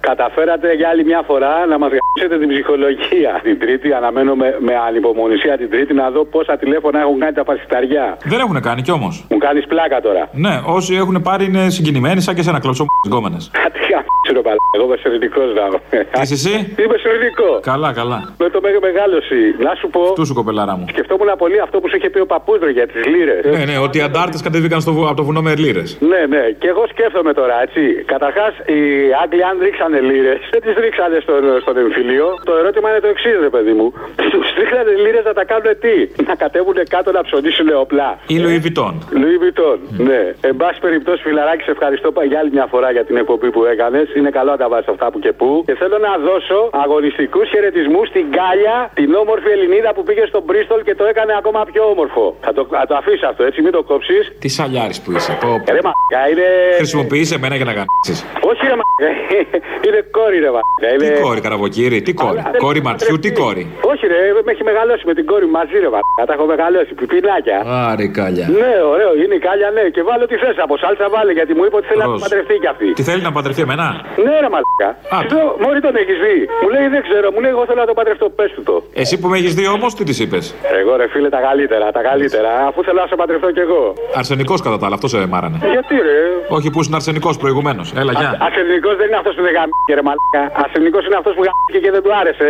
Καταφέρατε 0.00 0.72
για 0.74 0.88
άλλη 0.88 1.04
μια 1.04 1.22
φορά 1.26 1.66
να 1.66 1.78
μας 1.78 1.90
γράψετε 1.96 2.38
την 2.38 2.48
ψυχολογία. 2.48 3.40
Την 3.42 3.58
Τρίτη 3.58 3.92
αναμένω 3.92 4.34
με, 4.34 4.56
με 4.60 4.74
ανυπομονησία 4.88 5.56
την 5.56 5.70
Τρίτη 5.70 5.92
να 5.94 6.10
δω 6.10 6.24
πόσα 6.24 6.56
τηλέφωνα 6.56 7.00
έχουν 7.00 7.18
κάνει 7.20 7.32
τα 7.32 7.44
φασισταριά. 7.44 8.16
Δεν 8.24 8.38
έχουν 8.38 8.60
κάνει 8.60 8.82
κι 8.82 8.90
όμως. 8.90 9.24
Μου 9.30 9.38
κάνεις 9.38 9.66
πλάκα 9.66 10.00
τώρα. 10.00 10.28
Ναι, 10.32 10.54
όσοι 10.66 10.94
έχουν 10.94 11.22
πάρει 11.22 11.44
είναι 11.44 11.68
συγκινημένοι 11.70 12.20
σαν 12.20 12.34
και 12.34 12.42
σε 12.42 12.50
ένα 12.50 12.60
κλωτσό 12.60 12.84
γκόμενες. 13.08 13.50
Κάτι 13.62 13.78
χαμίσιο 13.78 14.42
παλά. 14.46 14.56
Εγώ 14.76 14.84
είμαι 14.84 14.96
σερνικό 15.02 15.40
να 15.58 15.64
Τι 16.12 16.20
είσαι 16.22 16.34
εσύ; 16.40 16.54
Είμαι 16.82 16.96
σερνικό. 17.04 17.50
Καλά, 17.70 17.92
καλά. 17.92 18.18
Με 18.38 18.48
το 18.50 18.60
μέγα 18.64 18.78
μεγάλωση. 18.88 19.40
Να 19.66 19.72
σου 19.80 19.88
πω. 19.94 20.12
Του 20.12 20.26
σου 20.26 20.34
κοπελάρα 20.34 20.76
μου. 20.76 20.84
Σκεφτόμουν 20.88 21.30
πολύ 21.38 21.60
αυτό 21.60 21.80
που 21.80 21.88
σου 21.88 21.96
είχε 21.96 22.10
πει 22.10 22.20
ο 22.20 22.26
παππούδρο 22.26 22.70
για 22.70 22.86
τις 22.86 23.06
λίρε. 23.06 23.36
Ναι, 23.56 23.64
ναι, 23.64 23.78
ότι 23.78 23.98
οι 23.98 24.00
αντάρτες 24.00 24.40
κατεβήκαν 24.42 24.80
στο, 24.80 24.92
βου- 24.92 25.06
από 25.06 25.16
το 25.16 25.24
βουνό 25.24 25.42
με 25.42 25.54
λίρε. 25.54 25.82
Ναι, 26.12 26.20
ναι. 26.34 26.42
Και 26.60 26.68
εγώ 26.68 26.82
σκέφτομαι 26.92 27.32
τώρα, 27.40 27.54
έτσι. 27.62 27.82
Καταρχάς, 28.12 28.52
οι 28.74 28.80
Άγγλοι, 29.22 29.42
αν 29.50 29.56
ρίξανε 29.90 30.12
λίρες, 30.12 30.40
δεν 30.52 30.60
τις 30.64 30.74
ρίξανε 30.84 31.18
στον, 31.24 31.42
στον 31.64 31.76
εμφυλίο. 31.82 32.26
Το 32.48 32.52
ερώτημα 32.60 32.86
είναι 32.90 33.00
το 33.06 33.10
εξής, 33.14 33.36
ρε 33.46 33.50
παιδί 33.54 33.72
μου. 33.78 33.86
Του 34.32 34.40
ρίξανε 34.58 34.92
λίρες 35.04 35.24
να 35.30 35.34
τα 35.38 35.44
κάνουν 35.50 35.68
τι; 35.84 35.94
Να 36.30 36.34
κατέβουν 36.44 36.76
κάτω 36.94 37.10
να 37.18 37.22
ψωνίσουν 37.26 37.68
όπλα. 37.84 38.08
Ή 38.34 38.36
Λουί 38.42 38.58
Βιτόν. 38.66 38.94
Λουί 39.20 39.36
Βιτόν, 39.44 39.78
ναι. 40.08 40.22
Εν 40.48 40.54
πάση 40.60 40.78
περιπτώσει, 40.86 41.20
φιλαράκι, 41.26 41.62
σε 41.62 41.70
ευχαριστώ 41.76 42.08
πα- 42.12 42.24
για 42.30 42.38
άλλη 42.40 42.50
μια 42.56 42.66
φορά 42.72 42.88
για 42.96 43.04
την 43.04 43.16
εκπομπή 43.16 43.50
που 43.54 43.64
έκανες. 43.64 44.06
Είναι 44.18 44.30
καλό 44.38 44.50
να 44.50 44.56
τα 44.62 44.68
βάζεις 44.68 44.88
αυτά 44.88 45.06
που 45.12 45.18
και 45.18 45.32
που. 45.32 45.62
Και 45.66 45.74
θέλω 45.80 45.98
να 45.98 46.12
δώσω 46.28 46.58
αγωνιστικούς 46.84 47.48
χαιρετισμούς 47.48 48.06
στην 48.08 48.24
Γκάλια, 48.32 48.76
την 48.94 49.14
όμορφη 49.14 49.48
Ελληνίδα 49.56 49.90
που 49.94 50.02
πήγε 50.02 50.24
στον 50.26 50.42
Μπρίστολ 50.46 50.80
και 50.82 50.94
το 50.94 51.04
έκανε 51.04 51.32
ακόμα 51.38 51.60
πιο 51.72 51.82
όμορφο. 51.94 52.36
Θα 52.40 52.52
το, 52.52 52.66
θα 52.70 52.86
το 52.88 52.94
αφήσει 53.00 53.24
αυτό, 53.30 53.42
έτσι, 53.44 53.62
μην 53.62 53.72
το 53.72 53.82
κόψεις. 53.82 54.32
Τι 54.38 54.48
σαλιάρης 54.48 55.00
που 55.00 55.12
είσαι. 55.12 55.32
Πω, 55.40 55.48
πω. 55.66 55.72
Ρε 55.76 55.80
μαλάκα, 55.86 56.20
είναι. 56.32 56.46
Χρησιμοποιείς 56.76 57.30
εμένα 57.32 57.54
για 57.56 57.64
να 57.64 57.72
γαμίσει. 57.78 58.14
Όχι 58.50 58.62
ρε 58.70 58.76
μαλάκα, 58.80 59.10
είναι 59.88 60.00
κόρη 60.16 60.38
ρε 60.44 60.50
μαλάκα. 60.54 60.88
Τι 61.00 61.06
Είναι... 61.06 61.20
κόρη, 61.26 61.40
καραβοκύρι, 61.46 61.98
τι 62.06 62.12
κόρη; 62.22 62.38
Αλλά- 62.44 62.58
Κόρη 62.64 62.80
ματιού, 62.86 63.16
τι 63.24 63.30
κόρη; 63.40 63.64
Όχι 63.92 64.04
ρε, 64.12 64.18
με 64.46 64.50
έχει 64.54 64.64
μεγαλώσει 64.70 65.02
με 65.10 65.14
την 65.18 65.24
κόρη 65.30 65.44
μου 65.48 65.54
μαζί 65.60 65.76
ρε 65.84 65.90
μαλάκα. 65.94 66.22
Τα 66.28 66.32
έχω 66.36 66.44
μεγαλώσει, 66.52 66.90
πιπινάκια. 67.00 67.58
Άρη 67.90 68.06
κάλια. 68.18 68.46
Ναι, 68.62 68.72
ωραίο, 68.94 69.12
είναι 69.22 69.34
η 69.40 69.42
κάλια, 69.46 69.68
ναι. 69.76 69.84
Και 69.94 70.02
βάλω 70.08 70.24
τι 70.30 70.36
θες 70.42 70.56
από 70.64 70.74
σάλτσα, 70.82 71.06
βάλε 71.14 71.32
γιατί 71.38 71.52
μου 71.56 71.64
είπε 71.66 71.76
ότι 71.80 71.86
θέλει 71.90 72.02
να 72.04 72.08
Ροζ. 72.12 72.20
παντρευτεί 72.24 72.54
κι 72.62 72.70
αυτή. 72.74 72.88
Τι 72.98 73.02
θέλει 73.08 73.22
να 73.28 73.32
παντρευτεί 73.36 73.60
εμένα; 73.66 73.86
Ναι, 74.24 74.34
ρε 74.44 74.48
μαλάκα. 74.54 74.88
Λέω, 75.32 75.48
Μόλι 75.64 75.80
τον 75.86 75.94
έχεις 76.02 76.16
δει; 76.24 76.36
Μου 76.62 76.68
λέει 76.74 76.86
δεν 76.94 77.02
ξέρω, 77.06 77.26
μου 77.34 77.40
λέει 77.44 77.52
εγώ 77.56 77.62
θέλω 77.68 77.80
να 77.84 77.88
τον 77.90 77.96
παντρευτώ, 78.00 78.26
πες 78.38 78.50
του 78.56 78.62
το. 78.68 78.74
Εσύ 79.02 79.14
που 79.20 79.26
με 79.32 79.36
έχεις 79.40 79.52
δει 79.58 79.64
όμως, 79.76 79.90
τι 79.96 80.02
της 80.08 80.18
είπες; 80.22 80.44
Εγώ 80.80 80.92
ρε 81.00 81.06
φίλε 81.12 81.28
τα 81.36 81.40
καλύτερα, 81.48 81.86
τα 81.98 82.02
καλύτερα. 82.10 82.50
Αφού 82.68 82.78
θέλω 82.86 83.00
να 83.04 83.08
σε 83.12 83.16
παντρευτώ 83.22 83.48
κι 83.56 83.62
εγώ. 83.68 83.82
Αρσενικός 84.20 84.58
κατά 84.66 84.76
τα 84.80 84.84
άλλα, 84.86 84.94
αυτό 84.98 85.08
σε 85.12 85.18
μάρανε. 85.34 85.56
Γιατί 85.74 85.94
ρε; 86.08 86.18
Όχι 86.56 86.68
που 86.72 86.78
ήσουν 86.82 86.94
αρσενικός 87.00 87.34
προηγουμένως. 87.42 87.86
Έλα, 88.00 88.12
γεια. 88.20 88.30
Ασθενικό 88.46 88.90
δεν 89.00 89.06
είναι 89.08 89.16
αυτός 89.22 89.34
που 89.36 89.42
δεν 89.46 89.52
γαμίκε 89.70 89.94
ρε 89.98 90.04
μαλάκα. 90.08 90.42
Ασθενικό 90.64 90.98
είναι 91.06 91.16
αυτός 91.20 91.34
που 91.36 91.42
γαμίκε 91.48 91.78
και 91.84 91.90
δεν 91.94 92.02
του 92.04 92.12
άρεσε. 92.20 92.48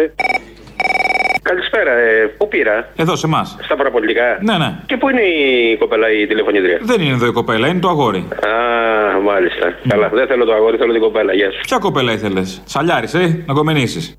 Καλησπέρα, 1.42 1.92
ε, 1.92 2.26
πού 2.38 2.48
πήρα; 2.48 2.88
Εδώ 2.96 3.16
σε 3.16 3.26
εμάς. 3.26 3.56
Στα 3.62 3.76
παραπολιτικά; 3.76 4.38
Ναι, 4.40 4.56
ναι. 4.58 4.70
Και 4.86 4.96
πού 4.96 5.08
είναι 5.08 5.22
η 5.22 5.76
κοπέλα 5.76 6.06
η 6.10 6.26
τηλεφωνήτρια. 6.26 6.78
Δεν 6.80 7.00
είναι 7.00 7.14
εδώ 7.14 7.26
η 7.26 7.32
κοπέλα, 7.32 7.66
είναι 7.68 7.80
το 7.80 7.88
αγόρι. 7.88 8.18
Α, 8.18 9.20
μάλιστα. 9.20 9.74
Καλά, 9.88 10.08
δεν 10.08 10.26
θέλω 10.26 10.44
το 10.44 10.52
αγόρι, 10.52 10.76
θέλω 10.76 10.92
την 10.92 11.00
κοπέλα. 11.00 11.32
Γεια 11.32 11.50
σου. 11.50 11.60
Ποια 11.60 11.78
κοπέλα 11.78 12.12
ήθελες; 12.12 12.62
Σαλιάρης, 12.64 13.14
ε, 13.14 13.42
να 13.46 13.54
κομμενήσεις. 13.54 14.16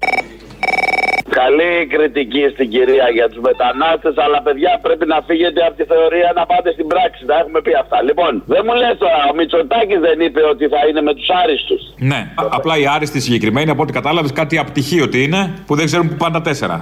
Καλή 1.52 1.88
κριτική 1.93 2.43
στην 2.54 2.68
κυρία 2.74 3.08
για 3.18 3.28
τους 3.32 3.41
μετανάστες, 3.49 4.14
αλλά 4.26 4.39
παιδιά 4.45 4.72
πρέπει 4.86 5.06
να 5.14 5.18
φύγετε 5.28 5.60
από 5.68 5.76
τη 5.80 5.86
θεωρία 5.93 6.30
να 6.39 6.43
πάτε 6.52 6.70
στην 6.78 6.88
πράξη. 6.91 7.22
Τα 7.32 7.36
έχουμε 7.41 7.60
πει 7.66 7.72
αυτά. 7.84 7.97
Λοιπόν, 8.10 8.32
δεν 8.54 8.62
μου 8.66 8.74
λες 8.82 8.95
τώρα, 9.04 9.20
ο 9.32 9.34
Μητσοτάκης 9.39 9.99
δεν 10.08 10.18
είπε 10.26 10.41
ότι 10.54 10.66
θα 10.74 10.82
είναι 10.88 11.02
με 11.08 11.14
τους 11.18 11.28
άριστους. 11.41 11.82
Ναι, 12.12 12.20
Α- 12.41 12.49
απλά 12.58 12.74
η 12.84 12.86
άριστη 12.95 13.20
συγκεκριμένη, 13.28 13.70
από 13.76 13.82
ό,τι 13.86 13.93
κατάλαβες, 13.99 14.32
κάτι 14.41 14.56
απτυχίο 14.64 15.04
ότι 15.10 15.20
είναι, 15.26 15.41
που 15.68 15.74
δεν 15.80 15.86
ξέρουν 15.89 16.06
που 16.10 16.18
πάνε 16.22 16.34
τα 16.38 16.43
τέσσερα. 16.47 16.76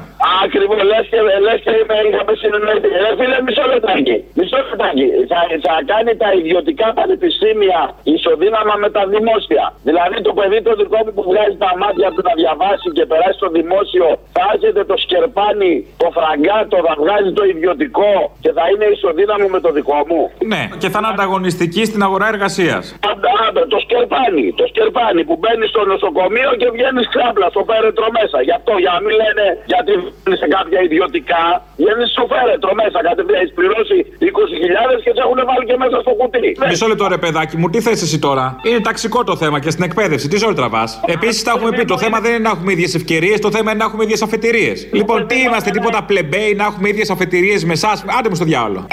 Ακριβώς, 0.46 0.80
λες 0.92 1.06
και, 1.12 1.20
λες 1.48 1.60
και 1.66 1.72
είμαι, 1.80 1.96
είχαμε 2.08 2.34
συνεννοηθεί. 2.42 2.90
Ρε 3.04 3.12
φίλε, 3.20 3.38
μισό 3.48 3.66
λεπτάκι. 3.74 4.16
Μισό 4.40 4.60
λεπτάκι. 4.70 5.08
Θα, 5.32 5.40
θα 5.68 5.76
κάνει 5.92 6.12
τα 6.24 6.30
ιδιωτικά 6.40 6.88
πανεπιστήμια 7.00 7.80
ισοδύναμα 8.16 8.76
με 8.84 8.90
τα 8.96 9.04
δημόσια. 9.14 9.64
Δηλαδή 9.90 10.18
το 10.28 10.32
παιδί 10.38 10.60
το 10.68 10.74
δικό 10.82 11.00
μου 11.06 11.12
που 11.18 11.24
βγάζει 11.30 11.58
τα 11.66 11.72
μάτια 11.82 12.08
του 12.14 12.22
να 12.30 12.34
διαβάσει 12.42 12.88
και 12.98 13.04
περάσει 13.12 13.38
στο 13.42 13.50
δημόσιο, 13.58 14.08
θα 14.38 14.44
έρχεται 14.60 14.84
το 14.92 14.96
σκερπάνι, 15.04 15.74
το 16.04 16.08
φραγκάτο, 16.18 16.78
θα 16.88 16.94
βγάζει 17.02 17.32
το 17.40 17.44
ιδιωτικό 17.54 18.14
και 18.44 18.52
θα 18.58 18.64
είναι 18.72 18.86
ισοδύναμο 18.96 19.46
με 19.56 19.60
το 19.66 19.70
δικό 19.78 20.00
μου. 20.10 20.22
Ναι, 20.52 20.62
και 20.82 20.90
θα 20.94 20.98
είναι 21.00 21.12
ανταγωνιστική 21.16 21.84
στην 21.90 22.02
αγορά 22.08 22.28
εργασίας. 22.34 22.84
Άντε, 23.12 23.30
άντε, 23.46 23.62
το 23.74 23.78
σκερπάνι, 23.86 24.46
το 24.60 24.66
σκερπάνι 24.72 25.22
που 25.28 25.36
μπαίνει 25.42 25.66
στο 25.74 25.82
νοσοκομείο 25.92 26.52
και 26.62 26.68
βγαίνει 26.76 27.02
ξάπλα 27.14 27.48
στο 27.54 27.62
φέρετρο 27.70 28.08
μέσα. 28.20 28.38
Γι' 28.48 28.56
αυτό, 28.60 28.74
για 28.84 28.92
να 28.96 29.00
μην 29.06 29.14
λένε 29.22 29.46
γιατί 29.72 29.92
βγαίνει 30.02 30.38
σε 30.44 30.48
κάποια 30.56 30.80
ιδιωτικά, 30.88 31.44
βγαίνει 31.82 32.06
στο 32.14 32.24
φέρετρο 32.32 32.72
μέσα. 32.82 32.98
Κατευθείαν 33.08 33.40
έχεις 33.44 33.54
πληρώσει 33.60 33.98
20.000 34.34 34.98
και 35.06 35.12
σε 35.16 35.22
έχουν 35.26 35.40
βάλει 35.50 35.66
και 35.70 35.78
μέσα 35.84 35.98
στο 36.04 36.12
κουτί. 36.20 36.50
Μισό 36.72 36.88
λεπτό 36.92 37.06
ρε 37.16 37.20
παιδάκι 37.24 37.56
μου, 37.60 37.68
τι 37.74 37.80
θες 37.86 38.00
εσύ 38.06 38.18
τώρα; 38.28 38.46
Είναι 38.68 38.82
ταξικό 38.90 39.20
το 39.30 39.36
θέμα 39.42 39.58
και 39.64 39.72
στην 39.76 39.84
εκπαίδευση. 39.90 40.26
Τι 40.32 40.38
ζωή 40.44 40.56
τραβάς; 40.62 40.90
Επίσης 41.16 41.42
τα 41.48 41.52
έχουμε 41.56 41.72
πει. 41.78 41.84
Το 41.94 41.98
θέμα 42.04 42.18
δεν 42.24 42.32
είναι 42.34 42.46
να 42.48 42.52
έχουμε 42.56 42.72
ίδιες 42.76 42.94
ευκαιρίες, 43.00 43.38
το 43.46 43.52
θέμα 43.56 43.68
είναι 43.72 43.80
να 43.84 43.88
έχουμε 43.90 44.04
ίδιες 44.08 44.22
αφετηρίες. 44.28 44.49
Λοιπόν, 44.92 45.28
τι 45.28 45.40
είμαστε, 45.40 45.70
τίποτα 45.70 46.04
πλεμπέι 46.04 46.54
να 46.54 46.64
έχουμε 46.64 46.90
ίδιες 46.90 47.10
αφετηρίες 47.10 47.66
με 47.66 47.74
εσάς. 47.74 48.04
Άντε 48.20 48.30
μου 48.30 48.36
στο 48.36 48.46
διάολο. 48.46 48.88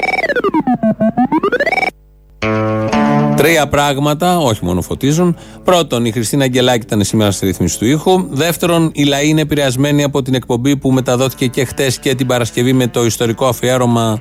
Τρία 3.36 3.68
πράγματα, 3.68 4.38
όχι 4.38 4.64
μόνο 4.64 4.82
φωτίζουν. 4.82 5.36
Πρώτον, 5.64 6.04
η 6.04 6.12
Χριστίνα 6.12 6.44
Αγγελάκη 6.44 6.84
ήταν 6.86 7.04
σήμερα 7.04 7.30
στη 7.30 7.46
ρύθμιση 7.46 7.78
του 7.78 7.84
ήχου. 7.84 8.26
Δεύτερον, 8.30 8.90
οι 8.94 9.04
λαοί 9.04 9.28
είναι 9.28 9.40
επηρεασμένοι 9.40 10.02
από 10.02 10.22
την 10.22 10.34
εκπομπή 10.34 10.76
που 10.76 10.92
μεταδόθηκε 10.92 11.46
και 11.46 11.64
χτες 11.64 11.98
και 11.98 12.14
την 12.14 12.26
Παρασκευή 12.26 12.72
με 12.72 12.86
το 12.86 13.04
ιστορικό 13.04 13.46
αφιέρωμα 13.46 14.20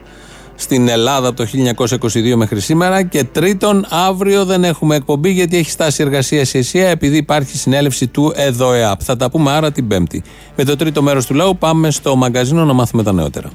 στην 0.56 0.88
Ελλάδα 0.88 1.28
από 1.28 1.38
το 1.38 1.48
1922 1.88 2.36
μέχρι 2.36 2.60
σήμερα. 2.60 3.04
Και 3.04 3.24
τρίτον, 3.24 3.86
αύριο 3.90 4.46
δεν 4.46 4.64
έχουμε 4.64 4.96
εκπομπή 4.96 5.32
γιατί 5.32 5.58
έχει 5.58 5.70
στάσει 5.70 6.04
εργασία 6.04 6.46
η 6.54 6.58
ΕΣΥΑ 6.58 6.88
επειδή 6.88 7.18
υπάρχει 7.18 7.58
συνέλευση 7.58 8.08
του 8.08 8.34
ΕΔΟΕΑΠ. 8.36 9.00
Θα 9.04 9.16
τα 9.16 9.30
πούμε 9.30 9.52
άρα 9.52 9.72
την 9.72 9.88
Πέμπτη. 9.88 10.24
Με 10.56 10.64
το 10.64 10.76
τρίτο 10.76 11.02
μέρος 11.02 11.26
του 11.26 11.34
λαού 11.34 11.58
πάμε 11.58 11.92
στο 11.92 12.16
μαγκαζίνο 12.16 12.66
να 12.66 12.74
μάθουμε 12.74 13.04
τα 13.04 13.14
νεότερα. 13.14 13.50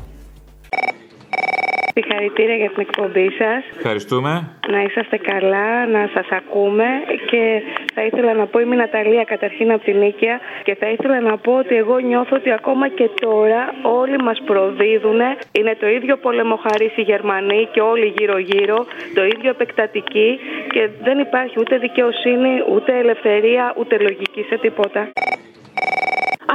Συγχαρητήρια 2.21 2.57
για 2.57 2.71
την 2.75 2.81
εκπομπή 2.87 3.29
σας. 3.39 3.62
Ευχαριστούμε. 3.77 4.33
Να 4.68 4.83
είσαστε 4.83 5.16
καλά, 5.16 5.87
να 5.87 6.11
σας 6.14 6.29
ακούμε 6.31 6.85
και 7.31 7.62
θα 7.95 8.03
ήθελα 8.05 8.33
να 8.35 8.47
πω 8.47 8.59
είμαι 8.61 8.75
η 8.75 8.79
Ναταλία 8.79 9.25
καταρχήν 9.25 9.73
από 9.73 9.85
την 9.85 9.97
Νίκαια 9.99 10.41
και 10.62 10.75
θα 10.75 10.89
ήθελα 10.91 11.21
να 11.21 11.37
πω 11.37 11.53
ότι 11.53 11.75
εγώ 11.75 11.99
νιώθω 11.99 12.37
ότι 12.37 12.51
ακόμα 12.53 12.89
και 12.89 13.11
τώρα 13.21 13.75
όλοι 13.83 14.16
μας 14.23 14.43
προδίδουν. 14.45 15.21
Είναι 15.53 15.75
το 15.81 15.89
ίδιο 15.89 16.16
πολεμοχαρή 16.16 16.93
οι 16.97 17.03
Γερμανοί 17.03 17.68
και 17.73 17.81
όλοι 17.81 18.14
γύρω-γύρω, 18.18 18.87
το 19.14 19.25
ίδιο 19.25 19.51
επεκτατική 19.51 20.39
και 20.71 20.89
δεν 21.03 21.18
υπάρχει 21.18 21.55
ούτε 21.59 21.79
δικαιοσύνη, 21.79 22.53
ούτε 22.73 22.99
ελευθερία, 22.99 23.75
ούτε 23.79 23.99
λογική 23.99 24.43
σε 24.49 24.57
τίποτα. 24.59 25.11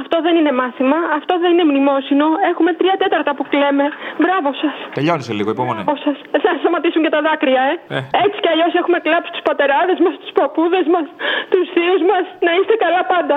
Αυτό 0.01 0.17
δεν 0.25 0.33
είναι 0.39 0.53
μάθημα, 0.61 0.97
αυτό 1.19 1.33
δεν 1.41 1.49
είναι 1.53 1.65
μνημόσυνο. 1.71 2.27
Έχουμε 2.51 2.71
τρία 2.79 2.95
τέταρτα 3.01 3.31
που 3.37 3.43
κλαίμε. 3.51 3.85
Μπράβο 4.23 4.49
σας. 4.61 4.75
Τελειώνει 4.97 5.23
λίγο, 5.39 5.49
υπομονή. 5.55 5.81
Μπράβο 5.83 5.99
σας. 6.05 6.17
Θα 6.43 6.51
σταματήσουν 6.61 7.01
και 7.05 7.11
τα 7.15 7.21
δάκρυα, 7.27 7.63
ε. 7.71 7.73
Ε. 7.97 7.99
Έτσι 8.25 8.37
κι 8.43 8.49
αλλιώς 8.53 8.73
έχουμε 8.81 8.97
κλάψει 9.05 9.31
τους 9.35 9.43
πατεράδες 9.49 9.97
μας, 10.03 10.13
τους 10.21 10.31
παππούδες 10.39 10.85
μας, 10.93 11.07
τους 11.51 11.65
θείους 11.73 12.01
μας. 12.11 12.25
Να 12.45 12.51
είστε 12.57 12.75
καλά 12.83 13.01
πάντα. 13.13 13.35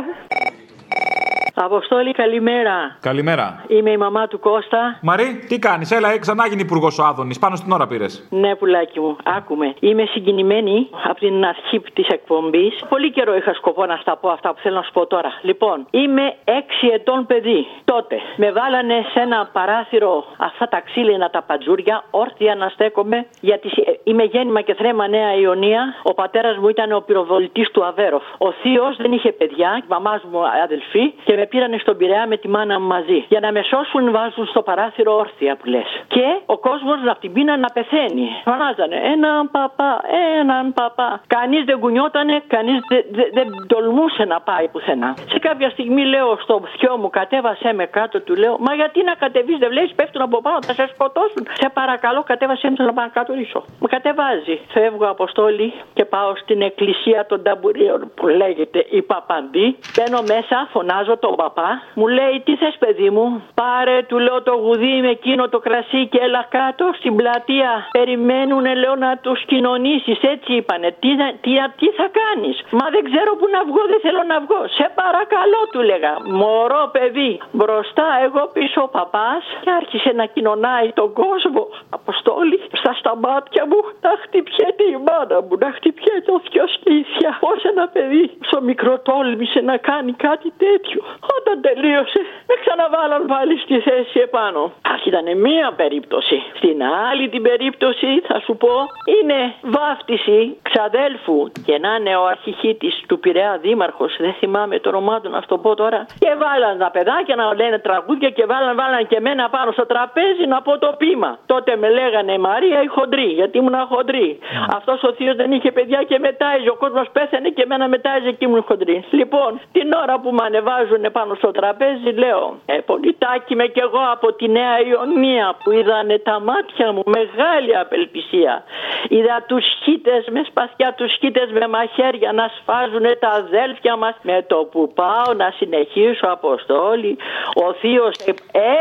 Αποστόλη, 1.64 2.12
καλημέρα. 2.12 2.96
Καλημέρα. 3.00 3.64
Είμαι 3.68 3.90
η 3.90 3.96
μαμά 3.96 4.26
του 4.26 4.38
Κώστα. 4.38 4.98
Μαρή, 5.02 5.44
τι 5.48 5.58
κάνεις, 5.58 5.90
έλα, 5.90 6.12
ε, 6.12 6.18
ξανά 6.18 6.46
γίνει 6.46 6.60
υπουργός 6.60 6.98
ο 6.98 7.04
Άδωνης. 7.04 7.38
Πάνω 7.38 7.56
στην 7.56 7.72
ώρα 7.72 7.86
πήρες. 7.86 8.26
Ναι, 8.30 8.54
πουλάκι 8.54 9.00
μου, 9.00 9.16
άκουμε. 9.24 9.74
Είμαι 9.80 10.04
συγκινημένη 10.04 10.88
από 11.04 11.18
την 11.18 11.44
αρχή 11.44 11.80
της 11.92 12.08
εκπομπής. 12.08 12.84
Πολύ 12.88 13.10
καιρό 13.10 13.36
είχα 13.36 13.54
σκοπό 13.54 13.86
να 13.86 13.96
στα 13.96 14.16
πω 14.16 14.28
αυτά 14.28 14.54
που 14.54 14.60
θέλω 14.62 14.74
να 14.74 14.82
σου 14.82 14.92
πω 14.92 15.06
τώρα. 15.06 15.32
Λοιπόν, 15.42 15.86
είμαι 15.90 16.34
6 16.44 16.88
ετών 16.92 17.26
παιδί. 17.26 17.66
Τότε 17.84 18.16
με 18.36 18.52
βάλανε 18.52 19.04
σε 19.12 19.20
ένα 19.20 19.48
παράθυρο 19.52 20.24
αυτά 20.38 20.68
τα 20.68 20.80
ξύλινα 20.80 21.30
τα 21.30 21.42
πατζούρια, 21.42 22.04
όρθια 22.10 22.54
να 22.54 22.68
στέκομαι, 22.68 23.26
γιατί 23.40 23.68
ε, 23.68 23.92
είμαι 24.04 24.22
γέννημα 24.22 24.60
και 24.60 24.74
θρέμα 24.74 25.08
Νέα 25.08 25.34
Ιωνία. 25.34 25.94
Ο 26.02 26.14
πατέρας 26.14 26.56
μου 26.56 26.68
ήταν 26.68 26.92
ο 26.92 27.00
πυροβολητής 27.00 27.70
του 27.70 27.84
Αβέροφ. 27.84 28.22
Ο 28.38 28.52
θείος 28.52 28.96
δεν 28.96 29.12
είχε 29.12 29.32
παιδιά, 29.32 29.80
η 29.82 29.84
μαμάς 29.88 30.22
μου 30.30 30.38
αδελφή, 30.64 31.14
και 31.24 31.36
με 31.36 31.46
πήρανε 31.48 31.78
στον 31.78 31.96
Πειραιά 31.96 32.26
με 32.26 32.36
τη 32.36 32.48
μάνα 32.48 32.80
μου 32.80 32.86
μαζί. 32.86 33.24
Για 33.28 33.40
να 33.40 33.52
με 33.52 33.62
σώσουν, 33.62 34.10
βάζουν 34.10 34.46
στο 34.46 34.62
παράθυρο 34.62 35.16
όρθια 35.16 35.56
που 35.56 35.66
λες. 35.66 35.90
Και 36.08 36.26
ο 36.46 36.56
κόσμος 36.58 36.98
να 37.04 37.14
την 37.14 37.32
πείνα 37.32 37.56
να 37.56 37.68
πεθαίνει. 37.76 38.26
Φωνάζανε 38.44 38.96
έναν 39.14 39.50
παπά, 39.50 40.00
έναν 40.40 40.72
παπά. 40.72 41.20
Κανείς 41.26 41.64
δεν 41.64 41.78
κουνιότανε, 41.78 42.42
κανείς 42.46 42.78
δεν 42.88 43.04
δε, 43.10 43.22
δεν 43.32 43.46
τολμούσε 43.66 44.24
να 44.24 44.40
πάει 44.40 44.68
πουθενά. 44.68 45.14
Σε 45.32 45.38
κάποια 45.38 45.70
στιγμή 45.70 46.04
λέω 46.04 46.38
στο 46.42 46.62
θειό 46.78 46.96
μου, 46.96 47.10
κατέβασέ 47.10 47.72
με 47.72 47.86
κάτω, 47.86 48.20
του 48.20 48.34
λέω, 48.34 48.56
Μα 48.58 48.74
γιατί 48.74 49.04
να 49.04 49.14
κατεβείς, 49.14 49.58
δεν 49.58 49.68
βλέπεις, 49.68 49.94
πέφτουν 49.94 50.22
από 50.22 50.40
πάνω, 50.40 50.58
θα 50.62 50.72
σε 50.72 50.86
σκοτώσουν. 50.94 51.42
Σε 51.52 51.68
παρακαλώ, 51.72 52.22
κατέβασέ 52.22 52.70
με 52.70 52.84
να 52.84 52.92
πάω 52.92 53.10
κάτω 53.12 53.32
ρίσω. 53.32 53.64
Με 53.80 53.88
κατεβάζει. 53.88 54.60
Φεύγω 54.68 55.06
αποστόλη 55.06 55.72
και 55.94 56.04
πάω 56.04 56.32
στην 56.36 56.62
εκκλησία 56.62 57.26
των 57.26 57.42
ταμπουρίων 57.42 58.10
που 58.14 58.26
λέγεται 58.26 58.86
η 58.90 59.02
Παπαντή. 59.02 59.76
Μπαίνω 59.94 60.20
μέσα, 60.32 60.68
φωνάζω 60.72 61.16
τον 61.16 61.34
παπά. 61.42 61.70
Μου 61.98 62.06
λέει, 62.18 62.34
Τι 62.44 62.52
θες, 62.60 62.76
παιδί 62.82 63.08
μου, 63.16 63.26
πάρε, 63.60 63.96
του 64.08 64.18
λέω 64.26 64.38
το 64.48 64.54
γουδί 64.64 64.94
με 65.04 65.10
εκείνο 65.18 65.42
το 65.48 65.58
κρασί 65.66 66.02
και 66.12 66.18
έλα 66.26 66.42
κάτω 66.56 66.84
στην 66.98 67.12
πλατεία. 67.18 67.70
Περιμένουν, 67.98 68.64
λέω, 68.82 68.94
να 69.06 69.10
τους 69.24 69.40
κοινωνήσεις. 69.52 70.18
Έτσι 70.34 70.50
είπανε. 70.60 70.88
Τι, 71.02 71.10
θα- 71.20 71.34
τι, 71.42 71.50
τι 71.80 71.88
θα 71.98 72.06
κάνεις; 72.20 72.56
Μα 72.78 72.86
δεν 72.94 73.02
ξέρω 73.08 73.30
που 73.38 73.46
να 73.54 73.60
βγω, 73.68 73.82
δεν 73.92 74.00
θέλω 74.04 74.22
να 74.32 74.38
βγω. 74.44 74.60
Σε 74.78 74.86
παρακαλώ, 75.00 75.60
του 75.72 75.80
λέγα. 75.90 76.12
Μωρό 76.40 76.84
παιδί. 76.94 77.32
Μπροστά, 77.56 78.06
εγώ 78.26 78.42
πίσω 78.56 78.78
ο 78.86 78.88
παπάς 78.98 79.42
και 79.64 79.70
άρχισε 79.80 80.10
να 80.20 80.24
κοινωνάει 80.34 80.88
τον 81.00 81.08
κόσμο. 81.22 81.62
Αποστόλη, 81.98 82.58
στα 82.80 82.92
σταμάτια 83.00 83.62
μου 83.70 83.80
να 84.04 84.10
χτυπιέται 84.22 84.84
η 84.94 84.96
μάνα 85.06 85.38
μου, 85.46 85.54
να 85.64 85.68
χτυπιέται 85.76 86.30
ο 86.36 86.40
θειός 86.50 86.72
και 86.82 86.90
η 87.00 87.02
θεία. 87.10 87.32
Πώς 87.44 87.58
ένα 87.72 87.84
παιδί 87.94 88.24
στο 88.48 88.58
μικρό 88.68 88.94
τόλμησε 89.08 89.60
να 89.70 89.76
κάνει 89.76 90.12
κάτι 90.12 90.48
τέτοιο. 90.64 91.00
Όταν 91.36 91.60
τελείωσε, 91.60 92.20
με 92.48 92.54
ξαναβάλαν 92.62 93.26
πάλι 93.26 93.58
στη 93.58 93.80
θέση 93.80 94.18
επάνω. 94.20 94.72
Αχ, 94.92 95.06
ήταν 95.06 95.26
μία 95.46 95.72
περίπτωση. 95.76 96.42
Στην 96.56 96.78
άλλη 97.10 97.28
την 97.28 97.42
περίπτωση, 97.42 98.10
θα 98.28 98.40
σου 98.44 98.56
πω, 98.56 98.74
είναι 99.16 99.54
βάφτιση 99.62 100.56
ξαδέλφου 100.62 101.50
και 101.66 101.78
να 101.78 101.94
είναι 101.94 102.16
ο 102.16 102.24
αρχιχίτης 102.26 102.94
του 103.08 103.18
Πειραιά 103.18 103.58
δήμαρχος, 103.62 104.16
δεν 104.18 104.32
θυμάμαι 104.32 104.78
το 104.78 104.88
όνομά 104.88 105.20
του 105.20 105.30
να 105.30 105.40
σου 105.40 105.48
το 105.48 105.58
πω 105.58 105.74
τώρα. 105.74 106.06
Και 106.18 106.30
βάλαν 106.42 106.78
τα 106.78 106.90
παιδάκια 106.90 107.34
να 107.36 107.54
λένε 107.54 107.78
τραγούδια 107.78 108.30
και 108.30 108.44
βάλαν, 108.46 108.76
βάλαν 108.76 109.06
και 109.06 109.20
μένα 109.20 109.48
πάνω 109.48 109.70
στο 109.72 109.86
τραπέζι 109.86 110.46
να 110.46 110.62
πω 110.62 110.78
το 110.78 110.94
πείμα. 110.98 111.38
Τότε 111.46 111.76
με 111.76 111.88
λέγανε 111.90 112.32
η 112.32 112.38
Μαρία 112.38 112.82
η 112.82 112.86
χοντρή, 112.86 113.28
γιατί 113.40 113.58
ήμουν 113.58 113.76
χοντρή. 113.90 114.38
Αυτός 114.76 115.02
ο 115.02 115.12
θείος 115.12 115.36
δεν 115.36 115.52
είχε 115.52 115.72
παιδιά 115.72 116.02
και 116.08 116.18
μετάιζε. 116.18 116.68
Ο 116.70 116.74
κόσμος 116.74 117.06
πέθανε 117.12 117.48
και 117.48 117.62
εμένα 117.62 117.88
μετάιζε 117.88 118.30
και 118.30 118.44
ήμουν 118.44 118.62
χοντρή. 118.62 119.04
Λοιπόν, 119.10 119.60
την 119.72 119.92
ώρα 120.02 120.20
που 120.20 120.30
με 120.30 120.42
ανεβάζουν 120.44 121.07
πάνω 121.10 121.34
στο 121.34 121.50
τραπέζι, 121.50 122.10
λέω, 122.10 122.56
Ε, 122.66 122.74
πολιτάκι 122.86 123.54
με 123.54 123.66
κι 123.66 123.80
εγώ 123.80 124.02
από 124.12 124.32
τη 124.32 124.48
Νέα 124.48 124.76
Ιωνία 124.90 125.56
που 125.62 125.70
είδανε 125.70 126.18
τα 126.18 126.40
μάτια 126.40 126.92
μου, 126.92 127.02
μεγάλη 127.06 127.76
απελπισία. 127.76 128.64
Είδα 129.08 129.44
τους 129.48 129.64
χίτες 129.82 130.26
με 130.30 130.42
σπαθιά, 130.48 130.94
τους 130.96 131.12
χίτες 131.20 131.50
με 131.50 131.68
μαχαίρια 131.68 132.32
να 132.32 132.50
σφάζουν 132.56 133.06
τα 133.18 133.28
αδέλφια 133.28 133.96
μας. 133.96 134.14
Με 134.22 134.44
το 134.46 134.56
που 134.70 134.92
πάω 134.94 135.32
να 135.36 135.52
συνεχίσω 135.56 136.26
αποστόλη, 136.26 137.16
ο 137.64 137.72
θείος 137.72 138.14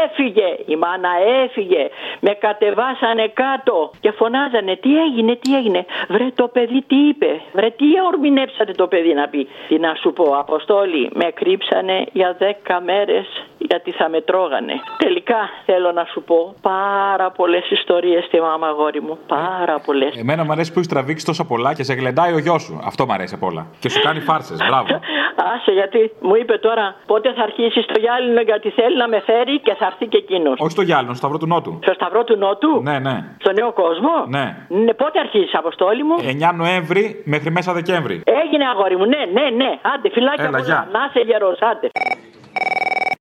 έφυγε, 0.04 0.58
η 0.66 0.76
μάνα 0.76 1.10
έφυγε, 1.44 1.90
με 2.20 2.30
κατεβάσανε 2.30 3.28
κάτω 3.28 3.92
και 4.00 4.12
φωνάζανε 4.12 4.76
τι 4.76 5.02
έγινε, 5.02 5.36
τι 5.36 5.56
έγινε; 5.56 5.86
Βρε 6.08 6.28
το 6.36 6.48
παιδί 6.48 6.82
τι 6.88 6.96
είπε, 6.96 7.42
βρε 7.54 7.70
τι 7.70 7.86
ορμηνέψατε 8.12 8.72
το 8.72 8.88
παιδί 8.88 9.14
να 9.14 9.28
πει; 9.28 9.48
Τι 9.68 9.80
να 9.80 9.94
σου 10.02 10.14
πω, 10.14 10.24
Αποστόλη, 10.38 11.10
με 11.14 11.32
κρύψανε 11.34 12.06
για 12.20 12.36
δέκα 12.40 12.82
μέρες 12.82 13.26
γιατί 13.58 13.92
θα 13.92 14.10
με 14.10 14.22
τρώγανε. 14.22 14.74
Τελικά 14.98 15.40
θέλω 15.66 15.92
να 15.92 16.04
σου 16.12 16.20
πω 16.30 16.40
πάρα 16.62 17.28
πολλές 17.32 17.70
ιστορίες 17.70 18.24
στη 18.26 18.38
μάμα 18.42 18.68
αγόρι 18.68 19.02
μου, 19.02 19.18
πάρα 19.28 19.76
πολλές. 19.86 20.16
Εμένα 20.18 20.44
μου 20.44 20.52
αρέσει 20.52 20.70
που 20.74 20.80
έχεις 20.80 20.92
τραβήξει 20.92 21.26
τόσο 21.26 21.44
πολλά 21.46 21.74
και 21.74 21.84
σε 21.84 21.94
γλεντάει 21.94 22.34
ο 22.34 22.38
γιος 22.38 22.62
σου. 22.62 22.80
Αυτό 22.86 23.06
μου 23.06 23.14
αρέσει 23.14 23.34
απ' 23.38 23.44
όλα. 23.44 23.66
Και 23.80 23.90
σου 23.90 24.02
κάνει 24.02 24.20
φάρσες. 24.20 24.58
Μπράβο. 24.68 24.88
Άσε 25.54 25.72
γιατί 25.72 26.12
μου 26.22 26.36
είπε 26.36 26.58
τώρα 26.58 26.96
πότε 27.06 27.34
θα 27.34 27.44
αρχίσει 27.44 27.82
στο 27.82 28.00
γυάλινο 28.00 28.42
γιατί 28.42 28.70
θέλει 28.70 28.98
να 28.98 29.08
με 29.08 29.20
φέρει 29.20 29.60
και 29.60 29.74
θα 29.80 29.86
έρθει 29.86 30.06
και 30.08 30.18
εκείνος. 30.18 30.56
Όχι 30.60 30.72
στο 30.72 30.82
γυάλινο, 30.82 31.10
στο 31.14 31.18
Σταυρό 31.22 31.38
του 31.38 31.48
Νότου. 31.48 31.80
Στο 31.82 31.94
Σταυρό 31.94 32.24
του 32.24 32.38
Νότου, 32.38 32.82
Ναι, 32.84 33.00
ναι. 33.00 33.16
στο 33.40 33.52
νέο 33.52 33.72
κόσμο; 33.74 34.12
Ναι. 34.28 34.46
Ναι, 34.68 34.94
πότε 34.94 35.20
αρχίζει, 35.20 35.50
Αποστόλη 35.54 36.04
μου; 36.04 36.16
9 36.20 36.54
Νοέμβρη 36.56 37.22
μέχρι 37.26 37.52
μέσα 37.52 37.74
Δεκέμβρη. 37.74 38.16
Έγινε 38.44 38.66
αγόρι 38.74 38.96
μου, 38.98 39.06
ναι, 39.06 39.22
ναι, 39.38 39.46
ναι. 39.62 39.70
Άντε, 39.94 40.10
φυλάκια 40.10 40.44
Έλα, 40.44 40.52
πολλά. 40.58 40.64
γεια. 40.64 40.88
Να 40.92 41.00
είσαι 41.10 41.22
γερός, 41.30 41.60
άντε. 41.72 41.88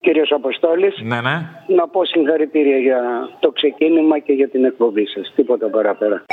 Κύριος 0.01 0.32
Αποστόλης, 0.32 0.95
Ναι, 1.03 1.20
ναι. 1.20 1.37
να 1.66 1.89
πω 1.89 2.05
συγχαρητήρια 2.05 2.78
για 2.78 3.28
το 3.41 3.51
ξεκίνημα 3.51 4.18
και 4.18 4.32
για 4.32 4.49
την 4.49 4.64
εκπομπή 4.64 5.07
σας. 5.07 5.32
Τίποτα 5.37 5.68
παραπέρα. 5.68 6.24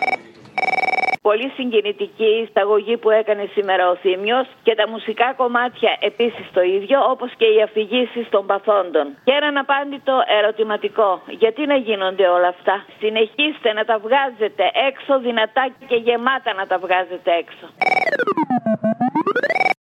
Πολύ 1.21 1.49
συγκινητική 1.55 2.23
η 2.37 2.41
εισταγωγή 2.45 2.97
που 2.97 3.09
έκανε 3.09 3.49
σήμερα 3.53 3.89
ο 3.89 3.95
Θήμιος 3.95 4.47
και 4.63 4.75
τα 4.75 4.89
μουσικά 4.89 5.33
κομμάτια 5.37 5.97
επίσης 5.99 6.45
το 6.53 6.61
ίδιο 6.61 6.97
όπως 7.11 7.31
και 7.37 7.45
οι 7.45 7.61
αφηγήσεις 7.61 8.29
των 8.29 8.45
παθόντων. 8.45 9.05
Και 9.23 9.31
έναν 9.39 9.57
απάντητο 9.57 10.13
ερωτηματικό. 10.39 11.21
Γιατί 11.27 11.65
να 11.65 11.75
γίνονται 11.75 12.27
όλα 12.27 12.47
αυτά; 12.47 12.85
Συνεχίστε 12.99 13.73
να 13.73 13.85
τα 13.85 13.97
βγάζετε 14.05 14.63
έξω 14.89 15.19
δυνατά 15.19 15.63
και 15.87 15.95
γεμάτα 15.95 16.53
να 16.53 16.67
τα 16.67 16.77
βγάζετε 16.77 17.31
έξω. 17.41 17.65